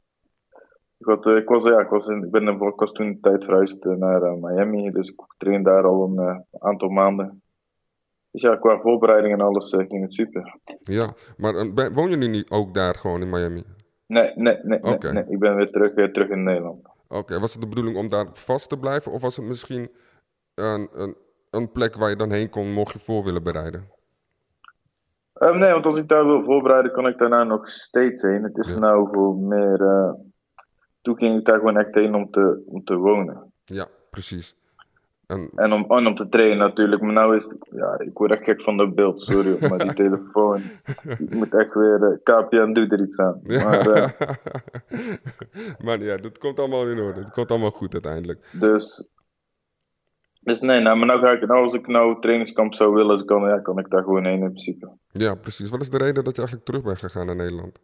Ik, 0.98 1.06
had, 1.06 1.26
ik, 1.26 1.48
was, 1.48 1.64
ja, 1.64 1.80
ik, 1.80 1.88
was 1.88 2.06
in, 2.08 2.24
ik, 2.24 2.30
ben, 2.30 2.48
ik 2.48 2.58
was 2.76 2.92
toen 2.92 3.06
een 3.06 3.20
tijd 3.20 3.44
verhuisd 3.44 3.84
naar 3.84 4.36
Miami, 4.38 4.90
dus 4.90 5.08
ik 5.08 5.20
train 5.38 5.62
daar 5.62 5.84
al 5.84 6.12
een 6.18 6.44
aantal 6.58 6.88
maanden. 6.88 7.42
Dus 8.34 8.42
ja, 8.42 8.56
qua 8.56 8.78
voorbereidingen 8.80 9.38
en 9.38 9.44
alles 9.46 9.70
eh, 9.72 9.86
ging 9.88 10.02
het 10.02 10.14
super. 10.14 10.56
Ja, 10.80 11.14
maar 11.36 11.54
eh, 11.54 11.86
woon 11.92 12.10
je 12.10 12.16
nu 12.16 12.26
niet 12.26 12.50
ook 12.50 12.74
daar 12.74 12.94
gewoon 12.94 13.20
in 13.22 13.30
Miami? 13.30 13.64
Nee, 14.06 14.32
nee, 14.34 14.58
nee, 14.62 14.78
nee, 15.12 15.24
ik 15.28 15.38
ben 15.38 15.56
weer 15.56 15.70
terug, 15.70 15.94
weer 15.94 16.12
terug 16.12 16.28
in 16.28 16.42
Nederland. 16.42 16.88
Oké, 17.08 17.40
was 17.40 17.52
het 17.52 17.62
de 17.62 17.68
bedoeling 17.68 17.96
om 17.96 18.08
daar 18.08 18.26
vast 18.32 18.68
te 18.68 18.78
blijven? 18.78 19.12
Of 19.12 19.22
was 19.22 19.36
het 19.36 19.46
misschien 19.46 19.90
een, 20.54 20.88
een, 20.92 21.16
een 21.50 21.72
plek 21.72 21.94
waar 21.96 22.10
je 22.10 22.16
dan 22.16 22.30
heen 22.30 22.50
kon 22.50 22.72
mocht 22.72 22.92
je 22.92 22.98
voor 22.98 23.24
willen 23.24 23.42
bereiden? 23.42 23.88
Ehm, 25.34 25.58
nee, 25.58 25.72
want 25.72 25.86
als 25.86 25.98
ik 25.98 26.08
daar 26.08 26.26
wil 26.26 26.44
voorbereiden, 26.44 26.92
kan 26.92 27.06
ik 27.06 27.18
daarna 27.18 27.44
nog 27.44 27.68
steeds 27.68 28.22
heen. 28.22 28.42
Het 28.42 28.58
is 28.58 28.72
Ja. 28.72 28.78
nou 28.78 29.08
voor 29.12 29.36
meer. 29.36 29.80
eh, 29.82 30.12
toen 31.02 31.16
ging 31.16 31.38
ik 31.38 31.44
daar 31.44 31.58
gewoon 31.58 31.78
echt 31.78 31.94
heen 31.94 32.14
om 32.14 32.30
te, 32.30 32.62
om 32.66 32.84
te 32.84 32.96
wonen. 32.96 33.52
Ja, 33.64 33.86
precies. 34.10 34.56
En, 35.26 35.50
En 35.54 35.72
om, 35.72 35.84
en 35.88 36.06
om 36.06 36.14
te 36.14 36.28
trainen 36.28 36.58
natuurlijk. 36.58 37.02
Maar 37.02 37.12
nou 37.12 37.36
is 37.36 37.44
het, 37.44 37.68
ja, 37.70 37.98
ik 37.98 38.18
word 38.18 38.30
echt 38.30 38.44
gek 38.44 38.62
van 38.62 38.76
dat 38.76 38.94
beeld, 38.94 39.22
sorry. 39.22 39.68
maar 39.68 39.78
die 39.78 39.94
telefoon, 40.04 40.62
ik 41.18 41.34
moet 41.34 41.54
echt 41.54 41.74
weer, 41.74 42.02
eh, 42.02 42.18
KPN 42.22 42.72
doet 42.72 42.92
er 42.92 43.02
iets 43.02 43.18
aan. 43.18 43.40
Maar, 43.42 43.90
eh, 43.90 44.10
maar 45.84 46.02
ja, 46.02 46.16
dat 46.16 46.38
komt 46.38 46.58
allemaal 46.58 46.88
in 46.88 46.98
orde. 46.98 47.20
Het 47.20 47.30
komt 47.30 47.50
allemaal 47.50 47.70
goed 47.70 47.92
uiteindelijk. 47.92 48.48
dus, 48.52 49.08
dus 50.40 50.60
nee, 50.60 50.80
nou, 50.80 50.96
maar 50.96 51.06
nou 51.06 51.20
ga 51.20 51.30
ik, 51.30 51.46
nou 51.46 51.64
als 51.64 51.74
ik 51.74 51.86
nou 51.86 52.20
trainingskamp 52.20 52.74
zou 52.74 52.94
willen, 52.94 53.16
dus 53.16 53.24
kan, 53.24 53.48
ja, 53.48 53.60
kan 53.60 53.78
ik 53.78 53.90
daar 53.90 54.02
gewoon 54.02 54.24
heen 54.24 54.42
in 54.42 54.52
principe. 54.52 54.90
Ja, 55.12 55.34
precies. 55.34 55.70
Wat 55.70 55.80
is 55.80 55.90
de 55.90 55.98
reden 55.98 56.24
dat 56.24 56.36
je 56.36 56.42
eigenlijk 56.42 56.68
terug 56.70 56.82
bent 56.82 56.98
gegaan 56.98 57.26
naar 57.26 57.36
Nederland? 57.36 57.80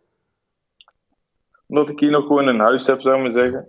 Omdat 1.66 1.88
ik 1.88 2.00
hier 2.00 2.11
nog 2.11 2.26
gewoon 2.26 2.46
een 2.46 2.59
huis 2.59 2.87
heb, 2.87 3.00
zou 3.00 3.16
ik 3.16 3.22
maar 3.22 3.44
zeggen. 3.44 3.68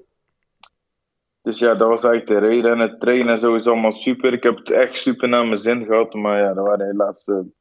Dus 1.41 1.59
ja, 1.59 1.75
dat 1.75 1.87
was 1.87 2.03
eigenlijk 2.03 2.41
de 2.41 2.47
reden. 2.47 2.71
En 2.71 2.79
het 2.79 2.99
trainen 2.99 3.27
en 3.33 3.39
zo 3.39 3.55
is 3.55 3.67
allemaal 3.67 3.91
super. 3.91 4.33
Ik 4.33 4.43
heb 4.43 4.57
het 4.57 4.69
echt 4.71 4.97
super 4.97 5.29
naar 5.29 5.45
mijn 5.45 5.57
zin 5.57 5.85
gehad. 5.85 6.13
Maar 6.13 6.37
ja, 6.39 6.47
er 6.49 6.63
waren 6.63 6.85
helaas 6.85 7.27
eh, 7.27 7.35
een 7.35 7.53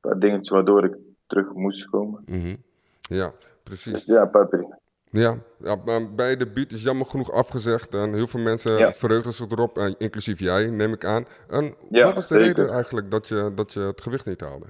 paar 0.00 0.18
dingetjes 0.18 0.48
waardoor 0.48 0.84
ik 0.84 0.96
terug 1.26 1.52
moest 1.52 1.90
komen. 1.90 2.22
Mhm. 2.26 2.56
Ja, 3.00 3.32
precies. 3.62 3.92
Dus 3.92 4.04
ja, 4.04 4.26
papi. 4.26 4.66
Ja, 5.10 5.36
ja 5.58 5.76
bij 6.14 6.36
de 6.36 6.44
debuut 6.44 6.72
is 6.72 6.82
jammer 6.82 7.06
genoeg 7.06 7.32
afgezegd. 7.32 7.94
En 7.94 8.12
heel 8.14 8.26
veel 8.26 8.40
mensen 8.40 8.78
Ja. 8.78 8.92
verheugden 8.92 9.32
zich 9.32 9.50
erop, 9.50 9.78
inclusief 9.98 10.38
jij, 10.40 10.70
neem 10.70 10.92
ik 10.92 11.04
aan. 11.04 11.26
En 11.48 11.74
Ja, 11.90 12.04
wat 12.04 12.14
was 12.14 12.28
de 12.28 12.34
zeker. 12.34 12.46
reden 12.56 12.74
eigenlijk 12.74 13.10
dat 13.10 13.28
je, 13.28 13.52
dat 13.54 13.72
je 13.72 13.80
het 13.80 14.00
gewicht 14.00 14.26
niet 14.26 14.40
haalde? 14.40 14.66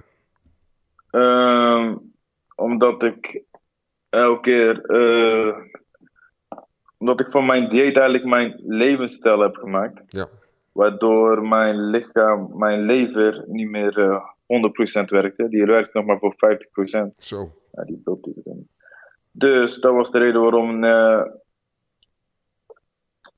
Ehm, 1.10 1.96
omdat 2.56 3.02
ik 3.02 3.42
elke 4.08 4.40
keer. 4.40 4.80
eh, 4.84 5.56
omdat 7.02 7.20
ik 7.20 7.28
van 7.28 7.46
mijn 7.46 7.68
dieet 7.68 7.96
eigenlijk 7.96 8.24
mijn 8.24 8.54
levensstijl 8.66 9.40
heb 9.40 9.56
gemaakt. 9.56 10.02
Ja, 10.08 10.28
Waardoor 10.72 11.48
mijn 11.48 11.90
lichaam, 11.90 12.58
mijn 12.58 12.80
lever 12.82 13.44
niet 13.46 13.68
meer 13.68 13.98
eh 13.98 14.24
100% 15.00 15.04
werkte. 15.04 15.48
Die 15.48 15.64
werkt 15.64 15.94
nog 15.94 16.04
maar 16.04 16.18
voor 16.18 16.34
50%. 16.34 17.12
zo. 17.16 17.50
Ja, 17.72 17.84
die. 17.84 18.02
Dus 19.30 19.80
dat 19.80 19.94
was 19.94 20.10
de 20.10 20.18
reden 20.18 20.40
waarom 20.40 20.84
eh, 20.84 21.24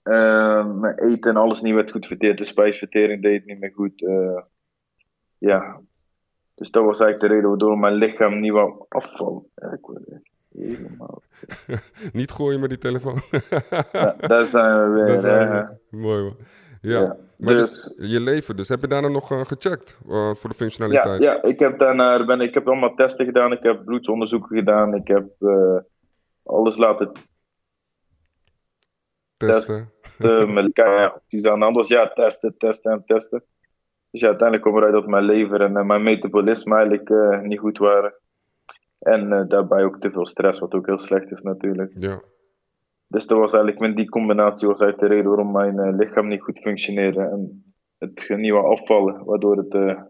eh, 0.02 0.66
mijn 0.66 0.98
eten 0.98 1.30
en 1.30 1.36
alles 1.36 1.60
niet 1.60 1.74
werd 1.74 1.90
goed 1.90 2.06
verteerd. 2.06 2.38
De 2.38 2.44
spijsvertering 2.44 3.22
deed 3.22 3.44
niet 3.44 3.58
meer 3.58 3.72
goed. 3.74 4.02
eh, 4.02 4.42
ja. 5.38 5.80
Dus 6.54 6.70
dat 6.70 6.84
was 6.84 7.00
eigenlijk 7.00 7.20
de 7.20 7.34
reden 7.34 7.48
waardoor 7.48 7.78
mijn 7.78 7.94
lichaam 7.94 8.40
niet 8.40 8.52
wou 8.52 8.84
afvallen. 8.88 9.46
Ja, 9.54 9.72
ik 9.72 9.88
helemaal... 10.58 11.22
Niet 12.12 12.30
gooien 12.30 12.60
met 12.60 12.68
die 12.68 12.78
telefoon. 12.78 13.20
Ja, 13.92 14.16
daar 14.20 14.44
zijn 14.46 14.92
we 14.92 15.04
weer. 15.04 15.26
Hè. 15.50 15.62
mooi 15.90 16.22
man. 16.22 16.36
Ja, 16.80 17.00
Ja, 17.00 17.16
maar 17.38 17.54
dus, 17.54 17.82
dus- 17.96 18.10
je 18.10 18.20
leven 18.20 18.56
dus. 18.56 18.68
Heb 18.68 18.80
je 18.80 18.86
daarna 18.88 19.08
nog 19.08 19.30
eh, 19.32 19.44
gecheckt 19.44 20.00
eh, 20.08 20.34
voor 20.34 20.34
de 20.42 20.48
Ja, 20.48 20.54
functionaliteit? 20.54 21.22
ja, 21.22 21.42
ik 21.42 21.58
heb 21.58 21.78
daarna 21.78 22.24
ben, 22.24 22.40
ik 22.40 22.54
heb 22.54 22.66
allemaal 22.66 22.94
testen 22.94 23.26
gedaan. 23.26 23.52
Ik 23.52 23.62
heb 23.62 23.84
bloedsonderzoeken 23.84 24.56
gedaan. 24.56 24.94
Ik 24.94 25.08
heb 25.08 25.28
eh, 25.38 25.76
alles 26.42 26.76
laten 26.76 27.12
Testen. 29.36 29.90
testen. 30.18 30.52
Met 30.52 30.64
elkaar 30.64 31.20
aan 31.62 31.72
was. 31.72 31.88
Ja, 31.88 32.08
testen, 32.08 32.54
testen 32.58 32.92
en 32.92 33.02
testen. 33.06 33.44
Dus 34.10 34.20
ja, 34.20 34.28
uiteindelijk 34.28 34.68
kwam 34.68 34.80
eruit 34.80 34.94
dat 34.94 35.06
mijn 35.06 35.24
lever 35.24 35.60
en 35.60 35.86
mijn 35.86 36.02
metabolisme 36.02 36.76
eigenlijk 36.76 37.42
niet 37.44 37.58
goed 37.58 37.78
waren. 37.78 38.14
En 39.04 39.32
eh, 39.32 39.48
daarbij 39.48 39.84
ook 39.84 40.00
te 40.00 40.10
veel 40.10 40.26
stress, 40.26 40.58
wat 40.58 40.74
ook 40.74 40.86
heel 40.86 40.98
slecht 40.98 41.30
is 41.30 41.40
natuurlijk. 41.40 41.92
Ja, 41.96 42.20
Dus 43.06 43.26
dat 43.26 43.38
was 43.38 43.52
eigenlijk, 43.52 43.82
met 43.86 43.96
die 43.96 44.08
combinatie 44.08 44.68
was 44.68 44.80
eigenlijk 44.80 45.10
de 45.10 45.16
reden 45.16 45.30
waarom 45.30 45.52
mijn 45.52 45.78
eh, 45.78 45.96
lichaam 45.96 46.28
niet 46.28 46.42
goed 46.42 46.58
functioneerde. 46.58 47.20
En 47.20 47.64
het 47.98 48.20
ging 48.20 48.40
niet 48.40 48.52
wou 48.52 48.66
afvallen, 48.72 49.24
waardoor 49.24 49.56
het 49.56 49.74
eh, 49.74 50.00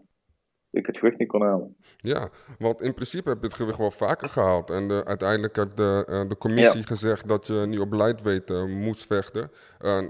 ik 0.71 0.85
het 0.85 0.97
gewicht 0.97 1.17
niet 1.19 1.27
kon 1.27 1.41
halen. 1.41 1.75
Ja, 1.97 2.29
want 2.59 2.81
in 2.81 2.93
principe 2.93 3.29
heb 3.29 3.37
je 3.39 3.45
het 3.47 3.55
gewicht 3.55 3.77
wel 3.77 3.91
vaker 3.91 4.29
gehaald. 4.29 4.69
En 4.69 4.87
de- 4.87 5.05
uiteindelijk 5.05 5.55
heeft 5.55 5.77
de, 5.77 6.25
de 6.27 6.37
commissie 6.37 6.83
gezegd 6.83 7.27
dat 7.27 7.47
je 7.47 7.53
nu 7.67 7.77
op 7.77 7.93
lightweight 7.93 8.49
eh, 8.49 8.65
moest 8.65 9.05
vechten. 9.05 9.49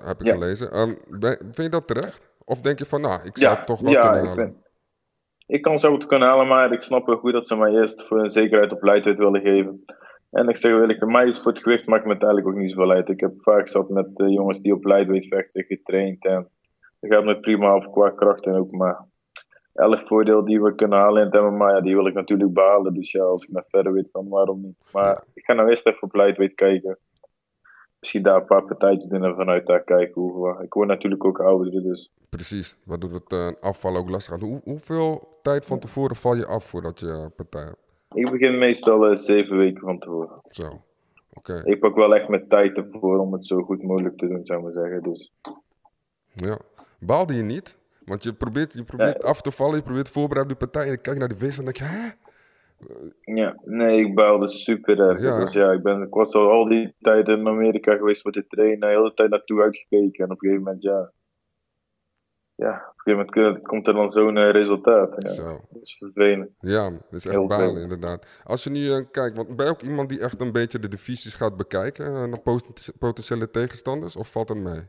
Heb 0.04 0.20
ik 0.20 0.26
Ja. 0.26 0.34
gelezen. 0.34 0.98
Ben- 1.10 1.38
vind 1.38 1.56
je 1.58 1.70
dat 1.70 1.88
terecht? 1.88 2.34
Of 2.46 2.62
denk 2.62 2.80
je 2.80 2.86
van, 2.86 3.02
nou, 3.02 3.20
ik 3.24 3.38
zou 3.38 3.52
Ja, 3.52 3.58
het 3.58 3.68
toch 3.68 3.82
wel 3.82 3.92
ja 3.92 4.02
kunnen 4.02 4.22
ik, 4.22 4.28
halen? 4.28 4.64
Ik 5.48 5.62
kan 5.62 5.80
zo 5.80 5.94
het 5.94 6.06
kunnen 6.06 6.28
halen, 6.28 6.48
maar 6.48 6.72
ik 6.72 6.82
snap 6.82 7.06
wel 7.06 7.18
goed 7.18 7.34
dat 7.34 7.48
ze 7.48 7.56
mij 7.56 7.72
eerst 7.72 8.08
voor 8.08 8.20
een 8.20 8.32
zekerheid 8.32 8.72
op 8.72 8.84
lightweight 8.84 9.24
willen 9.24 9.42
geven. 9.42 9.86
En 10.32 10.50
ik 10.50 10.56
zeg 10.56 10.72
wel 10.72 10.88
bij 10.88 11.08
mij 11.08 11.28
is 11.28 11.40
voor 11.40 11.52
het 11.52 11.62
gewicht 11.64 11.88
maakt 11.88 12.06
me 12.06 12.12
eigenlijk 12.12 12.48
ook 12.48 12.56
niet 12.56 12.70
zoveel 12.70 12.92
uit. 12.92 13.10
Ik 13.10 13.20
heb 13.20 13.32
vaak 13.36 13.68
zat 13.68 13.90
met 13.90 14.08
eh, 14.16 14.30
jongens 14.30 14.62
die 14.62 14.74
op 14.74 14.86
lightweight 14.86 15.28
vechten, 15.28 15.64
getraind. 15.64 16.26
En 16.26 16.50
het 17.00 17.14
gaat 17.14 17.24
me 17.24 17.40
prima 17.40 17.68
af 17.68 17.90
qua 17.92 18.10
kracht 18.10 18.46
en 18.46 18.54
ook 18.54 18.72
maar 18.72 19.06
elk 19.74 20.00
voordeel 20.00 20.46
die 20.46 20.62
we 20.62 20.76
kunnen 20.76 21.00
halen 21.00 21.26
in 21.26 21.32
het 21.32 21.52
MMA, 21.52 21.70
ja, 21.70 21.82
die 21.82 21.96
wil 21.96 22.08
ik 22.08 22.14
natuurlijk 22.14 22.54
behalen. 22.54 22.94
Dus 22.94 23.12
ja, 23.12 23.24
als 23.24 23.44
ik 23.44 23.52
naar 23.52 23.66
verder 23.68 23.94
weet, 23.94 24.10
dan 24.12 24.30
waarom 24.30 24.62
niet. 24.62 24.78
Maar 24.92 25.24
ik 25.34 25.46
ga 25.46 25.54
nou 25.54 25.70
eerst 25.70 25.86
even 25.86 26.04
op 26.04 26.16
lightweight 26.16 26.56
kijken. 26.56 26.98
Misschien 28.06 28.24
daar 28.24 28.42
een 28.42 28.46
paar 28.46 28.64
partijtjes 28.64 29.10
doen 29.10 29.24
en 29.24 29.36
vanuit 29.36 29.66
daar 29.66 29.84
kijken 29.84 30.22
hoe 30.22 30.58
we... 30.58 30.64
Ik 30.64 30.74
word 30.74 30.88
natuurlijk 30.88 31.26
ook 31.26 31.40
ouder, 31.40 31.84
dus... 31.84 32.12
Precies, 32.30 32.78
waardoor 32.84 33.14
het 33.14 33.32
eh, 33.32 33.48
afvallen 33.60 34.00
ook 34.00 34.10
lastig 34.10 34.34
gaat. 34.34 34.44
Hoe, 34.44 34.62
hoeveel 34.64 35.40
tijd 35.42 35.66
van 35.66 35.80
tevoren 35.80 36.16
val 36.16 36.36
je 36.36 36.46
af 36.46 36.64
voordat 36.64 37.00
je 37.00 37.08
eh, 37.08 37.26
partij 37.36 37.62
hebt? 37.62 37.78
Ik 38.14 38.32
begin 38.32 38.58
meestal 38.58 39.06
eh, 39.06 39.16
zeven 39.16 39.58
weken 39.58 39.82
van 39.82 40.00
tevoren. 40.00 40.42
Zo, 40.46 40.82
oké. 41.34 41.62
Ik 41.64 41.80
pak 41.80 41.96
wel 41.96 42.16
echt 42.16 42.28
mijn 42.28 42.48
tijd 42.48 42.78
ervoor 42.78 43.18
om 43.18 43.34
het 43.34 43.48
zo 43.48 43.62
goed 43.62 43.84
mogelijk 43.84 44.18
te 44.18 44.28
doen, 44.28 44.46
zou 44.46 44.60
ik 44.60 44.66
maar 44.66 44.84
zeggen. 44.84 45.04
Dus 45.04 45.34
Ja. 46.34 46.60
Baalde 47.00 47.36
je 47.36 47.44
niet? 47.44 47.78
Want 48.06 48.24
je 48.24 48.34
probeert, 48.34 48.74
je 48.74 48.84
probeert 48.84 49.24
af 49.24 49.42
te 49.42 49.52
vallen, 49.52 49.76
je 49.76 49.84
probeert 49.84 50.10
voorbereid 50.10 50.52
op 50.52 50.60
die 50.60 50.68
partij. 50.70 50.86
En 50.86 50.92
je 50.92 50.98
kijkt 50.98 51.20
naar 51.20 51.30
de 51.30 51.38
wees 51.38 51.58
en 51.58 51.66
dan 51.66 51.74
denk 51.74 51.92
je, 51.92 51.98
hè? 51.98 52.10
Ja, 53.22 53.56
nee, 53.64 54.00
ik 54.06 54.16
baalde 54.16 54.48
super 54.48 55.00
erg. 55.00 55.22
Ja. 55.22 55.40
Dus 55.40 55.54
ja, 55.54 55.72
ik, 55.72 55.84
ben, 55.84 56.02
ik 56.02 56.14
was 56.14 56.34
al 56.34 56.50
al 56.50 56.68
die 56.68 56.96
tijd 57.00 57.28
in 57.28 57.48
Amerika 57.48 57.96
geweest 57.96 58.22
voor 58.22 58.32
te 58.32 58.48
trainen, 58.48 58.80
de 58.80 58.86
hele 58.88 59.14
tijd 59.14 59.30
naartoe 59.30 59.62
uitgekeken. 59.62 60.26
En 60.26 60.32
op 60.32 60.44
een 60.44 60.50
gegeven 60.50 60.64
moment, 60.64 60.84
ja. 60.84 61.12
Ja, 62.56 62.70
op 62.72 62.94
een 63.06 63.14
gegeven 63.16 63.42
moment 63.42 63.58
eh, 63.58 63.64
komt 63.64 63.88
er 63.88 63.94
dan 63.94 64.12
zo'n 64.12 64.38
eh, 64.38 64.52
resultaat. 64.52 65.16
Ja, 65.18 65.30
Zo. 65.30 65.60
dat 65.70 65.82
is 65.82 65.98
vervelend. 65.98 66.50
Ja, 66.60 66.90
dat 66.90 67.02
is 67.12 67.26
echt 67.26 67.36
Heel 67.36 67.48
balen 67.48 67.74
veel. 67.74 67.82
inderdaad. 67.82 68.42
Als 68.44 68.64
je 68.64 68.70
nu 68.70 68.90
eh, 68.92 69.00
kijkt, 69.12 69.38
want 69.38 69.56
ben 69.56 69.66
je 69.66 69.72
ook 69.72 69.82
iemand 69.82 70.10
die 70.10 70.20
echt 70.20 70.42
een 70.42 70.52
beetje 70.52 70.80
de 70.80 70.88
divisies 70.88 71.34
gaat 71.36 71.58
bekijken, 71.58 72.06
eh, 72.06 72.12
naar 72.26 72.42
pot- 72.42 72.94
potentiële 73.00 73.50
tegenstanders, 73.50 74.16
of 74.16 74.32
valt 74.32 74.50
het 74.50 74.58
mee? 74.58 74.82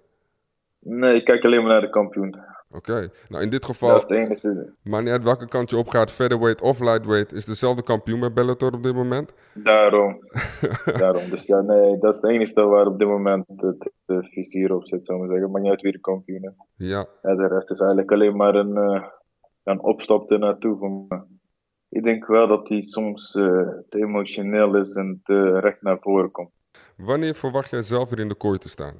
Nee, 0.78 1.14
ik 1.16 1.24
kijk 1.24 1.44
alleen 1.44 1.60
maar 1.62 1.72
naar 1.72 1.80
de 1.80 1.90
kampioen. 1.90 2.36
Oké, 2.70 3.10
nou 3.28 3.42
in 3.42 3.50
dit 3.50 3.60
Dat 3.60 3.70
geval, 3.70 3.96
is 3.96 4.02
het 4.02 4.10
enige. 4.12 4.72
maar 4.82 5.02
niet 5.02 5.10
uit 5.10 5.22
welke 5.22 5.48
kant 5.48 5.70
je 5.70 5.76
opgaat, 5.76 6.10
featherweight 6.10 6.60
of 6.60 6.80
lightweight, 6.80 7.32
is 7.32 7.44
dezelfde 7.44 7.82
kampioen 7.82 8.20
bij 8.20 8.32
Bellator 8.32 8.72
op 8.74 8.82
dit 8.82 8.94
moment. 8.94 9.32
Daarom. 9.54 10.18
Daarom. 10.98 11.30
Dus 11.30 11.46
ja, 11.46 11.60
nee, 11.60 11.98
dat 11.98 12.14
is 12.14 12.20
het 12.20 12.30
enige 12.30 12.64
waar 12.64 12.86
op 12.86 12.98
dit 12.98 13.08
moment 13.08 13.44
het, 13.56 13.90
het 14.06 14.26
vizier 14.28 14.74
op 14.74 14.86
zit, 14.86 15.06
zou 15.06 15.24
ik 15.24 15.30
zeggen. 15.30 15.50
Maar 15.50 15.60
niet 15.60 15.70
uit 15.70 15.80
wie 15.82 15.92
de 15.92 16.00
kampioen 16.00 16.42
is. 16.42 16.86
Ja, 16.88 17.06
Ja, 17.22 17.34
de 17.34 17.46
rest 17.46 17.70
is 17.70 17.78
eigenlijk 17.78 18.12
alleen 18.12 18.36
maar 18.36 18.54
een, 18.54 18.76
eh, 18.76 19.04
een 19.64 19.82
opstap 19.82 20.30
ernaartoe. 20.30 20.78
Van, 20.78 21.04
me. 21.08 21.20
ik 21.88 22.04
denk 22.04 22.26
wel 22.26 22.48
dat 22.48 22.68
hij 22.68 22.82
soms 22.82 23.34
eh, 23.34 23.68
te 23.88 23.98
emotioneel 23.98 24.76
is 24.76 24.94
en 24.94 25.20
te 25.24 25.58
recht 25.60 25.82
naar 25.82 25.98
voren 26.00 26.30
komt. 26.30 26.50
wanneer 26.96 27.34
verwacht 27.34 27.70
jij 27.70 27.82
zelf 27.82 28.08
weer 28.10 28.18
in 28.18 28.28
de 28.28 28.34
kooi 28.34 28.58
te 28.58 28.68
staan? 28.68 28.94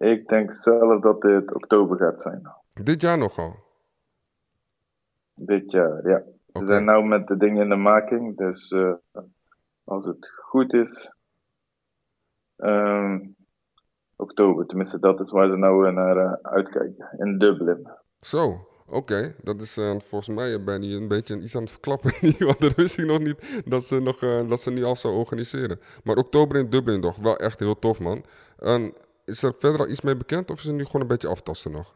Ik 0.00 0.28
denk 0.28 0.52
zelf 0.52 1.00
dat 1.00 1.20
dit 1.20 1.54
oktober 1.54 1.98
gaat 1.98 2.22
zijn. 2.22 2.42
Dit 2.72 3.00
jaar 3.00 3.18
nogal. 3.18 3.54
Dit 5.34 5.70
jaar, 5.70 6.08
ja. 6.08 6.22
Ze 6.48 6.66
zijn 6.66 6.84
nou 6.84 7.04
met 7.04 7.26
de 7.26 7.36
dingen 7.36 7.62
in 7.62 7.68
de 7.68 7.76
making, 7.76 8.36
dus 8.36 8.70
eh, 8.70 8.92
als 9.84 10.04
het 10.04 10.30
goed 10.42 10.72
is, 10.72 11.14
ehm, 12.56 13.18
oktober, 14.16 14.66
tenminste 14.66 14.98
dat 14.98 15.20
is 15.20 15.30
waar 15.30 15.48
ze 15.48 15.56
nou 15.56 15.86
eh, 15.86 15.92
naar 15.92 16.16
eh, 16.16 16.32
uitkijken, 16.42 17.08
in 17.18 17.38
Dublin. 17.38 17.88
Zo, 18.20 18.66
oké. 18.88 19.34
Dat 19.42 19.60
is 19.60 19.74
volgens 19.98 20.28
mij 20.28 20.64
ben 20.64 20.82
je 20.82 20.96
een 20.96 21.08
beetje 21.08 21.40
iets 21.40 21.56
aan 21.56 21.62
het 21.62 21.70
verklappen. 21.70 22.12
Want 22.46 22.60
dat 22.60 22.74
wist 22.74 22.98
ik 22.98 23.06
nog 23.06 23.18
niet 23.18 23.62
dat 23.64 23.84
ze, 23.84 24.00
nog, 24.00 24.18
dat 24.48 24.60
ze 24.60 24.70
nu 24.70 24.84
al 24.84 24.96
zou 24.96 25.14
organiseren. 25.14 25.80
Maar 26.04 26.16
oktober 26.16 26.56
in 26.56 26.70
Dublin 26.70 27.00
toch, 27.00 27.16
wel 27.16 27.36
echt 27.36 27.58
heel 27.58 27.78
tof 27.78 28.00
man. 28.00 28.24
En 28.58 28.94
is 29.30 29.42
er 29.42 29.54
verder 29.58 29.80
al 29.80 29.88
iets 29.88 30.00
mee 30.00 30.16
bekend 30.16 30.50
of 30.50 30.58
is 30.58 30.64
het 30.64 30.74
nu 30.74 30.84
gewoon 30.84 31.00
een 31.02 31.06
beetje 31.06 31.28
aftasten 31.28 31.70
nog? 31.70 31.94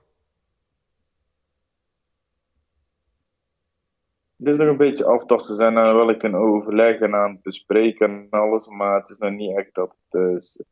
Dit 4.37 4.53
is 4.55 4.61
nog 4.61 4.69
een 4.69 4.77
beetje 4.77 5.05
aftasten. 5.05 5.57
Zijn 5.57 5.73
nou 5.73 5.97
wel 5.97 6.11
ik 6.11 6.23
een 6.23 6.35
overleg 6.37 6.99
en 7.01 7.15
aan 7.15 7.31
het 7.33 7.43
bespreken 7.43 8.09
en 8.11 8.41
alles, 8.41 8.67
maar 8.69 9.01
het 9.01 9.11
is 9.11 9.19
nog 9.19 9.31
niet 9.31 9.57
echt 9.59 9.75
dat 9.75 9.95
het, 10.11 10.23
eh, 10.23 10.39
s- 10.39 10.63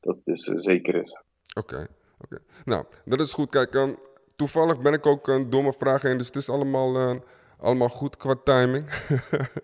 dat 0.00 0.16
het 0.16 0.24
dus, 0.24 0.44
zeker 0.64 0.94
is. 0.94 1.20
Oké, 1.58 1.86
oké. 2.20 2.38
Nou, 2.64 2.84
dat 3.04 3.20
is 3.20 3.32
goed. 3.32 3.50
Kijk, 3.50 3.74
ehm, 3.74 3.94
toevallig 4.36 4.80
ben 4.80 4.92
ik 4.92 5.06
ook 5.06 5.28
een 5.28 5.50
domme 5.50 5.72
vraag 5.72 6.02
heen, 6.02 6.18
dus 6.18 6.26
het 6.26 6.36
is 6.36 6.48
allemaal, 6.48 6.96
eh, 6.96 7.16
allemaal 7.58 7.88
goed 7.88 8.16
qua 8.16 8.34
timing. 8.44 8.84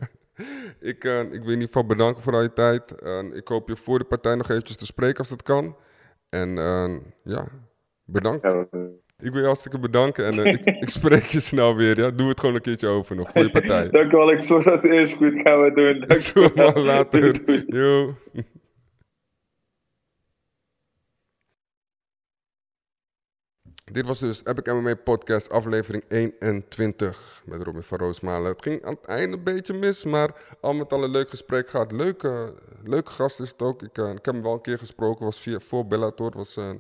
ik, 0.93 1.05
eh, 1.05 1.21
ik 1.21 1.31
wil 1.31 1.41
in 1.43 1.49
ieder 1.49 1.67
geval 1.67 1.87
bedanken 1.87 2.23
voor 2.23 2.33
al 2.33 2.43
je 2.43 2.53
tijd. 2.53 3.01
En 3.01 3.33
ik 3.37 3.49
hoop 3.49 3.69
je 3.69 3.77
voor 3.77 3.99
de 3.99 4.05
partij 4.05 4.35
nog 4.35 4.49
eventjes 4.51 4.77
te 4.77 4.87
spreken 4.87 5.19
als 5.19 5.31
het 5.31 5.43
kan. 5.43 5.77
En 6.29 6.59
eh, 6.59 6.95
ja, 7.25 7.49
bedankt. 8.05 8.43
Ja, 8.53 8.67
Ik 9.19 9.33
wil 9.33 9.41
je 9.41 9.47
hartstikke 9.47 9.79
bedanken 9.79 10.25
en 10.25 10.45
eh, 10.45 10.53
ik, 10.53 10.65
ik 10.85 10.89
spreek 10.89 11.25
je 11.25 11.41
snel 11.41 11.77
weer. 11.77 11.99
Ja? 11.99 12.11
Doe 12.11 12.29
het 12.29 12.41
gewoon 12.41 12.55
een 12.55 12.61
keertje 12.61 12.89
over 12.89 13.17
nog 13.17 13.31
voor 13.33 13.43
je 13.43 13.51
partij. 13.51 13.89
Dankjewel, 13.91 14.33
ik 14.33 14.43
zoals 14.43 14.65
dat 14.65 14.85
eerst 14.85 15.15
goed 15.15 15.41
gaan 15.43 15.63
we 15.63 15.73
doen. 15.73 16.05
Dankjewel. 16.09 16.73
wel 16.73 16.85
later. 16.85 17.21
Doei, 17.21 17.45
doei. 17.45 17.65
Yo. 17.67 18.15
Dit 23.93 24.07
was 24.07 24.19
dus 24.19 24.45
Epic 24.45 24.73
MMA 24.73 24.95
Podcast 24.95 25.51
aflevering 25.51 26.05
21 26.09 27.43
met 27.45 27.63
Robin 27.63 27.83
van 27.83 27.99
Roosmalen. 27.99 28.51
Het 28.51 28.63
ging 28.63 28.85
aan 28.85 28.95
het 28.95 29.05
einde 29.05 29.37
een 29.37 29.43
beetje 29.43 29.75
mis, 29.75 30.05
maar 30.05 30.31
al 30.61 30.75
met 30.75 30.93
al 30.93 31.05
een 31.05 31.11
leuk 31.11 31.31
gesprek 31.31 31.69
gehad. 31.69 31.93
Leuke, 31.93 32.55
leuke 32.85 33.11
gast 33.11 33.41
is 33.41 33.51
het 33.51 33.63
ook. 33.63 33.83
Ik, 33.83 33.99
eh, 33.99 34.11
ik 34.11 34.25
heb 34.25 34.35
hem 34.35 34.43
wel 34.43 34.53
een 34.53 34.61
keer 34.61 34.79
gesproken, 34.79 35.25
was 35.25 35.41
via, 35.41 35.59
voor 35.61 35.87
Bellator. 35.87 36.33
Was, 36.35 36.57
eh, 36.57 36.71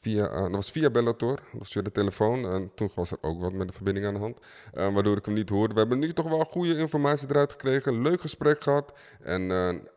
via, 0.00 0.28
eh, 0.28 0.42
dat 0.42 0.50
was 0.50 0.70
via 0.70 0.90
Bellator, 0.90 1.36
dat 1.36 1.58
was 1.58 1.72
via 1.72 1.82
de 1.82 1.92
telefoon. 1.92 2.52
En 2.52 2.70
toen 2.74 2.90
was 2.94 3.10
er 3.10 3.18
ook 3.20 3.40
wat 3.40 3.52
met 3.52 3.68
de 3.68 3.74
verbinding 3.74 4.06
aan 4.06 4.14
de 4.14 4.20
hand, 4.20 4.38
waardoor 4.72 5.16
ik 5.16 5.24
hem 5.24 5.34
niet 5.34 5.48
hoorde. 5.48 5.74
We 5.74 5.80
hebben 5.80 5.98
nu 5.98 6.12
toch 6.12 6.28
wel 6.28 6.44
goede 6.44 6.76
informatie 6.76 7.28
eruit 7.28 7.52
gekregen. 7.52 8.02
Leuk 8.02 8.20
gesprek 8.20 8.62
gehad. 8.62 8.92
En 9.20 9.42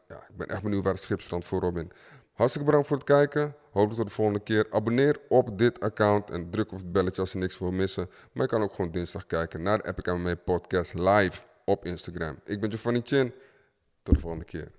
ja, 0.08 0.15
ik 0.29 0.38
ben 0.38 0.47
echt 0.47 0.63
benieuwd 0.63 0.84
waar 0.84 0.93
het 0.93 1.03
schip 1.03 1.21
strandt 1.21 1.45
voor 1.45 1.60
Robin. 1.60 1.91
Hartstikke 2.39 2.67
bedankt 2.67 2.88
voor 2.88 2.97
het 2.97 3.06
kijken. 3.06 3.56
Hopelijk 3.71 3.95
tot 3.95 4.08
de 4.08 4.13
volgende 4.13 4.39
keer. 4.39 4.67
Abonneer 4.69 5.19
op 5.30 5.58
dit 5.58 5.80
account 5.80 6.30
en 6.30 6.49
druk 6.49 6.71
op 6.71 6.78
het 6.78 6.91
belletje 6.91 7.21
als 7.21 7.32
je 7.32 7.38
niks 7.38 7.60
wil 7.60 7.71
missen. 7.71 8.10
Maar 8.34 8.43
je 8.43 8.49
kan 8.49 8.62
ook 8.62 8.73
gewoon 8.73 8.91
dinsdag 8.91 9.25
kijken 9.25 9.62
naar 9.62 9.78
de 9.78 9.88
Epic 9.88 10.13
MMA 10.13 10.36
Podcast 10.36 10.93
live 10.93 11.41
op 11.65 11.86
Instagram. 11.86 12.39
Ik 12.45 12.62
ben 12.62 12.71
Giovanni 12.71 13.02
Chin. 13.04 13.34
Tot 14.04 14.15
de 14.15 14.21
volgende 14.21 14.45
keer. 14.45 14.71